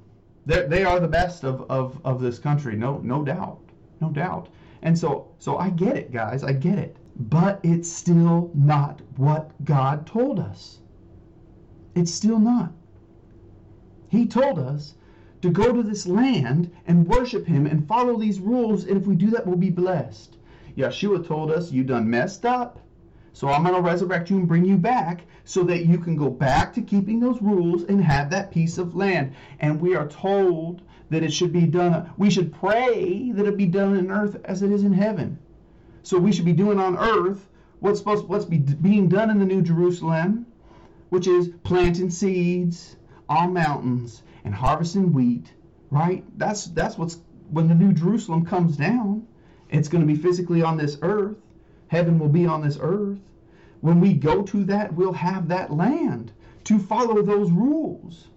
They're, 0.48 0.68
they 0.68 0.84
are 0.84 1.00
the 1.00 1.08
best 1.08 1.44
of, 1.44 1.70
of, 1.70 2.02
of 2.04 2.22
this 2.22 2.40
country, 2.40 2.76
no, 2.76 2.98
no 3.04 3.24
doubt. 3.24 3.60
No 4.00 4.10
doubt. 4.10 4.50
And 4.82 4.98
so, 4.98 5.28
so 5.38 5.58
I 5.58 5.70
get 5.70 5.96
it, 5.96 6.12
guys. 6.12 6.44
I 6.44 6.54
get 6.54 6.80
it. 6.80 6.98
But 7.16 7.60
it's 7.62 7.92
still 7.92 8.50
not 8.56 9.00
what 9.18 9.52
God 9.64 10.08
told 10.08 10.40
us. 10.40 10.80
It's 11.94 12.12
still 12.12 12.40
not. 12.40 12.72
He 14.10 14.26
told 14.26 14.58
us 14.58 14.96
to 15.42 15.50
go 15.50 15.74
to 15.74 15.82
this 15.82 16.06
land 16.06 16.72
and 16.86 17.08
worship 17.08 17.48
Him 17.48 17.66
and 17.66 17.88
follow 17.88 18.18
these 18.18 18.40
rules, 18.40 18.86
and 18.86 18.98
if 18.98 19.08
we 19.08 19.16
do 19.16 19.32
that, 19.32 19.46
we'll 19.46 19.58
be 19.58 19.72
blessed. 19.72 20.38
Yeshua 20.78 21.26
told 21.26 21.52
us, 21.52 21.72
You 21.72 21.84
done 21.84 22.10
messed 22.10 22.46
up, 22.46 22.80
so 23.34 23.48
I'm 23.48 23.64
going 23.64 23.76
to 23.76 23.82
resurrect 23.82 24.30
you 24.30 24.38
and 24.38 24.48
bring 24.48 24.66
you 24.66 24.78
back 24.78 25.26
so 25.44 25.64
that 25.64 25.86
you 25.86 25.98
can 25.98 26.16
go 26.16 26.30
back 26.30 26.74
to 26.74 26.82
keeping 26.82 27.20
those 27.20 27.42
rules 27.42 27.84
and 27.84 28.04
have 28.04 28.30
that 28.30 28.52
piece 28.52 28.78
of 28.78 28.96
land. 28.96 29.34
And 29.60 29.82
we 29.82 29.96
are 29.96 30.08
told 30.08 30.82
that 31.10 31.24
it 31.24 31.34
should 31.34 31.52
be 31.52 31.66
done. 31.66 32.10
We 32.18 32.30
should 32.30 32.54
pray 32.54 33.32
that 33.32 33.46
it 33.46 33.58
be 33.58 33.66
done 33.66 33.98
in 33.98 34.12
earth 34.12 34.40
as 34.46 34.62
it 34.62 34.72
is 34.72 34.84
in 34.84 34.94
heaven. 34.94 35.40
So 36.04 36.20
we 36.20 36.32
should 36.32 36.46
be 36.46 36.54
doing 36.54 36.80
on 36.80 36.98
earth 36.98 37.50
what's 37.80 38.00
supposed 38.00 38.28
what's 38.28 38.46
be 38.46 38.60
being 38.60 39.10
done 39.10 39.30
in 39.30 39.40
the 39.40 39.46
New 39.46 39.62
Jerusalem, 39.62 40.46
which 41.10 41.28
is 41.28 41.50
planting 41.64 42.10
seeds 42.12 42.96
on 43.28 43.54
mountains 43.54 44.24
and 44.44 44.54
harvesting 44.54 45.14
wheat. 45.14 45.54
Right? 45.90 46.24
That's 46.38 46.66
that's 46.68 46.98
what's 46.98 47.20
when 47.50 47.68
the 47.68 47.76
New 47.76 47.94
Jerusalem 47.94 48.46
comes 48.46 48.78
down. 48.78 49.28
It's 49.70 49.88
going 49.88 50.06
to 50.06 50.14
be 50.14 50.20
physically 50.20 50.62
on 50.62 50.78
this 50.78 50.98
earth. 51.02 51.38
Heaven 51.88 52.20
will 52.20 52.30
be 52.30 52.46
on 52.46 52.62
this 52.62 52.78
earth. 52.82 53.20
When 53.82 54.00
we 54.00 54.14
go 54.14 54.44
to 54.44 54.64
that, 54.66 54.94
we'll 54.94 55.14
have 55.14 55.48
that 55.48 55.72
land 55.72 56.32
to 56.66 56.80
follow 56.80 57.22
those 57.22 57.52
rules. 57.52 58.28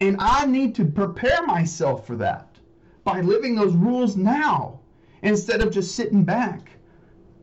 And 0.00 0.16
I 0.18 0.46
need 0.46 0.74
to 0.76 0.84
prepare 0.84 1.46
myself 1.46 2.06
for 2.06 2.16
that 2.16 2.56
by 3.04 3.20
living 3.20 3.54
those 3.54 3.74
rules 3.74 4.16
now 4.16 4.80
instead 5.22 5.60
of 5.60 5.70
just 5.70 5.94
sitting 5.94 6.24
back 6.24 6.70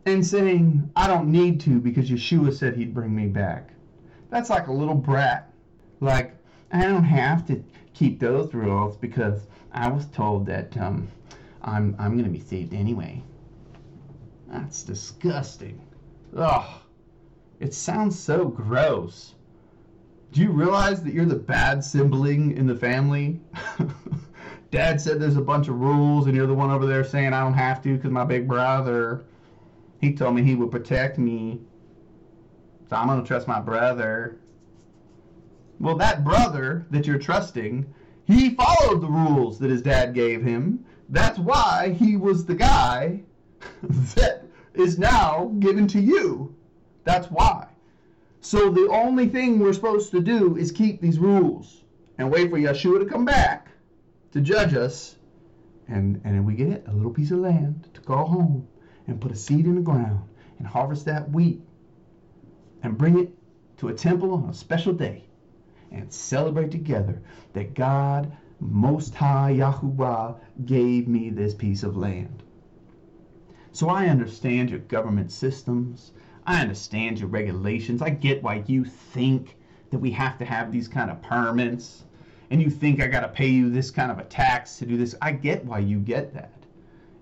and 0.06 0.26
saying, 0.26 0.92
I 0.96 1.08
don't 1.08 1.32
need 1.32 1.60
to 1.62 1.80
because 1.80 2.10
Yeshua 2.10 2.54
said 2.54 2.76
he'd 2.76 2.94
bring 2.94 3.16
me 3.16 3.28
back. 3.28 3.72
That's 4.30 4.50
like 4.50 4.68
a 4.68 4.74
little 4.74 4.96
brat. 4.96 5.54
Like, 6.00 6.36
I 6.72 6.84
don't 6.84 7.04
have 7.04 7.46
to 7.48 7.64
keep 7.94 8.20
those 8.20 8.54
rules 8.54 8.98
because 8.98 9.48
I 9.74 9.90
was 9.90 10.06
told 10.08 10.46
that 10.46 10.76
um, 10.78 11.08
I'm, 11.62 11.96
I'm 12.00 12.14
going 12.14 12.26
to 12.26 12.30
be 12.30 12.40
saved 12.40 12.74
anyway. 12.74 13.22
That's 14.48 14.84
disgusting. 14.84 15.82
Ugh. 16.36 16.82
It 17.60 17.74
sounds 17.74 18.18
so 18.18 18.46
gross. 18.46 19.36
Do 20.32 20.42
you 20.42 20.52
realize 20.52 21.04
that 21.04 21.14
you're 21.14 21.26
the 21.26 21.36
bad 21.36 21.84
sibling 21.84 22.58
in 22.58 22.66
the 22.66 22.76
family? 22.76 23.40
Dad 24.72 25.02
said 25.02 25.20
there's 25.20 25.36
a 25.36 25.42
bunch 25.42 25.68
of 25.68 25.76
rules, 25.80 26.28
and 26.28 26.36
you're 26.36 26.48
the 26.48 26.54
one 26.54 26.72
over 26.72 26.86
there 26.86 27.04
saying 27.04 27.34
I 27.34 27.42
don't 27.42 27.54
have 27.54 27.84
to 27.84 27.96
because 27.96 28.12
my 28.12 28.24
big 28.24 28.48
brother, 28.48 29.26
he 30.00 30.14
told 30.14 30.36
me 30.36 30.42
he 30.42 30.56
would 30.56 30.72
protect 30.72 31.18
me. 31.18 31.60
So 32.90 32.96
I'm 32.96 33.08
going 33.08 33.22
to 33.22 33.28
trust 33.28 33.48
my 33.48 33.60
brother. 33.60 34.41
Well, 35.82 35.96
that 35.96 36.24
brother 36.24 36.86
that 36.92 37.08
you're 37.08 37.18
trusting, 37.18 37.92
he 38.26 38.52
followed 38.52 39.02
the 39.02 39.08
rules 39.08 39.58
that 39.58 39.72
his 39.72 39.82
dad 39.82 40.14
gave 40.14 40.44
him. 40.44 40.86
That's 41.10 41.40
why 41.40 41.96
he 41.98 42.18
was 42.18 42.46
the 42.46 42.54
guy 42.54 43.24
that 43.82 44.46
is 44.76 45.00
now 45.00 45.52
given 45.58 45.88
to 45.88 46.00
you. 46.00 46.56
That's 47.04 47.32
why. 47.32 47.68
So 48.42 48.70
the 48.70 48.90
only 48.90 49.28
thing 49.28 49.58
we're 49.58 49.74
supposed 49.74 50.12
to 50.12 50.20
do 50.20 50.56
is 50.56 50.72
keep 50.72 51.02
these 51.02 51.18
rules 51.18 51.84
and 52.20 52.30
wait 52.30 52.52
for 52.52 52.60
Yeshua 52.60 53.00
to 53.00 53.06
come 53.06 53.26
back 53.26 53.70
to 54.34 54.40
judge 54.40 54.76
us. 54.76 55.16
And, 55.88 56.22
and 56.24 56.46
we 56.46 56.54
get 56.54 56.86
a 56.88 56.94
little 56.94 57.12
piece 57.12 57.32
of 57.32 57.40
land 57.40 57.90
to 57.96 58.02
call 58.02 58.28
home 58.28 58.68
and 59.08 59.20
put 59.20 59.32
a 59.32 59.36
seed 59.36 59.66
in 59.66 59.74
the 59.74 59.82
ground 59.82 60.30
and 60.60 60.68
harvest 60.68 61.06
that 61.06 61.32
wheat 61.32 61.60
and 62.84 63.00
bring 63.00 63.18
it 63.18 63.32
to 63.78 63.88
a 63.88 63.94
temple 63.96 64.32
on 64.32 64.48
a 64.48 64.54
special 64.54 64.94
day 64.94 65.26
and 65.92 66.12
celebrate 66.12 66.72
together 66.72 67.22
that 67.54 67.74
God 67.74 68.32
Most 68.60 69.16
High 69.16 69.54
Yahuwah 69.58 70.38
gave 70.66 71.08
me 71.08 71.30
this 71.30 71.54
piece 71.54 71.84
of 71.84 71.98
land. 71.98 72.44
So 73.72 73.90
I 73.90 74.08
understand 74.08 74.70
your 74.70 74.80
government 74.80 75.32
systems. 75.32 76.12
I 76.46 76.62
understand 76.62 77.20
your 77.20 77.30
regulations. 77.30 78.02
I 78.02 78.10
get 78.10 78.44
why 78.44 78.64
you 78.68 78.86
think 78.86 79.58
that 79.90 80.00
we 80.00 80.12
have 80.12 80.38
to 80.40 80.46
have 80.46 80.72
these 80.72 80.88
kind 80.88 81.10
of 81.12 81.22
permits 81.22 82.04
and 82.52 82.62
you 82.62 82.70
think 82.70 83.02
I 83.02 83.08
got 83.08 83.22
to 83.22 83.30
pay 83.30 83.48
you 83.48 83.70
this 83.70 83.90
kind 83.90 84.12
of 84.12 84.20
a 84.20 84.26
tax 84.26 84.78
to 84.78 84.86
do 84.86 84.98
this. 84.98 85.16
I 85.22 85.32
get 85.32 85.64
why 85.64 85.80
you 85.80 86.00
get 86.00 86.34
that. 86.34 86.52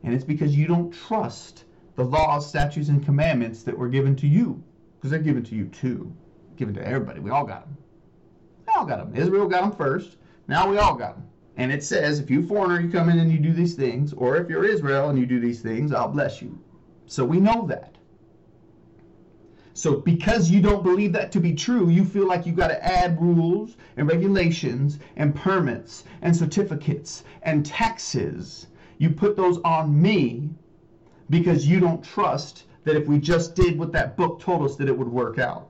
And 0.03 0.11
it's 0.11 0.23
because 0.23 0.55
you 0.55 0.65
don't 0.65 0.91
trust 0.91 1.65
the 1.95 2.03
laws, 2.03 2.49
statutes, 2.49 2.89
and 2.89 3.05
commandments 3.05 3.61
that 3.63 3.77
were 3.77 3.89
given 3.89 4.15
to 4.17 4.27
you. 4.27 4.63
Because 4.97 5.11
they're 5.11 5.19
given 5.19 5.43
to 5.43 5.55
you 5.55 5.67
too. 5.67 6.11
Given 6.55 6.73
to 6.73 6.85
everybody. 6.85 7.19
We 7.19 7.29
all 7.29 7.45
got 7.45 7.65
them. 7.65 7.77
All 8.79 8.85
got 8.85 8.99
them. 8.99 9.13
Israel 9.13 9.49
got 9.49 9.63
them 9.63 9.73
first. 9.73 10.15
Now 10.47 10.69
we 10.69 10.77
all 10.77 10.95
got 10.95 11.15
them. 11.15 11.27
And 11.57 11.69
it 11.69 11.83
says, 11.83 12.17
if 12.17 12.31
you 12.31 12.41
foreigner, 12.41 12.79
you 12.79 12.89
come 12.89 13.09
in 13.09 13.19
and 13.19 13.29
you 13.29 13.37
do 13.37 13.51
these 13.51 13.73
things, 13.73 14.13
or 14.13 14.37
if 14.37 14.49
you're 14.49 14.63
Israel 14.63 15.09
and 15.09 15.19
you 15.19 15.25
do 15.25 15.41
these 15.41 15.59
things, 15.59 15.91
I'll 15.91 16.07
bless 16.07 16.41
you. 16.41 16.57
So 17.05 17.25
we 17.25 17.41
know 17.41 17.67
that. 17.67 17.97
So 19.73 19.97
because 19.97 20.49
you 20.49 20.61
don't 20.61 20.81
believe 20.81 21.11
that 21.11 21.29
to 21.33 21.41
be 21.41 21.53
true, 21.53 21.89
you 21.89 22.05
feel 22.05 22.25
like 22.25 22.45
you 22.45 22.53
got 22.53 22.69
to 22.69 22.81
add 22.81 23.21
rules 23.21 23.75
and 23.97 24.07
regulations 24.07 24.99
and 25.17 25.35
permits 25.35 26.05
and 26.21 26.33
certificates 26.33 27.25
and 27.43 27.65
taxes. 27.65 28.67
You 28.97 29.09
put 29.09 29.35
those 29.35 29.59
on 29.65 30.01
me 30.01 30.51
because 31.29 31.67
you 31.67 31.81
don't 31.81 32.01
trust 32.01 32.63
that 32.85 32.95
if 32.95 33.07
we 33.07 33.19
just 33.19 33.55
did 33.55 33.77
what 33.77 33.91
that 33.91 34.15
book 34.15 34.39
told 34.39 34.63
us 34.63 34.77
that 34.77 34.87
it 34.87 34.97
would 34.97 35.09
work 35.09 35.37
out. 35.37 35.68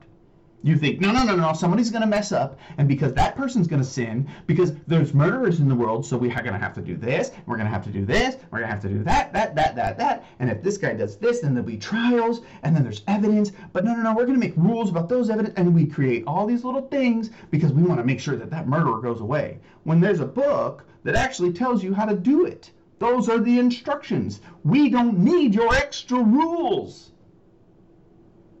You 0.62 0.76
think, 0.76 1.00
no, 1.00 1.10
no, 1.10 1.24
no, 1.24 1.36
no, 1.36 1.54
somebody's 1.54 1.90
going 1.90 2.02
to 2.02 2.06
mess 2.06 2.32
up, 2.32 2.58
and 2.76 2.86
because 2.86 3.14
that 3.14 3.34
person's 3.34 3.66
going 3.66 3.80
to 3.80 3.88
sin, 3.88 4.28
because 4.46 4.74
there's 4.86 5.14
murderers 5.14 5.58
in 5.58 5.68
the 5.68 5.74
world, 5.74 6.04
so 6.04 6.18
we're 6.18 6.34
going 6.34 6.52
to 6.52 6.58
have 6.58 6.74
to 6.74 6.82
do 6.82 6.98
this, 6.98 7.30
we're 7.46 7.56
going 7.56 7.66
to 7.66 7.72
have 7.72 7.84
to 7.84 7.90
do 7.90 8.04
this, 8.04 8.36
we're 8.50 8.58
going 8.58 8.68
to 8.68 8.74
have 8.74 8.82
to 8.82 8.88
do 8.90 9.02
that, 9.04 9.32
that, 9.32 9.54
that, 9.54 9.74
that, 9.74 9.96
that, 9.96 10.26
and 10.38 10.50
if 10.50 10.62
this 10.62 10.76
guy 10.76 10.92
does 10.92 11.16
this, 11.16 11.40
then 11.40 11.54
there'll 11.54 11.66
be 11.66 11.78
trials, 11.78 12.42
and 12.62 12.76
then 12.76 12.82
there's 12.82 13.02
evidence, 13.08 13.52
but 13.72 13.86
no, 13.86 13.94
no, 13.94 14.02
no, 14.02 14.10
we're 14.10 14.26
going 14.26 14.38
to 14.38 14.46
make 14.46 14.56
rules 14.56 14.90
about 14.90 15.08
those 15.08 15.30
evidence, 15.30 15.54
and 15.56 15.74
we 15.74 15.86
create 15.86 16.24
all 16.26 16.46
these 16.46 16.62
little 16.62 16.88
things 16.88 17.30
because 17.50 17.72
we 17.72 17.82
want 17.82 17.98
to 17.98 18.04
make 18.04 18.20
sure 18.20 18.36
that 18.36 18.50
that 18.50 18.68
murderer 18.68 19.00
goes 19.00 19.22
away. 19.22 19.60
When 19.84 19.98
there's 19.98 20.20
a 20.20 20.26
book 20.26 20.84
that 21.04 21.14
actually 21.14 21.54
tells 21.54 21.82
you 21.82 21.94
how 21.94 22.04
to 22.04 22.14
do 22.14 22.44
it, 22.44 22.70
those 22.98 23.30
are 23.30 23.38
the 23.38 23.58
instructions. 23.58 24.42
We 24.62 24.90
don't 24.90 25.20
need 25.20 25.54
your 25.54 25.74
extra 25.74 26.18
rules. 26.22 27.12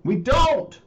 We 0.02 0.16
don't. 0.16 0.80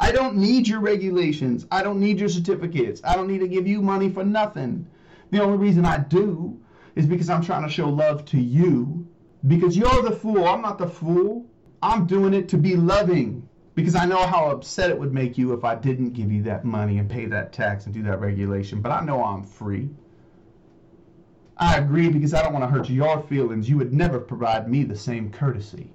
I 0.00 0.12
don't 0.12 0.36
need 0.36 0.66
your 0.66 0.80
regulations. 0.80 1.66
I 1.70 1.82
don't 1.82 2.00
need 2.00 2.18
your 2.18 2.30
certificates. 2.30 3.02
I 3.04 3.14
don't 3.14 3.28
need 3.28 3.40
to 3.40 3.48
give 3.48 3.66
you 3.66 3.82
money 3.82 4.08
for 4.08 4.24
nothing. 4.24 4.86
The 5.30 5.42
only 5.42 5.58
reason 5.58 5.84
I 5.84 5.98
do 5.98 6.58
is 6.96 7.04
because 7.04 7.28
I'm 7.28 7.44
trying 7.44 7.64
to 7.64 7.68
show 7.68 7.90
love 7.90 8.24
to 8.26 8.40
you. 8.40 9.06
Because 9.46 9.76
you're 9.76 10.02
the 10.02 10.16
fool. 10.16 10.46
I'm 10.46 10.62
not 10.62 10.78
the 10.78 10.88
fool. 10.88 11.46
I'm 11.82 12.06
doing 12.06 12.32
it 12.32 12.48
to 12.48 12.56
be 12.56 12.76
loving. 12.76 13.46
Because 13.74 13.94
I 13.94 14.06
know 14.06 14.26
how 14.26 14.50
upset 14.50 14.88
it 14.88 14.98
would 14.98 15.12
make 15.12 15.36
you 15.36 15.52
if 15.52 15.64
I 15.64 15.74
didn't 15.74 16.14
give 16.14 16.32
you 16.32 16.42
that 16.44 16.64
money 16.64 16.96
and 16.96 17.08
pay 17.08 17.26
that 17.26 17.52
tax 17.52 17.84
and 17.84 17.94
do 17.94 18.02
that 18.04 18.20
regulation. 18.20 18.80
But 18.80 18.92
I 18.92 19.04
know 19.04 19.22
I'm 19.22 19.44
free. 19.44 19.90
I 21.58 21.76
agree 21.76 22.08
because 22.08 22.32
I 22.32 22.42
don't 22.42 22.54
want 22.54 22.64
to 22.64 22.70
hurt 22.70 22.88
your 22.88 23.20
feelings. 23.20 23.68
You 23.68 23.76
would 23.76 23.92
never 23.92 24.18
provide 24.18 24.68
me 24.68 24.82
the 24.82 24.96
same 24.96 25.30
courtesy. 25.30 25.92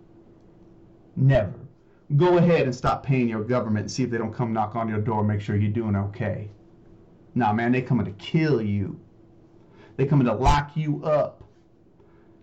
Never 1.15 1.64
go 2.15 2.37
ahead 2.37 2.63
and 2.63 2.75
stop 2.75 3.03
paying 3.03 3.27
your 3.27 3.43
government 3.43 3.83
and 3.83 3.91
see 3.91 4.03
if 4.03 4.09
they 4.09 4.17
don't 4.17 4.33
come 4.33 4.53
knock 4.53 4.75
on 4.75 4.87
your 4.87 5.01
door 5.01 5.19
and 5.19 5.27
make 5.27 5.41
sure 5.41 5.55
you're 5.55 5.71
doing 5.71 5.95
okay. 5.95 6.49
Nah, 7.33 7.51
man, 7.51 7.71
they 7.71 7.81
coming 7.81 8.05
to 8.05 8.11
kill 8.13 8.61
you. 8.61 8.99
They 9.97 10.05
coming 10.05 10.27
to 10.27 10.33
lock 10.33 10.71
you 10.75 11.03
up. 11.03 11.43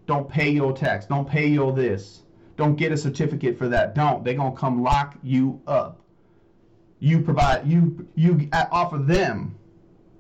Don't 0.07 0.29
pay 0.29 0.51
your 0.51 0.73
tax. 0.73 1.07
Don't 1.07 1.29
pay 1.29 1.47
your 1.47 1.73
this. 1.73 2.23
Don't 2.57 2.77
get 2.77 2.93
a 2.93 2.97
certificate 2.97 3.57
for 3.57 3.69
that. 3.69 3.95
Don't. 3.95 4.25
They're 4.25 4.35
gonna 4.35 4.57
come 4.57 4.83
lock 4.83 5.17
you 5.23 5.61
up. 5.67 6.01
You 6.99 7.21
provide 7.21 7.67
you 7.67 8.07
you 8.15 8.49
offer 8.53 8.99
them. 8.99 9.57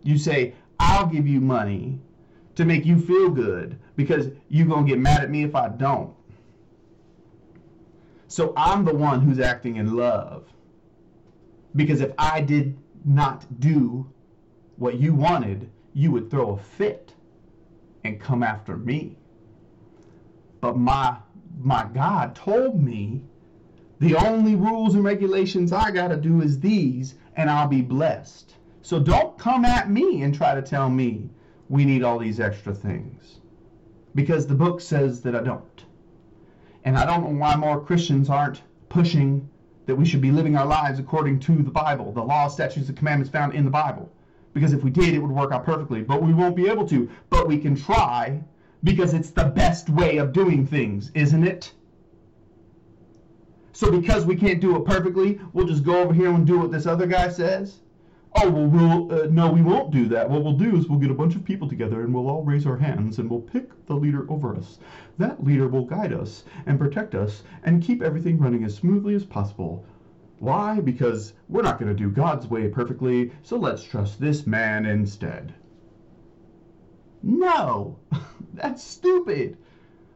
You 0.03 0.19
say, 0.19 0.55
I'll 0.79 1.07
give 1.07 1.27
you 1.27 1.41
money 1.41 2.01
to 2.55 2.65
make 2.65 2.85
you 2.85 2.99
feel 2.99 3.31
good 3.31 3.79
because 3.97 4.31
you're 4.49 4.67
gonna 4.67 4.87
get 4.87 4.99
mad 4.99 5.23
at 5.23 5.31
me 5.31 5.43
if 5.43 5.55
I 5.55 5.69
don't. 5.69 6.15
So 8.33 8.55
I'm 8.57 8.87
the 8.87 8.95
one 8.95 9.21
who's 9.21 9.39
acting 9.39 9.77
in 9.77 9.95
love. 9.95 10.49
Because 11.77 12.01
if 12.01 12.13
I 12.17 12.41
did 12.41 12.79
not 13.05 13.61
do 13.61 14.11
what 14.77 14.99
you 14.99 15.13
wanted, 15.13 15.71
you 15.93 16.11
would 16.13 16.31
throw 16.31 16.53
a 16.53 16.57
fit 16.57 17.13
and 18.05 18.19
come 18.19 18.43
after 18.43 18.79
me. 18.79 19.19
But 20.63 20.79
my 20.79 21.19
my 21.61 21.87
God 21.93 22.35
told 22.35 22.83
me 22.83 23.23
the 23.99 24.17
only 24.17 24.55
rules 24.55 24.95
and 24.95 25.05
regulations 25.05 25.71
I 25.71 25.91
got 25.91 26.09
to 26.09 26.17
do 26.17 26.41
is 26.41 26.59
these 26.59 27.17
and 27.37 27.51
I'll 27.51 27.69
be 27.69 27.83
blessed. 27.83 28.55
So 28.81 28.99
don't 28.99 29.37
come 29.37 29.67
at 29.67 29.91
me 29.91 30.23
and 30.23 30.35
try 30.35 30.55
to 30.55 30.63
tell 30.63 30.89
me 30.89 31.29
we 31.69 31.85
need 31.85 32.03
all 32.03 32.19
these 32.19 32.41
extra 32.41 32.73
things. 32.73 33.41
Because 34.15 34.47
the 34.47 34.55
book 34.55 34.81
says 34.81 35.21
that 35.21 35.37
I 35.37 35.43
don't. 35.43 35.85
And 36.85 36.97
I 36.97 37.07
don't 37.07 37.23
know 37.23 37.39
why 37.39 37.57
more 37.57 37.81
Christians 37.81 38.29
aren't 38.29 38.63
pushing 38.89 39.49
that 39.87 39.97
we 39.97 40.05
should 40.05 40.21
be 40.21 40.31
living 40.31 40.57
our 40.57 40.67
lives 40.67 40.99
according 40.99 41.41
to 41.41 41.57
the 41.57 41.71
Bible, 41.71 42.13
the 42.13 42.23
law, 42.23 42.49
statutes, 42.49 42.89
and 42.89 42.97
commandments 42.97 43.31
found 43.31 43.55
in 43.55 43.65
the 43.65 43.71
Bible. 43.71 44.11
Because 44.53 44.73
if 44.73 44.85
we 44.85 44.91
did, 44.91 45.15
it 45.15 45.19
would 45.19 45.31
work 45.31 45.53
out 45.53 45.65
perfectly. 45.65 46.03
But 46.03 46.23
we 46.23 46.35
won't 46.35 46.57
be 46.57 46.69
able 46.69 46.87
to. 46.89 47.09
But 47.31 47.49
we 47.49 47.59
can 47.59 47.75
try 47.75 48.43
because 48.85 49.15
it's 49.15 49.31
the 49.31 49.45
best 49.45 49.89
way 49.89 50.19
of 50.19 50.33
doing 50.33 50.67
things, 50.67 51.11
isn't 51.15 51.47
it? 51.47 51.73
So 53.73 53.91
because 53.91 54.27
we 54.27 54.37
can't 54.37 54.61
do 54.61 54.77
it 54.77 54.85
perfectly, 54.85 55.41
we'll 55.53 55.67
just 55.67 55.85
go 55.85 56.03
over 56.03 56.13
here 56.13 56.29
and 56.29 56.47
do 56.47 56.59
what 56.59 56.71
this 56.71 56.87
other 56.87 57.07
guy 57.07 57.29
says? 57.29 57.81
Oh 58.37 58.51
well 58.51 58.67
we'll 58.67 59.23
uh, 59.23 59.27
no 59.27 59.51
we 59.51 59.63
won't 59.63 59.91
do 59.91 60.07
that. 60.09 60.29
What 60.29 60.43
we'll 60.45 60.57
do 60.57 60.77
is 60.77 60.89
we'll 60.89 60.99
get 60.99 61.11
a 61.11 61.15
bunch 61.15 61.35
of 61.35 61.45
people 61.45 61.69
together 61.69 62.03
and 62.03 62.15
we'll 62.15 62.29
all 62.29 62.43
raise 62.43 62.67
our 62.67 62.77
hands 62.77 63.19
and 63.19 63.29
we'll 63.29 63.41
pick 63.41 63.87
the 63.87 63.95
leader 63.95 64.31
over 64.31 64.55
us. 64.55 64.79
That 65.19 65.45
leader 65.45 65.69
will 65.69 65.85
guide 65.85 66.13
us 66.13 66.45
and 66.67 66.79
protect 66.79 67.15
us 67.15 67.43
and 67.65 67.83
keep 67.83 68.03
everything 68.03 68.39
running 68.39 68.65
as 68.65 68.75
smoothly 68.75 69.15
as 69.15 69.25
possible. 69.25 69.85
Why? 70.39 70.81
Because 70.81 71.35
we're 71.49 71.63
not 71.63 71.79
going 71.79 71.95
to 71.95 72.03
do 72.03 72.11
god's 72.11 72.47
way 72.47 72.69
perfectly 72.69 73.33
so 73.43 73.57
let's 73.57 73.83
trust 73.83 74.21
this 74.21 74.47
man 74.47 74.87
instead. 74.87 75.55
No! 77.23 77.99
That's 78.55 78.83
stupid! 78.83 79.57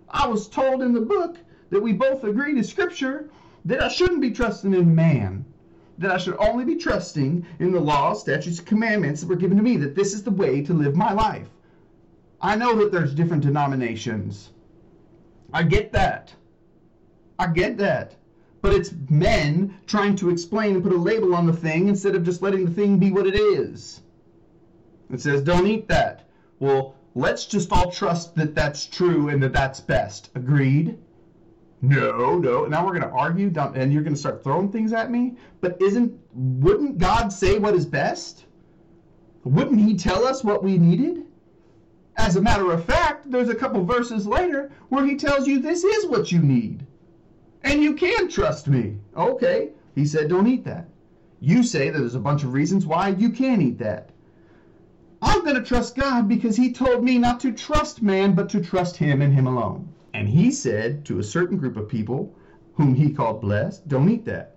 I 0.08 0.26
was 0.26 0.48
told 0.48 0.82
in 0.82 0.92
the 0.92 1.00
book 1.00 1.36
that 1.70 1.82
we 1.82 1.92
both 1.92 2.24
agree 2.24 2.54
to 2.54 2.64
scripture 2.64 3.28
that 3.64 3.82
i 3.82 3.88
shouldn't 3.88 4.20
be 4.20 4.30
trusting 4.30 4.72
in 4.72 4.94
man 4.94 5.44
that 5.98 6.10
I 6.10 6.18
should 6.18 6.36
only 6.38 6.64
be 6.64 6.76
trusting 6.76 7.46
in 7.58 7.72
the 7.72 7.80
laws, 7.80 8.20
statutes, 8.20 8.58
and 8.58 8.66
commandments 8.66 9.20
that 9.20 9.28
were 9.28 9.36
given 9.36 9.56
to 9.56 9.62
me, 9.62 9.76
that 9.78 9.94
this 9.94 10.12
is 10.12 10.22
the 10.22 10.30
way 10.30 10.62
to 10.62 10.74
live 10.74 10.94
my 10.94 11.12
life. 11.12 11.48
I 12.40 12.54
know 12.56 12.76
that 12.76 12.92
there's 12.92 13.14
different 13.14 13.42
denominations. 13.42 14.50
I 15.52 15.62
get 15.62 15.92
that. 15.92 16.34
I 17.38 17.46
get 17.48 17.78
that. 17.78 18.16
But 18.60 18.74
it's 18.74 18.92
men 19.08 19.78
trying 19.86 20.16
to 20.16 20.30
explain 20.30 20.74
and 20.74 20.82
put 20.82 20.92
a 20.92 20.96
label 20.96 21.34
on 21.34 21.46
the 21.46 21.52
thing 21.52 21.88
instead 21.88 22.14
of 22.14 22.24
just 22.24 22.42
letting 22.42 22.64
the 22.64 22.70
thing 22.70 22.98
be 22.98 23.12
what 23.12 23.26
it 23.26 23.36
is. 23.36 24.02
It 25.10 25.20
says, 25.20 25.42
don't 25.42 25.66
eat 25.66 25.88
that. 25.88 26.28
Well, 26.58 26.96
let's 27.14 27.46
just 27.46 27.72
all 27.72 27.90
trust 27.90 28.34
that 28.36 28.54
that's 28.54 28.86
true 28.86 29.28
and 29.28 29.42
that 29.42 29.52
that's 29.52 29.80
best. 29.80 30.30
Agreed? 30.34 30.98
No, 31.82 32.38
no. 32.38 32.64
Now 32.64 32.84
we're 32.84 32.98
going 32.98 33.10
to 33.10 33.16
argue, 33.16 33.52
and 33.74 33.92
you're 33.92 34.02
going 34.02 34.14
to 34.14 34.20
start 34.20 34.42
throwing 34.42 34.72
things 34.72 34.92
at 34.92 35.10
me. 35.10 35.36
But 35.60 35.80
isn't 35.80 36.18
wouldn't 36.32 36.98
God 36.98 37.32
say 37.32 37.58
what 37.58 37.74
is 37.74 37.86
best? 37.86 38.46
Wouldn't 39.44 39.80
He 39.80 39.94
tell 39.96 40.26
us 40.26 40.42
what 40.42 40.64
we 40.64 40.78
needed? 40.78 41.24
As 42.16 42.36
a 42.36 42.42
matter 42.42 42.72
of 42.72 42.84
fact, 42.84 43.30
there's 43.30 43.50
a 43.50 43.54
couple 43.54 43.84
verses 43.84 44.26
later 44.26 44.72
where 44.88 45.04
He 45.04 45.16
tells 45.16 45.46
you 45.46 45.60
this 45.60 45.84
is 45.84 46.06
what 46.06 46.32
you 46.32 46.40
need, 46.40 46.86
and 47.62 47.82
you 47.82 47.94
can 47.94 48.28
trust 48.28 48.68
me. 48.68 48.96
Okay, 49.16 49.70
He 49.94 50.06
said, 50.06 50.30
don't 50.30 50.46
eat 50.46 50.64
that. 50.64 50.88
You 51.40 51.62
say 51.62 51.90
that 51.90 51.98
there's 51.98 52.14
a 52.14 52.20
bunch 52.20 52.42
of 52.42 52.54
reasons 52.54 52.86
why 52.86 53.10
you 53.10 53.30
can't 53.30 53.62
eat 53.62 53.78
that. 53.78 54.10
I'm 55.20 55.44
going 55.44 55.56
to 55.56 55.62
trust 55.62 55.94
God 55.94 56.26
because 56.26 56.56
He 56.56 56.72
told 56.72 57.04
me 57.04 57.18
not 57.18 57.38
to 57.40 57.52
trust 57.52 58.00
man, 58.02 58.34
but 58.34 58.48
to 58.50 58.62
trust 58.62 58.96
Him 58.96 59.20
and 59.20 59.32
Him 59.32 59.46
alone. 59.46 59.92
And 60.16 60.26
he 60.26 60.50
said 60.50 61.04
to 61.04 61.18
a 61.18 61.22
certain 61.22 61.58
group 61.58 61.76
of 61.76 61.90
people, 61.90 62.34
whom 62.72 62.94
he 62.94 63.12
called 63.12 63.42
blessed, 63.42 63.86
don't 63.86 64.08
eat 64.08 64.24
that. 64.24 64.56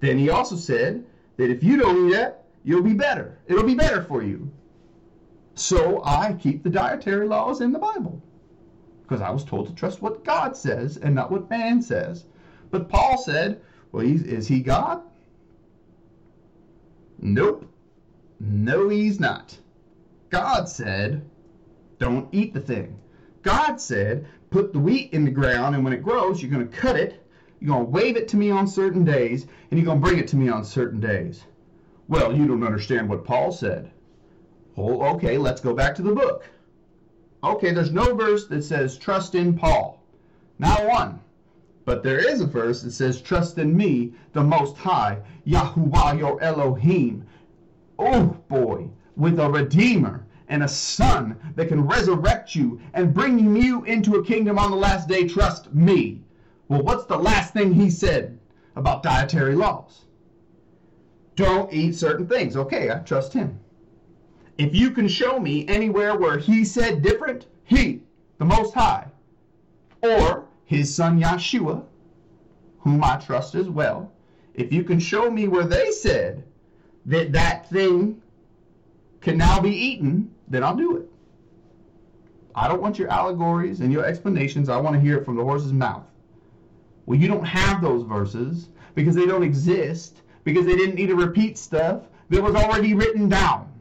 Then 0.00 0.18
he 0.18 0.30
also 0.30 0.56
said 0.56 1.06
that 1.36 1.48
if 1.48 1.62
you 1.62 1.76
don't 1.76 2.08
eat 2.08 2.14
that, 2.14 2.46
you'll 2.64 2.82
be 2.82 2.92
better. 2.92 3.38
It'll 3.46 3.62
be 3.62 3.76
better 3.76 4.02
for 4.02 4.24
you. 4.24 4.50
So 5.54 6.02
I 6.04 6.32
keep 6.32 6.64
the 6.64 6.70
dietary 6.70 7.28
laws 7.28 7.60
in 7.60 7.70
the 7.70 7.78
Bible 7.78 8.20
because 9.02 9.20
I 9.20 9.30
was 9.30 9.44
told 9.44 9.68
to 9.68 9.74
trust 9.76 10.02
what 10.02 10.24
God 10.24 10.56
says 10.56 10.96
and 10.96 11.14
not 11.14 11.30
what 11.30 11.48
man 11.48 11.80
says. 11.80 12.26
But 12.72 12.88
Paul 12.88 13.16
said, 13.16 13.60
well, 13.92 14.04
is 14.04 14.48
he 14.48 14.58
God? 14.58 15.02
Nope. 17.20 17.72
No, 18.40 18.88
he's 18.88 19.20
not. 19.20 19.56
God 20.30 20.68
said, 20.68 21.24
don't 22.00 22.28
eat 22.32 22.52
the 22.52 22.60
thing. 22.60 22.98
God 23.42 23.80
said, 23.80 24.26
put 24.50 24.72
the 24.72 24.78
wheat 24.78 25.12
in 25.12 25.24
the 25.24 25.30
ground, 25.30 25.74
and 25.74 25.84
when 25.84 25.92
it 25.92 26.02
grows, 26.02 26.40
you're 26.40 26.50
going 26.50 26.68
to 26.68 26.76
cut 26.76 26.96
it, 26.96 27.24
you're 27.60 27.74
going 27.74 27.86
to 27.86 27.90
wave 27.90 28.16
it 28.16 28.28
to 28.28 28.36
me 28.36 28.50
on 28.50 28.66
certain 28.66 29.04
days, 29.04 29.46
and 29.70 29.78
you're 29.78 29.86
going 29.86 30.00
to 30.00 30.06
bring 30.06 30.18
it 30.18 30.28
to 30.28 30.36
me 30.36 30.48
on 30.48 30.64
certain 30.64 31.00
days. 31.00 31.44
Well, 32.08 32.36
you 32.36 32.46
don't 32.46 32.62
understand 32.62 33.08
what 33.08 33.24
Paul 33.24 33.50
said. 33.50 33.90
Oh, 34.76 35.02
okay, 35.14 35.38
let's 35.38 35.60
go 35.60 35.74
back 35.74 35.94
to 35.96 36.02
the 36.02 36.14
book. 36.14 36.48
Okay, 37.42 37.72
there's 37.72 37.92
no 37.92 38.14
verse 38.14 38.46
that 38.48 38.62
says 38.62 38.98
trust 38.98 39.34
in 39.34 39.56
Paul. 39.56 40.02
Not 40.58 40.86
one. 40.86 41.20
But 41.84 42.02
there 42.02 42.18
is 42.18 42.40
a 42.40 42.46
verse 42.46 42.82
that 42.82 42.90
says 42.90 43.22
trust 43.22 43.58
in 43.58 43.76
me, 43.76 44.12
the 44.32 44.42
Most 44.42 44.76
High, 44.76 45.18
Yahuwah 45.46 46.18
your 46.18 46.42
Elohim. 46.42 47.24
Oh 47.98 48.36
boy, 48.48 48.90
with 49.16 49.38
a 49.38 49.48
Redeemer 49.48 50.25
and 50.48 50.62
a 50.62 50.68
Son 50.68 51.36
that 51.56 51.68
can 51.68 51.86
resurrect 51.86 52.54
you 52.54 52.80
and 52.94 53.14
bring 53.14 53.56
you 53.56 53.84
into 53.84 54.16
a 54.16 54.24
kingdom 54.24 54.58
on 54.58 54.70
the 54.70 54.76
last 54.76 55.08
day, 55.08 55.26
trust 55.26 55.74
me. 55.74 56.22
Well, 56.68 56.82
what's 56.82 57.06
the 57.06 57.18
last 57.18 57.52
thing 57.52 57.74
he 57.74 57.90
said 57.90 58.38
about 58.74 59.02
dietary 59.02 59.54
laws? 59.54 60.04
Don't 61.34 61.72
eat 61.72 61.94
certain 61.94 62.26
things. 62.26 62.56
Okay, 62.56 62.90
I 62.90 62.98
trust 62.98 63.32
him. 63.32 63.60
If 64.58 64.74
you 64.74 64.90
can 64.90 65.06
show 65.06 65.38
me 65.38 65.68
anywhere 65.68 66.16
where 66.16 66.38
he 66.38 66.64
said 66.64 67.02
different, 67.02 67.46
he, 67.64 68.02
the 68.38 68.44
Most 68.44 68.72
High, 68.74 69.06
or 70.02 70.46
his 70.64 70.94
son 70.94 71.20
Yeshua, 71.20 71.84
whom 72.78 73.04
I 73.04 73.16
trust 73.16 73.54
as 73.54 73.68
well, 73.68 74.12
if 74.54 74.72
you 74.72 74.82
can 74.82 74.98
show 74.98 75.30
me 75.30 75.48
where 75.48 75.66
they 75.66 75.90
said 75.90 76.44
that 77.04 77.32
that 77.32 77.68
thing 77.68 78.22
can 79.20 79.36
now 79.36 79.60
be 79.60 79.70
eaten, 79.70 80.30
then 80.48 80.62
I'll 80.62 80.76
do 80.76 80.96
it. 80.96 81.08
I 82.54 82.68
don't 82.68 82.80
want 82.80 82.98
your 82.98 83.08
allegories 83.08 83.80
and 83.80 83.92
your 83.92 84.04
explanations. 84.04 84.68
I 84.68 84.78
want 84.78 84.94
to 84.94 85.00
hear 85.00 85.18
it 85.18 85.24
from 85.24 85.36
the 85.36 85.44
horse's 85.44 85.72
mouth. 85.72 86.04
Well, 87.04 87.18
you 87.18 87.28
don't 87.28 87.44
have 87.44 87.82
those 87.82 88.02
verses 88.02 88.70
because 88.94 89.14
they 89.14 89.26
don't 89.26 89.42
exist, 89.42 90.22
because 90.44 90.64
they 90.64 90.74
didn't 90.74 90.94
need 90.94 91.08
to 91.08 91.16
repeat 91.16 91.58
stuff 91.58 92.04
that 92.30 92.42
was 92.42 92.54
already 92.54 92.94
written 92.94 93.28
down. 93.28 93.72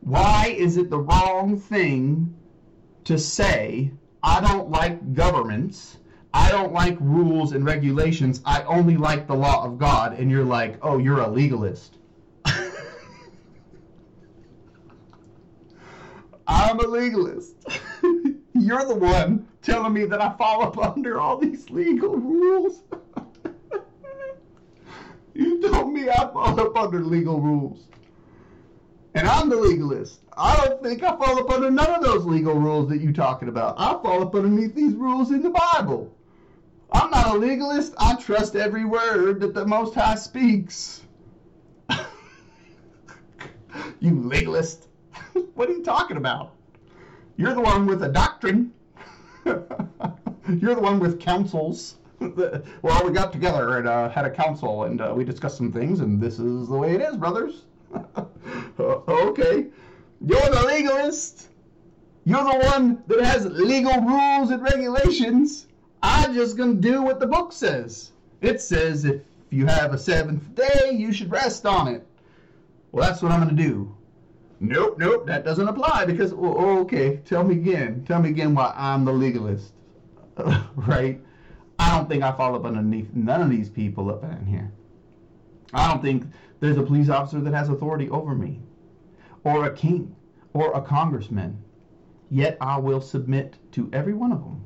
Why 0.00 0.54
is 0.56 0.76
it 0.76 0.90
the 0.90 0.98
wrong 0.98 1.58
thing 1.58 2.34
to 3.04 3.18
say, 3.18 3.90
I 4.22 4.40
don't 4.40 4.70
like 4.70 5.14
governments, 5.14 5.98
I 6.34 6.50
don't 6.50 6.72
like 6.72 6.96
rules 7.00 7.52
and 7.52 7.64
regulations, 7.64 8.40
I 8.44 8.62
only 8.64 8.96
like 8.96 9.26
the 9.26 9.34
law 9.34 9.64
of 9.64 9.78
God, 9.78 10.18
and 10.18 10.30
you're 10.30 10.44
like, 10.44 10.78
oh, 10.82 10.98
you're 10.98 11.20
a 11.20 11.28
legalist. 11.28 11.96
I'm 16.50 16.80
a 16.80 16.82
legalist. 16.82 17.54
you're 18.54 18.84
the 18.84 18.96
one 18.96 19.46
telling 19.62 19.92
me 19.92 20.04
that 20.06 20.20
I 20.20 20.36
fall 20.36 20.64
up 20.64 20.76
under 20.78 21.20
all 21.20 21.38
these 21.38 21.70
legal 21.70 22.16
rules. 22.16 22.82
you 25.34 25.62
told 25.62 25.92
me 25.92 26.10
I 26.10 26.28
fall 26.32 26.58
up 26.58 26.76
under 26.76 27.04
legal 27.04 27.40
rules. 27.40 27.86
And 29.14 29.28
I'm 29.28 29.48
the 29.48 29.54
legalist. 29.54 30.22
I 30.36 30.66
don't 30.66 30.82
think 30.82 31.04
I 31.04 31.16
fall 31.16 31.38
up 31.38 31.50
under 31.50 31.70
none 31.70 31.90
of 31.90 32.02
those 32.02 32.26
legal 32.26 32.54
rules 32.54 32.88
that 32.88 33.00
you're 33.00 33.12
talking 33.12 33.48
about. 33.48 33.76
I 33.78 33.92
fall 34.02 34.20
up 34.20 34.34
underneath 34.34 34.74
these 34.74 34.94
rules 34.94 35.30
in 35.30 35.42
the 35.42 35.50
Bible. 35.50 36.12
I'm 36.90 37.12
not 37.12 37.36
a 37.36 37.38
legalist. 37.38 37.94
I 37.96 38.16
trust 38.16 38.56
every 38.56 38.84
word 38.84 39.38
that 39.38 39.54
the 39.54 39.64
Most 39.64 39.94
High 39.94 40.16
speaks. 40.16 41.02
you 44.00 44.20
legalist. 44.20 44.88
what 45.54 45.68
are 45.68 45.72
you 45.72 45.82
talking 45.82 46.16
about? 46.16 46.54
You're 47.36 47.54
the 47.54 47.60
one 47.60 47.86
with 47.86 48.02
a 48.02 48.08
doctrine. 48.08 48.72
You're 49.44 50.74
the 50.74 50.80
one 50.80 50.98
with 50.98 51.20
councils. 51.20 51.96
well, 52.20 53.06
we 53.06 53.12
got 53.12 53.32
together 53.32 53.78
and 53.78 53.88
uh, 53.88 54.10
had 54.10 54.26
a 54.26 54.30
council 54.30 54.84
and 54.84 55.00
uh, 55.00 55.12
we 55.16 55.24
discussed 55.24 55.56
some 55.56 55.72
things, 55.72 56.00
and 56.00 56.20
this 56.20 56.38
is 56.38 56.68
the 56.68 56.76
way 56.76 56.94
it 56.94 57.00
is, 57.00 57.16
brothers. 57.16 57.62
okay. 58.78 59.66
You're 60.20 60.50
the 60.50 60.64
legalist. 60.66 61.48
You're 62.24 62.44
the 62.44 62.58
one 62.66 63.02
that 63.06 63.22
has 63.22 63.46
legal 63.46 63.98
rules 64.02 64.50
and 64.50 64.62
regulations. 64.62 65.66
I'm 66.02 66.34
just 66.34 66.56
going 66.56 66.76
to 66.76 66.80
do 66.80 67.02
what 67.02 67.20
the 67.20 67.26
book 67.26 67.52
says. 67.52 68.12
It 68.42 68.60
says 68.60 69.04
if 69.04 69.22
you 69.50 69.66
have 69.66 69.94
a 69.94 69.98
seventh 69.98 70.54
day, 70.54 70.92
you 70.92 71.12
should 71.12 71.30
rest 71.30 71.64
on 71.64 71.88
it. 71.88 72.06
Well, 72.92 73.08
that's 73.08 73.22
what 73.22 73.32
I'm 73.32 73.42
going 73.42 73.56
to 73.56 73.62
do. 73.62 73.94
Nope, 74.60 74.98
nope, 74.98 75.26
that 75.26 75.44
doesn't 75.44 75.68
apply 75.68 76.04
because, 76.04 76.34
okay, 76.34 77.16
tell 77.24 77.42
me 77.42 77.54
again. 77.54 78.04
Tell 78.04 78.20
me 78.20 78.28
again 78.28 78.54
why 78.54 78.72
I'm 78.76 79.04
the 79.06 79.12
legalist. 79.12 79.72
right? 80.76 81.20
I 81.78 81.96
don't 81.96 82.08
think 82.08 82.22
I 82.22 82.32
fall 82.32 82.54
up 82.54 82.66
underneath 82.66 83.08
none 83.14 83.40
of 83.40 83.48
these 83.48 83.70
people 83.70 84.10
up 84.10 84.22
in 84.22 84.44
here. 84.44 84.70
I 85.72 85.88
don't 85.88 86.02
think 86.02 86.24
there's 86.60 86.76
a 86.76 86.82
police 86.82 87.08
officer 87.08 87.40
that 87.40 87.54
has 87.54 87.70
authority 87.70 88.10
over 88.10 88.34
me, 88.34 88.60
or 89.44 89.64
a 89.64 89.74
king, 89.74 90.14
or 90.52 90.72
a 90.72 90.82
congressman. 90.82 91.62
Yet 92.30 92.58
I 92.60 92.78
will 92.78 93.00
submit 93.00 93.56
to 93.72 93.88
every 93.92 94.14
one 94.14 94.30
of 94.30 94.40
them 94.40 94.64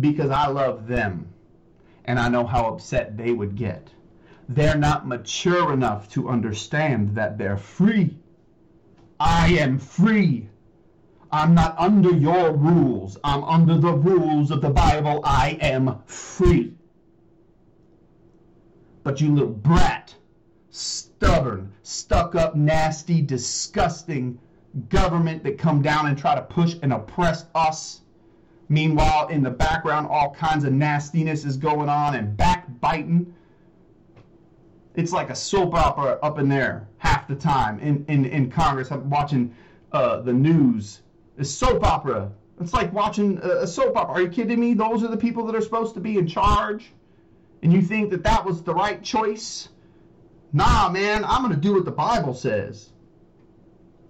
because 0.00 0.30
I 0.30 0.48
love 0.48 0.88
them 0.88 1.28
and 2.04 2.18
I 2.18 2.28
know 2.28 2.44
how 2.44 2.66
upset 2.66 3.16
they 3.16 3.32
would 3.32 3.54
get. 3.54 3.90
They're 4.48 4.76
not 4.76 5.06
mature 5.06 5.72
enough 5.72 6.08
to 6.10 6.28
understand 6.28 7.14
that 7.14 7.38
they're 7.38 7.56
free. 7.56 8.18
I 9.20 9.48
am 9.58 9.78
free. 9.78 10.48
I'm 11.30 11.54
not 11.54 11.74
under 11.78 12.10
your 12.10 12.52
rules. 12.52 13.18
I'm 13.24 13.44
under 13.44 13.76
the 13.76 13.92
rules 13.92 14.50
of 14.50 14.60
the 14.60 14.70
Bible. 14.70 15.20
I 15.24 15.58
am 15.60 15.98
free. 16.06 16.74
But 19.02 19.20
you 19.20 19.34
little 19.34 19.50
brat 19.50 20.14
stubborn, 20.74 21.72
stuck 21.82 22.34
up, 22.34 22.56
nasty, 22.56 23.22
disgusting 23.22 24.38
government 24.88 25.44
that 25.44 25.56
come 25.56 25.80
down 25.82 26.06
and 26.06 26.18
try 26.18 26.34
to 26.34 26.42
push 26.42 26.74
and 26.82 26.92
oppress 26.92 27.46
us. 27.54 28.00
Meanwhile, 28.68 29.28
in 29.28 29.42
the 29.42 29.50
background, 29.50 30.08
all 30.08 30.34
kinds 30.34 30.64
of 30.64 30.72
nastiness 30.72 31.44
is 31.44 31.56
going 31.56 31.88
on 31.88 32.16
and 32.16 32.36
backbiting. 32.36 33.32
It's 34.94 35.12
like 35.12 35.30
a 35.30 35.34
soap 35.34 35.74
opera 35.74 36.18
up 36.22 36.38
in 36.38 36.48
there 36.48 36.88
half 36.98 37.26
the 37.26 37.34
time 37.34 37.80
in, 37.80 38.04
in, 38.08 38.24
in 38.24 38.50
Congress. 38.50 38.90
I'm 38.90 39.10
watching 39.10 39.54
uh, 39.92 40.20
the 40.20 40.32
news. 40.32 41.02
It's 41.36 41.50
soap 41.50 41.82
opera. 41.82 42.30
It's 42.60 42.72
like 42.72 42.92
watching 42.92 43.38
a, 43.38 43.66
soap 43.66 43.96
opera. 43.96 44.14
Are 44.14 44.20
you 44.20 44.28
kidding 44.28 44.60
me? 44.60 44.74
Those 44.74 45.02
are 45.02 45.08
the 45.08 45.16
people 45.16 45.44
that 45.46 45.56
are 45.56 45.60
supposed 45.60 45.94
to 45.94 46.00
be 46.00 46.16
in 46.16 46.26
charge. 46.28 46.92
And 47.62 47.72
you 47.72 47.82
think 47.82 48.10
that 48.10 48.22
that 48.22 48.44
was 48.44 48.62
the 48.62 48.74
right 48.74 49.02
choice? 49.02 49.68
Nah, 50.52 50.88
man, 50.90 51.24
I'm 51.24 51.42
going 51.42 51.54
to 51.54 51.60
do 51.60 51.74
what 51.74 51.84
the 51.84 51.90
Bible 51.90 52.34
says. 52.34 52.90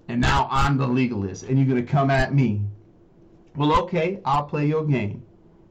And 0.09 0.21
now 0.21 0.49
I'm 0.51 0.77
the 0.77 0.87
legalist, 0.87 1.45
and 1.45 1.57
you're 1.59 1.67
going 1.67 1.85
to 1.85 1.91
come 1.91 2.11
at 2.11 2.35
me. 2.35 2.61
Well, 3.57 3.81
okay, 3.85 4.21
I'll 4.27 4.45
play 4.45 4.67
your 4.67 4.85
game. 4.85 5.23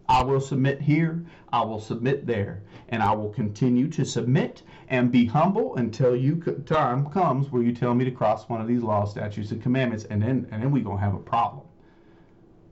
I 0.07 0.23
will 0.23 0.41
submit 0.41 0.81
here, 0.81 1.25
I 1.51 1.63
will 1.63 1.79
submit 1.79 2.25
there, 2.25 2.63
and 2.89 3.01
I 3.01 3.11
will 3.11 3.29
continue 3.29 3.87
to 3.89 4.05
submit 4.05 4.63
and 4.89 5.11
be 5.11 5.25
humble 5.25 5.75
until 5.77 6.15
you 6.15 6.35
time 6.65 7.09
comes 7.09 7.51
where 7.51 7.63
you 7.63 7.73
tell 7.73 7.93
me 7.93 8.05
to 8.05 8.11
cross 8.11 8.49
one 8.49 8.61
of 8.61 8.67
these 8.67 8.83
laws, 8.83 9.11
statutes, 9.11 9.51
and 9.51 9.61
commandments, 9.61 10.05
and 10.05 10.21
then 10.21 10.47
and 10.51 10.61
then 10.61 10.71
we're 10.71 10.83
gonna 10.83 10.99
have 10.99 11.15
a 11.15 11.19
problem. 11.19 11.65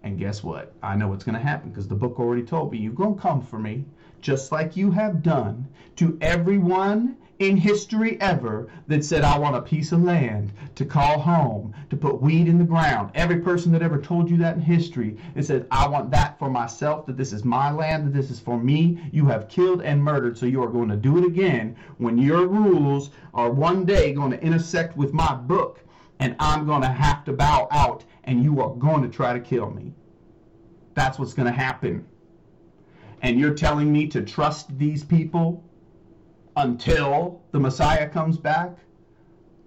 And 0.04 0.18
guess 0.18 0.43
what? 0.43 0.74
I 0.82 0.95
know 0.95 1.07
what's 1.07 1.24
gonna 1.24 1.39
happen 1.39 1.70
because 1.70 1.88
the 1.88 1.95
book 1.95 2.20
already 2.20 2.43
told 2.43 2.72
me 2.72 2.80
you're 2.80 2.93
gonna 2.93 3.16
come 3.16 3.41
for 3.41 3.59
me, 3.59 3.86
just 4.20 4.51
like 4.51 4.76
you 4.76 4.91
have 4.91 5.24
done 5.24 5.68
to 5.97 6.18
everyone 6.22 7.18
in 7.42 7.58
history 7.58 8.22
ever 8.22 8.70
that 8.88 9.04
said, 9.04 9.24
I 9.24 9.39
want 9.39 9.56
a 9.56 9.62
piece 9.64 9.92
of 9.92 10.04
land 10.04 10.52
to 10.76 10.86
call 10.86 11.20
home, 11.20 11.74
to 11.89 11.98
put 11.98 12.22
weed 12.22 12.48
in 12.48 12.60
the 12.60 12.64
ground. 12.64 13.10
Every 13.16 13.39
person 13.39 13.72
that 13.72 13.82
ever 13.82 14.00
told 14.00 14.30
you 14.30 14.38
that 14.38 14.58
in 14.58 14.62
history 14.62 15.18
and 15.34 15.44
said, 15.44 15.66
I 15.72 15.88
want 15.88 16.12
that 16.12 16.38
for 16.38 16.52
myself, 16.52 17.08
that 17.08 17.18
this 17.18 17.34
is 17.34 17.44
my 17.44 17.72
land, 17.72 18.06
that 18.06 18.14
this 18.14 18.30
is 18.30 18.39
for 18.39 18.60
me, 18.60 19.10
you 19.12 19.26
have 19.26 19.50
killed 19.50 19.82
and 19.82 20.04
murdered, 20.04 20.38
so 20.38 20.46
you 20.46 20.62
are 20.62 20.70
going 20.70 20.89
to 20.89 20.96
do 20.96 21.18
it 21.18 21.26
again 21.26 21.76
when 21.98 22.20
your 22.20 22.46
rules 22.46 23.10
are 23.34 23.50
one 23.50 23.86
day 23.86 24.14
going 24.14 24.32
to 24.32 24.44
intersect 24.44 24.96
with 24.96 25.12
my 25.12 25.34
book, 25.34 25.80
and 26.20 26.36
I'm 26.39 26.68
going 26.68 26.84
to 26.84 26.89
have 26.89 27.26
to 27.26 27.34
bow 27.34 27.68
out, 27.72 28.06
and 28.26 28.44
you 28.44 28.62
are 28.62 28.76
going 28.76 29.02
to 29.02 29.10
try 29.10 29.34
to 29.34 29.39
kill 29.39 29.72
me. 29.72 29.94
That's 30.94 31.18
what's 31.18 31.34
going 31.34 31.52
to 31.52 31.60
happen. 31.60 32.06
And 33.24 33.39
you're 33.39 33.56
telling 33.56 33.92
me 33.92 34.06
to 34.10 34.22
trust 34.22 34.78
these 34.78 35.04
people 35.04 35.64
until 36.56 37.41
the 37.52 37.60
Messiah 37.60 38.08
comes 38.10 38.38
back, 38.38 38.78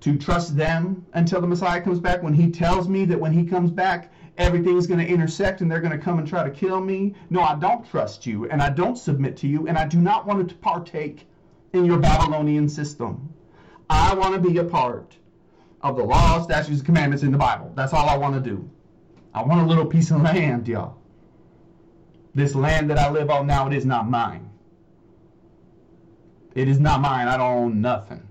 to 0.05 0.18
trust 0.18 0.55
them 0.55 1.07
until 1.14 1.41
the 1.41 1.47
Messiah 1.47 1.80
comes 1.80 1.99
back 1.99 2.22
when 2.22 2.35
he 2.35 2.51
tells 2.51 2.89
me 2.91 3.07
that 3.07 3.18
when 3.18 3.32
he 3.32 3.43
comes 3.43 3.70
back, 3.70 4.12
everything's 4.37 4.87
going 4.87 5.01
to 5.01 5.07
intersect 5.07 5.62
and 5.62 5.70
they're 5.70 5.80
going 5.80 5.99
to 5.99 6.05
come 6.05 6.18
and 6.18 6.28
try 6.28 6.45
to 6.45 6.51
kill 6.51 6.78
me. 6.78 7.14
No, 7.30 7.41
I 7.41 7.55
don't 7.55 7.89
trust 7.89 8.26
you 8.26 8.47
and 8.51 8.61
I 8.61 8.68
don't 8.68 8.99
submit 8.99 9.35
to 9.39 9.49
you 9.49 9.66
and 9.66 9.78
I 9.78 9.87
do 9.87 9.99
not 9.99 10.26
want 10.26 10.47
to 10.47 10.55
partake 10.57 11.26
in 11.72 11.87
your 11.87 11.99
Babylonian 11.99 12.68
system. 12.68 13.32
I 13.89 14.14
want 14.14 14.35
to 14.35 14.41
be 14.47 14.59
a 14.59 14.64
part 14.64 15.16
of 15.80 15.97
the 15.97 16.05
laws, 16.05 16.45
statutes, 16.45 16.80
and 16.80 16.85
commandments 16.85 17.24
in 17.24 17.32
the 17.32 17.39
Bible. 17.39 17.72
That's 17.74 17.95
all 17.95 18.07
I 18.07 18.18
want 18.18 18.35
to 18.35 18.41
do. 18.41 18.68
I 19.32 19.43
want 19.43 19.62
a 19.62 19.64
little 19.64 19.87
piece 19.87 20.11
of 20.11 20.20
land, 20.20 20.68
y'all. 20.68 20.99
This 22.35 22.55
land 22.55 22.91
that 22.91 22.99
I 22.99 23.11
live 23.11 23.30
on 23.30 23.47
now, 23.47 23.68
it 23.68 23.72
is 23.72 23.87
not 23.87 24.11
mine. 24.11 24.51
It 26.55 26.68
is 26.68 26.78
not 26.78 27.00
mine. 27.00 27.28
I 27.28 27.36
don't 27.36 27.46
own 27.46 27.80
nothing 27.80 28.26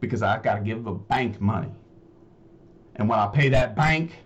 because 0.00 0.22
I 0.22 0.38
got 0.38 0.56
to 0.56 0.60
give 0.60 0.84
the 0.84 0.92
bank 0.92 1.40
money. 1.40 1.72
And 2.96 3.08
when 3.08 3.18
I 3.18 3.26
pay 3.28 3.48
that 3.50 3.76
bank, 3.76 4.16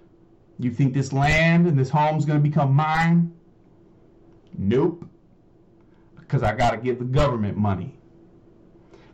you 0.58 0.70
think 0.70 0.94
this 0.94 1.12
land 1.12 1.66
and 1.66 1.78
this 1.78 1.90
home 1.90 2.16
is 2.16 2.24
going 2.24 2.42
to 2.42 2.48
become 2.48 2.72
mine? 2.74 3.34
Nope. 4.56 5.04
Because 6.18 6.42
I 6.42 6.54
got 6.54 6.70
to 6.70 6.76
give 6.76 6.98
the 6.98 7.04
government 7.04 7.56
money. 7.56 7.94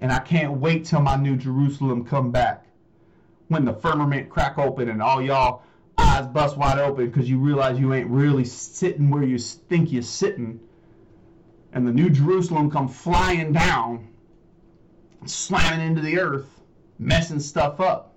And 0.01 0.13
I 0.13 0.21
can't 0.21 0.53
wait 0.53 0.85
till 0.85 1.01
my 1.01 1.17
new 1.17 1.37
Jerusalem 1.37 2.05
come 2.05 2.31
back. 2.31 2.67
When 3.49 3.65
the 3.65 3.73
firmament 3.73 4.29
crack 4.29 4.59
open 4.59 4.91
and 4.91 5.03
all 5.03 5.23
y'all 5.23 5.63
eyes 5.97 6.27
bust 6.27 6.57
wide 6.57 6.79
open 6.79 7.07
because 7.07 7.29
you 7.29 7.39
realize 7.39 7.79
you 7.79 7.95
ain't 7.95 8.09
really 8.09 8.45
sitting 8.45 9.11
where 9.11 9.23
you 9.23 9.39
think 9.39 9.91
you're 9.91 10.03
sitting. 10.03 10.61
And 11.79 11.87
the 11.87 11.93
new 11.93 12.11
Jerusalem 12.11 12.73
come 12.73 12.89
flying 12.89 13.53
down, 13.53 14.09
slamming 15.27 15.87
into 15.87 16.01
the 16.01 16.19
earth, 16.19 16.61
messing 16.99 17.39
stuff 17.39 17.79
up. 17.79 18.17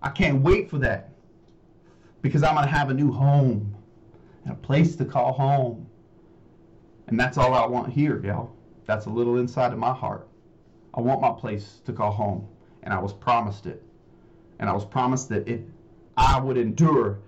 I 0.00 0.10
can't 0.10 0.40
wait 0.40 0.70
for 0.70 0.78
that 0.78 1.10
because 2.22 2.44
I'm 2.44 2.54
going 2.54 2.68
to 2.68 2.72
have 2.72 2.88
a 2.88 2.94
new 2.94 3.10
home 3.10 3.74
and 4.44 4.52
a 4.52 4.56
place 4.56 4.94
to 4.94 5.04
call 5.04 5.32
home. 5.32 5.88
And 7.08 7.18
that's 7.18 7.36
all 7.36 7.52
I 7.52 7.66
want 7.66 7.92
here, 7.92 8.24
y'all. 8.24 8.54
That's 8.86 9.06
a 9.06 9.10
little 9.10 9.38
inside 9.38 9.72
of 9.72 9.80
my 9.80 9.92
heart. 9.92 10.28
I 10.94 11.00
want 11.00 11.20
my 11.20 11.32
place 11.32 11.80
to 11.84 11.92
call 11.92 12.12
home, 12.12 12.46
and 12.84 12.94
I 12.94 13.00
was 13.00 13.12
promised 13.12 13.66
it. 13.66 13.82
And 14.60 14.70
I 14.70 14.72
was 14.72 14.84
promised 14.84 15.30
that 15.30 15.48
if 15.48 15.62
I 16.16 16.38
would 16.38 16.56
endure, 16.56 17.18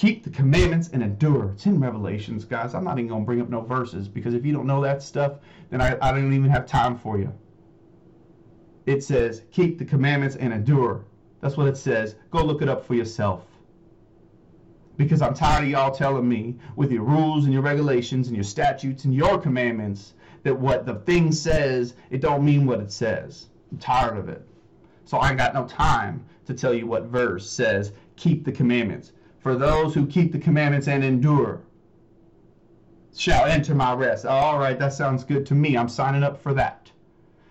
keep 0.00 0.24
the 0.24 0.30
commandments 0.30 0.88
and 0.94 1.02
endure. 1.02 1.50
It's 1.50 1.66
in 1.66 1.78
Revelations, 1.78 2.46
guys. 2.46 2.74
I'm 2.74 2.84
not 2.84 2.98
even 2.98 3.08
going 3.08 3.20
to 3.20 3.26
bring 3.26 3.42
up 3.42 3.50
no 3.50 3.60
verses 3.60 4.08
because 4.08 4.32
if 4.32 4.46
you 4.46 4.52
don't 4.54 4.66
know 4.66 4.80
that 4.80 5.02
stuff, 5.02 5.34
then 5.68 5.82
I, 5.82 5.98
I 6.00 6.10
don't 6.10 6.32
even 6.32 6.48
have 6.48 6.64
time 6.64 6.96
for 6.96 7.18
you. 7.18 7.30
It 8.86 9.04
says, 9.04 9.42
keep 9.50 9.78
the 9.78 9.84
commandments 9.84 10.36
and 10.36 10.54
endure. 10.54 11.04
That's 11.42 11.58
what 11.58 11.68
it 11.68 11.76
says. 11.76 12.16
Go 12.30 12.42
look 12.42 12.62
it 12.62 12.68
up 12.70 12.86
for 12.86 12.94
yourself 12.94 13.44
because 14.96 15.20
I'm 15.20 15.34
tired 15.34 15.64
of 15.64 15.70
y'all 15.70 15.94
telling 15.94 16.26
me 16.26 16.56
with 16.76 16.90
your 16.90 17.02
rules 17.02 17.44
and 17.44 17.52
your 17.52 17.62
regulations 17.62 18.28
and 18.28 18.36
your 18.36 18.44
statutes 18.44 19.04
and 19.04 19.14
your 19.14 19.38
commandments 19.38 20.14
that 20.44 20.58
what 20.58 20.86
the 20.86 20.94
thing 20.94 21.30
says, 21.30 21.94
it 22.08 22.22
don't 22.22 22.42
mean 22.42 22.64
what 22.64 22.80
it 22.80 22.90
says. 22.90 23.48
I'm 23.70 23.76
tired 23.76 24.16
of 24.16 24.30
it. 24.30 24.48
So 25.04 25.18
I 25.18 25.28
ain't 25.28 25.36
got 25.38 25.52
no 25.52 25.66
time 25.66 26.24
to 26.46 26.54
tell 26.54 26.72
you 26.72 26.86
what 26.86 27.04
verse 27.04 27.50
says, 27.50 27.92
keep 28.16 28.46
the 28.46 28.52
commandments. 28.52 29.12
For 29.40 29.56
those 29.56 29.94
who 29.94 30.06
keep 30.06 30.32
the 30.32 30.38
commandments 30.38 30.86
and 30.86 31.02
endure 31.02 31.62
shall 33.16 33.46
enter 33.46 33.74
my 33.74 33.94
rest. 33.94 34.26
All 34.26 34.58
right, 34.58 34.78
that 34.78 34.92
sounds 34.92 35.24
good 35.24 35.46
to 35.46 35.54
me. 35.54 35.78
I'm 35.78 35.88
signing 35.88 36.22
up 36.22 36.42
for 36.42 36.52
that. 36.54 36.90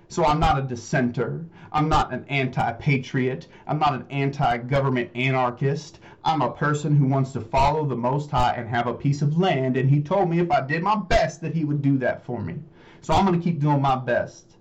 So 0.07 0.23
I'm 0.23 0.39
not 0.39 0.59
a 0.59 0.63
dissenter. 0.63 1.45
I'm 1.71 1.89
not 1.89 2.13
an 2.13 2.25
anti 2.29 2.71
patriot. 2.73 3.47
I'm 3.67 3.79
not 3.79 3.93
an 3.93 4.05
anti 4.11 4.57
government 4.57 5.09
anarchist. 5.15 5.99
I'm 6.23 6.41
a 6.41 6.51
person 6.51 6.95
who 6.95 7.05
wants 7.05 7.31
to 7.33 7.41
follow 7.41 7.85
the 7.85 7.95
Most 7.95 8.29
High 8.29 8.53
and 8.53 8.69
have 8.69 8.87
a 8.87 8.93
piece 8.93 9.21
of 9.21 9.37
land. 9.37 9.75
And 9.75 9.89
He 9.89 10.01
told 10.01 10.29
me 10.29 10.39
if 10.39 10.51
I 10.51 10.61
did 10.61 10.83
my 10.83 10.95
best 10.95 11.41
that 11.41 11.55
He 11.55 11.65
would 11.65 11.81
do 11.81 11.97
that 11.99 12.23
for 12.23 12.41
me. 12.41 12.59
So 13.01 13.13
I'm 13.13 13.25
going 13.25 13.39
to 13.39 13.43
keep 13.43 13.59
doing 13.59 13.81
my 13.81 13.95
best. 13.95 14.57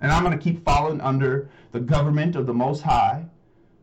And 0.00 0.10
I'm 0.10 0.24
going 0.24 0.38
to 0.38 0.42
keep 0.42 0.64
following 0.64 1.00
under 1.02 1.50
the 1.72 1.80
government 1.80 2.36
of 2.36 2.46
the 2.46 2.54
Most 2.54 2.82
High 2.82 3.26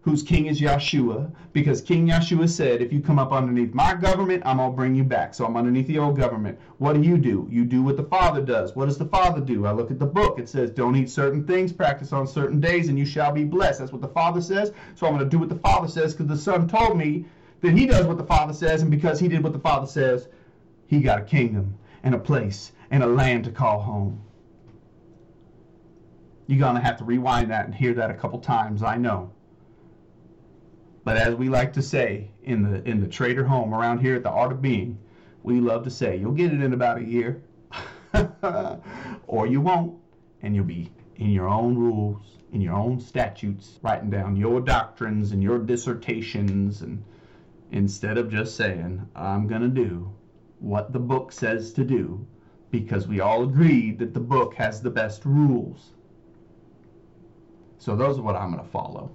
whose 0.08 0.24
king 0.24 0.46
is 0.46 0.62
Yeshua, 0.62 1.30
because 1.52 1.82
King 1.82 2.08
Yeshua 2.08 2.50
said, 2.50 2.82
if 2.82 2.94
you 2.94 3.02
come 3.02 3.20
up 3.20 3.34
underneath 3.34 3.74
my 3.74 3.94
government, 3.94 4.42
I'm 4.46 4.58
going 4.58 4.72
to 4.72 4.76
bring 4.76 4.96
you 4.96 5.04
back. 5.04 5.34
So 5.34 5.46
I'm 5.46 5.58
underneath 5.58 5.88
the 5.88 6.00
old 6.00 6.18
government. 6.18 6.58
What 6.78 6.94
do 6.94 7.02
you 7.02 7.18
do? 7.18 7.48
You 7.52 7.66
do 7.66 7.84
what 7.84 7.98
the 7.98 8.04
Father 8.04 8.42
does. 8.42 8.76
What 8.76 8.86
does 8.86 8.98
the 8.98 9.08
Father 9.08 9.42
do? 9.42 9.66
I 9.66 9.72
look 9.72 9.92
at 9.92 10.00
the 10.00 10.06
book. 10.06 10.40
It 10.40 10.48
says, 10.48 10.70
don't 10.70 10.96
eat 10.96 11.10
certain 11.10 11.46
things, 11.46 11.74
practice 11.74 12.14
on 12.14 12.26
certain 12.26 12.62
days, 12.62 12.88
and 12.88 12.98
you 12.98 13.06
shall 13.06 13.34
be 13.34 13.44
blessed. 13.44 13.80
That's 13.80 13.92
what 13.92 14.02
the 14.02 14.08
Father 14.08 14.40
says. 14.40 14.72
So 14.96 15.08
I'm 15.08 15.14
going 15.14 15.26
to 15.26 15.30
do 15.30 15.40
what 15.40 15.50
the 15.50 15.60
Father 15.60 15.90
says 15.90 16.14
because 16.14 16.28
the 16.28 16.38
Son 16.38 16.68
told 16.68 16.98
me 16.98 17.26
that 17.62 17.74
he 17.74 17.86
does 17.86 18.06
what 18.06 18.18
the 18.18 18.26
Father 18.26 18.54
says, 18.54 18.82
and 18.82 18.92
because 18.92 19.20
he 19.20 19.28
did 19.28 19.44
what 19.44 19.54
the 19.54 19.60
Father 19.60 19.88
says, 19.88 20.30
he 20.88 21.02
got 21.02 21.20
a 21.20 21.26
kingdom 21.26 21.78
and 22.04 22.16
a 22.16 22.20
place 22.20 22.72
and 22.92 23.04
a 23.04 23.08
land 23.08 23.44
to 23.44 23.52
call 23.52 23.82
home. 23.82 24.22
You're 26.46 26.60
going 26.60 26.76
to 26.76 26.82
have 26.82 26.98
to 27.00 27.04
rewind 27.04 27.52
that 27.52 27.66
and 27.66 27.76
hear 27.76 27.94
that 27.96 28.10
a 28.10 28.14
couple 28.14 28.40
times, 28.40 28.82
I 28.84 28.96
know. 28.96 29.34
But 31.08 31.16
as 31.16 31.36
we 31.36 31.48
like 31.48 31.72
to 31.72 31.82
say 31.82 32.32
in 32.44 32.70
the 32.70 32.86
in 32.86 33.00
the 33.00 33.08
trader 33.08 33.46
home 33.46 33.74
around 33.74 34.00
here 34.00 34.16
at 34.16 34.24
the 34.24 34.30
Art 34.30 34.52
of 34.52 34.62
Being, 34.62 35.00
we 35.42 35.62
love 35.62 35.86
to 35.86 35.90
say 35.90 36.18
you'll 36.18 36.34
get 36.34 36.52
it 36.52 36.62
in 36.62 36.74
about 36.74 36.98
a 36.98 37.06
year, 37.06 37.42
or 39.26 39.48
you 39.48 39.62
won't, 39.62 39.98
and 40.42 40.54
you'll 40.54 40.66
be 40.66 40.92
in 41.16 41.30
your 41.30 41.48
own 41.48 41.78
rules, 41.78 42.40
in 42.52 42.60
your 42.60 42.74
own 42.74 43.00
statutes, 43.00 43.80
writing 43.82 44.10
down 44.10 44.36
your 44.36 44.60
doctrines 44.60 45.32
and 45.32 45.42
your 45.42 45.60
dissertations, 45.60 46.82
and 46.82 47.02
instead 47.72 48.18
of 48.18 48.30
just 48.30 48.58
saying 48.58 49.08
I'm 49.16 49.48
gonna 49.48 49.70
do 49.70 50.12
what 50.60 50.92
the 50.92 51.00
book 51.00 51.32
says 51.32 51.72
to 51.76 51.86
do, 51.86 52.28
because 52.70 53.08
we 53.08 53.22
all 53.22 53.44
agreed 53.44 54.00
that 54.00 54.14
the 54.14 54.20
book 54.20 54.56
has 54.56 54.82
the 54.82 54.90
best 54.90 55.24
rules. 55.24 55.94
So 57.78 57.96
those 57.96 58.20
are 58.20 58.24
what 58.24 58.36
I'm 58.36 58.52
gonna 58.52 58.66
follow. 58.66 59.10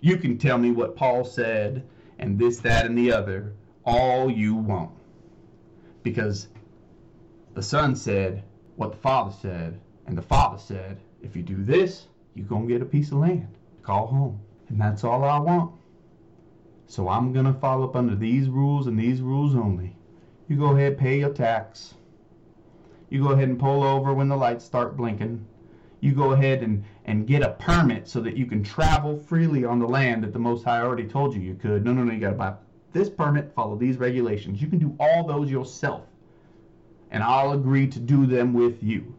You 0.00 0.16
can 0.16 0.38
tell 0.38 0.58
me 0.58 0.70
what 0.70 0.96
Paul 0.96 1.24
said 1.24 1.86
and 2.18 2.38
this, 2.38 2.58
that, 2.60 2.86
and 2.86 2.96
the 2.96 3.12
other 3.12 3.54
all 3.84 4.30
you 4.30 4.54
want. 4.54 4.90
Because 6.02 6.48
the 7.54 7.62
Son 7.62 7.94
said 7.96 8.42
what 8.76 8.92
the 8.92 8.98
Father 8.98 9.34
said, 9.42 9.80
and 10.06 10.16
the 10.16 10.22
Father 10.22 10.58
said, 10.58 10.98
if 11.22 11.36
you 11.36 11.42
do 11.42 11.62
this, 11.62 12.06
you're 12.34 12.46
going 12.46 12.66
to 12.66 12.72
get 12.72 12.82
a 12.82 12.86
piece 12.86 13.10
of 13.12 13.18
land. 13.18 13.48
to 13.52 13.86
Call 13.86 14.06
home. 14.06 14.40
And 14.68 14.80
that's 14.80 15.04
all 15.04 15.24
I 15.24 15.38
want. 15.38 15.72
So 16.86 17.08
I'm 17.08 17.32
going 17.32 17.46
to 17.46 17.52
follow 17.52 17.84
up 17.88 17.96
under 17.96 18.14
these 18.14 18.48
rules 18.48 18.86
and 18.86 18.98
these 18.98 19.20
rules 19.20 19.54
only. 19.54 19.96
You 20.48 20.56
go 20.56 20.76
ahead, 20.76 20.98
pay 20.98 21.18
your 21.20 21.32
tax. 21.32 21.94
You 23.10 23.22
go 23.22 23.30
ahead 23.30 23.48
and 23.48 23.58
pull 23.58 23.82
over 23.82 24.14
when 24.14 24.28
the 24.28 24.36
lights 24.36 24.64
start 24.64 24.96
blinking 24.96 25.46
you 26.00 26.12
go 26.12 26.32
ahead 26.32 26.62
and, 26.62 26.84
and 27.04 27.26
get 27.26 27.42
a 27.42 27.50
permit 27.50 28.08
so 28.08 28.20
that 28.20 28.36
you 28.36 28.46
can 28.46 28.62
travel 28.62 29.18
freely 29.18 29.64
on 29.64 29.78
the 29.78 29.86
land 29.86 30.24
that 30.24 30.32
the 30.32 30.38
Most 30.38 30.64
High 30.64 30.80
already 30.80 31.06
told 31.06 31.34
you 31.34 31.40
you 31.40 31.54
could. 31.54 31.84
No, 31.84 31.92
no, 31.92 32.02
no, 32.04 32.12
you 32.12 32.20
got 32.20 32.30
to 32.30 32.36
buy 32.36 32.54
this 32.92 33.08
permit, 33.08 33.52
follow 33.54 33.76
these 33.76 33.98
regulations. 33.98 34.60
You 34.60 34.68
can 34.68 34.78
do 34.78 34.96
all 34.98 35.24
those 35.24 35.50
yourself, 35.50 36.06
and 37.10 37.22
I'll 37.22 37.52
agree 37.52 37.86
to 37.88 37.98
do 37.98 38.26
them 38.26 38.52
with 38.52 38.82
you. 38.82 39.14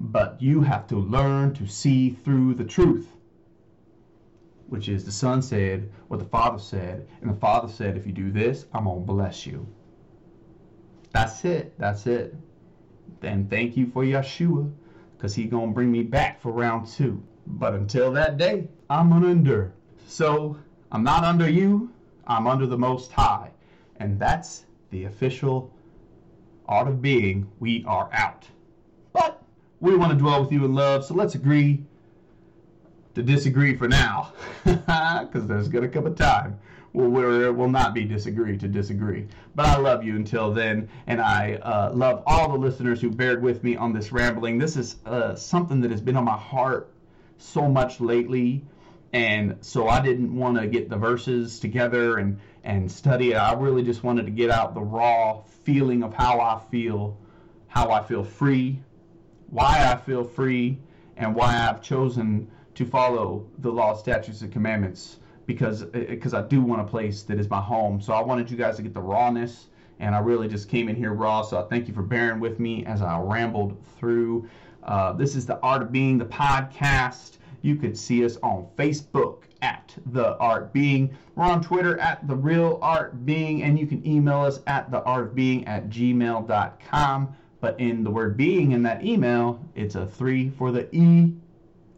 But 0.00 0.40
you 0.40 0.60
have 0.60 0.86
to 0.88 0.96
learn 0.96 1.54
to 1.54 1.66
see 1.66 2.10
through 2.10 2.54
the 2.54 2.64
truth, 2.64 3.08
which 4.68 4.88
is 4.88 5.04
the 5.04 5.10
Son 5.10 5.42
said 5.42 5.90
what 6.06 6.20
the 6.20 6.26
Father 6.26 6.58
said, 6.58 7.08
and 7.20 7.30
the 7.30 7.40
Father 7.40 7.68
said, 7.68 7.96
if 7.96 8.06
you 8.06 8.12
do 8.12 8.30
this, 8.30 8.66
I'm 8.72 8.84
going 8.84 9.00
to 9.00 9.06
bless 9.06 9.44
you. 9.44 9.66
That's 11.10 11.44
it. 11.44 11.76
That's 11.78 12.06
it. 12.06 12.36
Then 13.20 13.48
thank 13.48 13.76
you 13.76 13.86
for 13.88 14.04
Yeshua 14.04 14.70
because 15.18 15.34
he 15.34 15.44
to 15.46 15.74
bring 15.74 15.90
me 15.90 16.04
back 16.04 16.40
for 16.40 16.52
round 16.52 16.86
two. 16.86 17.20
But 17.44 17.74
until 17.74 18.12
that 18.12 18.38
day, 18.38 18.68
I'm 18.88 19.10
to 19.22 19.28
endure. 19.28 19.72
So 20.06 20.56
I'm 20.92 21.02
not 21.02 21.24
under 21.24 21.50
you, 21.50 21.90
I'm 22.28 22.46
under 22.46 22.66
the 22.66 22.78
Most 22.78 23.10
High. 23.10 23.50
And 23.96 24.20
that's 24.20 24.66
the 24.90 25.04
official 25.04 25.74
art 26.66 26.86
of 26.86 27.02
being. 27.02 27.50
We 27.58 27.84
are 27.86 28.08
out. 28.12 28.46
But 29.12 29.42
we 29.80 29.96
want 29.96 30.12
to 30.12 30.18
dwell 30.18 30.40
with 30.40 30.52
you 30.52 30.64
in 30.64 30.74
love, 30.74 31.04
so 31.04 31.14
let's 31.14 31.34
agree 31.34 31.82
to 33.16 33.22
disagree 33.22 33.76
for 33.76 33.88
now. 33.88 34.32
Because 34.64 35.46
there's 35.48 35.68
to 35.82 35.88
come 35.88 36.06
a 36.06 36.10
time 36.10 36.58
it 36.94 37.56
will 37.56 37.68
not 37.68 37.94
be 37.94 38.04
disagree 38.04 38.56
to 38.58 38.68
disagree. 38.68 39.26
But 39.54 39.66
I 39.66 39.78
love 39.78 40.04
you 40.04 40.16
until 40.16 40.52
then, 40.52 40.88
and 41.06 41.20
I 41.20 41.54
uh, 41.54 41.92
love 41.94 42.22
all 42.26 42.50
the 42.50 42.58
listeners 42.58 43.00
who 43.00 43.10
bared 43.10 43.42
with 43.42 43.62
me 43.62 43.76
on 43.76 43.92
this 43.92 44.12
rambling. 44.12 44.58
This 44.58 44.76
is 44.76 44.96
uh, 45.04 45.34
something 45.34 45.80
that 45.82 45.90
has 45.90 46.00
been 46.00 46.16
on 46.16 46.24
my 46.24 46.36
heart 46.36 46.92
so 47.36 47.68
much 47.68 48.00
lately, 48.00 48.64
and 49.12 49.56
so 49.60 49.88
I 49.88 50.00
didn't 50.00 50.34
want 50.34 50.58
to 50.58 50.66
get 50.66 50.88
the 50.88 50.96
verses 50.96 51.60
together 51.60 52.18
and 52.18 52.40
and 52.64 52.90
study 52.90 53.32
it. 53.32 53.36
I 53.36 53.54
really 53.54 53.82
just 53.82 54.02
wanted 54.02 54.26
to 54.26 54.32
get 54.32 54.50
out 54.50 54.74
the 54.74 54.82
raw 54.82 55.42
feeling 55.64 56.02
of 56.02 56.12
how 56.12 56.40
I 56.40 56.60
feel, 56.70 57.16
how 57.68 57.90
I 57.90 58.02
feel 58.02 58.24
free, 58.24 58.80
why 59.50 59.90
I 59.90 59.96
feel 59.96 60.24
free, 60.24 60.78
and 61.16 61.34
why 61.34 61.68
I've 61.68 61.82
chosen 61.82 62.50
to 62.74 62.84
follow 62.84 63.46
the 63.58 63.70
law, 63.70 63.94
statutes, 63.94 64.42
and 64.42 64.52
commandments 64.52 65.18
because 65.48 65.82
because 65.84 66.34
I 66.34 66.42
do 66.42 66.60
want 66.60 66.82
a 66.82 66.84
place 66.84 67.22
that 67.22 67.40
is 67.40 67.48
my 67.48 67.60
home. 67.60 68.00
So 68.02 68.12
I 68.12 68.20
wanted 68.20 68.50
you 68.50 68.56
guys 68.56 68.76
to 68.76 68.82
get 68.82 68.92
the 68.92 69.00
rawness, 69.00 69.68
and 69.98 70.14
I 70.14 70.18
really 70.18 70.46
just 70.46 70.68
came 70.68 70.90
in 70.90 70.94
here 70.94 71.14
raw. 71.14 71.42
So 71.42 71.58
I 71.58 71.62
thank 71.62 71.88
you 71.88 71.94
for 71.94 72.02
bearing 72.02 72.38
with 72.38 72.60
me 72.60 72.84
as 72.84 73.00
I 73.00 73.18
rambled 73.18 73.82
through. 73.98 74.46
Uh, 74.84 75.14
this 75.14 75.34
is 75.34 75.46
the 75.46 75.58
Art 75.60 75.80
of 75.80 75.90
Being, 75.90 76.18
the 76.18 76.26
podcast. 76.26 77.38
You 77.62 77.76
could 77.76 77.96
see 77.96 78.24
us 78.26 78.36
on 78.42 78.68
Facebook 78.76 79.44
at 79.62 79.96
the 80.12 80.36
Art 80.36 80.72
Being. 80.74 81.16
We're 81.34 81.44
on 81.44 81.62
Twitter 81.62 81.98
at 81.98 82.28
the 82.28 82.36
Real 82.36 82.78
Art 82.82 83.24
Being, 83.24 83.62
and 83.62 83.78
you 83.78 83.86
can 83.86 84.06
email 84.06 84.42
us 84.42 84.60
at 84.66 84.90
the 84.90 85.02
Art 85.04 85.28
of 85.28 85.34
Being 85.34 85.66
at 85.66 85.88
gmail.com. 85.88 87.34
But 87.60 87.80
in 87.80 88.04
the 88.04 88.10
word 88.10 88.36
being 88.36 88.72
in 88.72 88.82
that 88.82 89.02
email, 89.02 89.64
it's 89.74 89.94
a 89.94 90.06
three 90.06 90.50
for 90.50 90.70
the 90.70 90.94
E. 90.94 91.32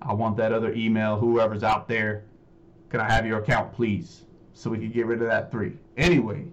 I 0.00 0.14
want 0.14 0.36
that 0.36 0.52
other 0.52 0.72
email, 0.72 1.18
whoever's 1.18 1.64
out 1.64 1.88
there 1.88 2.22
can 2.90 3.00
I 3.00 3.10
have 3.10 3.24
your 3.24 3.38
account, 3.38 3.72
please? 3.72 4.24
So 4.52 4.68
we 4.68 4.78
can 4.78 4.90
get 4.90 5.06
rid 5.06 5.22
of 5.22 5.28
that 5.28 5.50
three. 5.50 5.78
Anyway, 5.96 6.46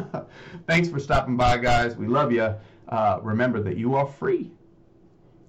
thanks 0.66 0.88
for 0.88 0.98
stopping 0.98 1.36
by, 1.36 1.56
guys. 1.56 1.96
We 1.96 2.06
love 2.06 2.32
you. 2.32 2.54
Uh, 2.88 3.20
remember 3.22 3.62
that 3.62 3.76
you 3.76 3.94
are 3.94 4.06
free 4.06 4.50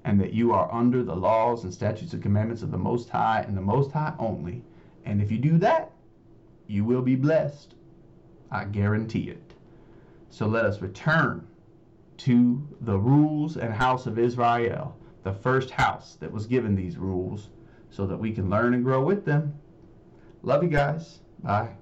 and 0.06 0.20
that 0.20 0.34
you 0.34 0.54
are 0.54 0.72
under 0.74 1.04
the 1.04 1.16
laws 1.16 1.64
and 1.64 1.74
statutes 1.74 2.14
and 2.14 2.24
commandments 2.24 2.62
of 2.62 2.72
the 2.72 2.78
Most 2.78 3.10
High 3.10 3.44
and 3.48 3.58
the 3.58 3.62
Most 3.62 3.92
High 3.92 4.14
only. 4.20 4.64
And 5.06 5.22
if 5.22 5.32
you 5.32 5.38
do 5.38 5.58
that, 5.58 5.92
you 6.68 6.86
will 6.86 7.02
be 7.02 7.16
blessed. 7.16 7.76
I 8.52 8.66
guarantee 8.66 9.30
it. 9.30 9.54
So 10.30 10.48
let 10.48 10.66
us 10.66 10.82
return 10.82 11.48
to 12.18 12.68
the 12.82 12.98
rules 12.98 13.58
and 13.58 13.74
house 13.74 14.06
of 14.06 14.20
Israel, 14.20 14.96
the 15.24 15.34
first 15.34 15.72
house 15.72 16.18
that 16.20 16.32
was 16.32 16.46
given 16.46 16.76
these 16.76 16.98
rules, 16.98 17.50
so 17.90 18.06
that 18.06 18.18
we 18.18 18.32
can 18.32 18.50
learn 18.50 18.74
and 18.74 18.84
grow 18.84 19.04
with 19.04 19.26
them. 19.26 19.54
Love 20.44 20.64
you 20.64 20.70
guys. 20.70 21.20
Bye. 21.44 21.79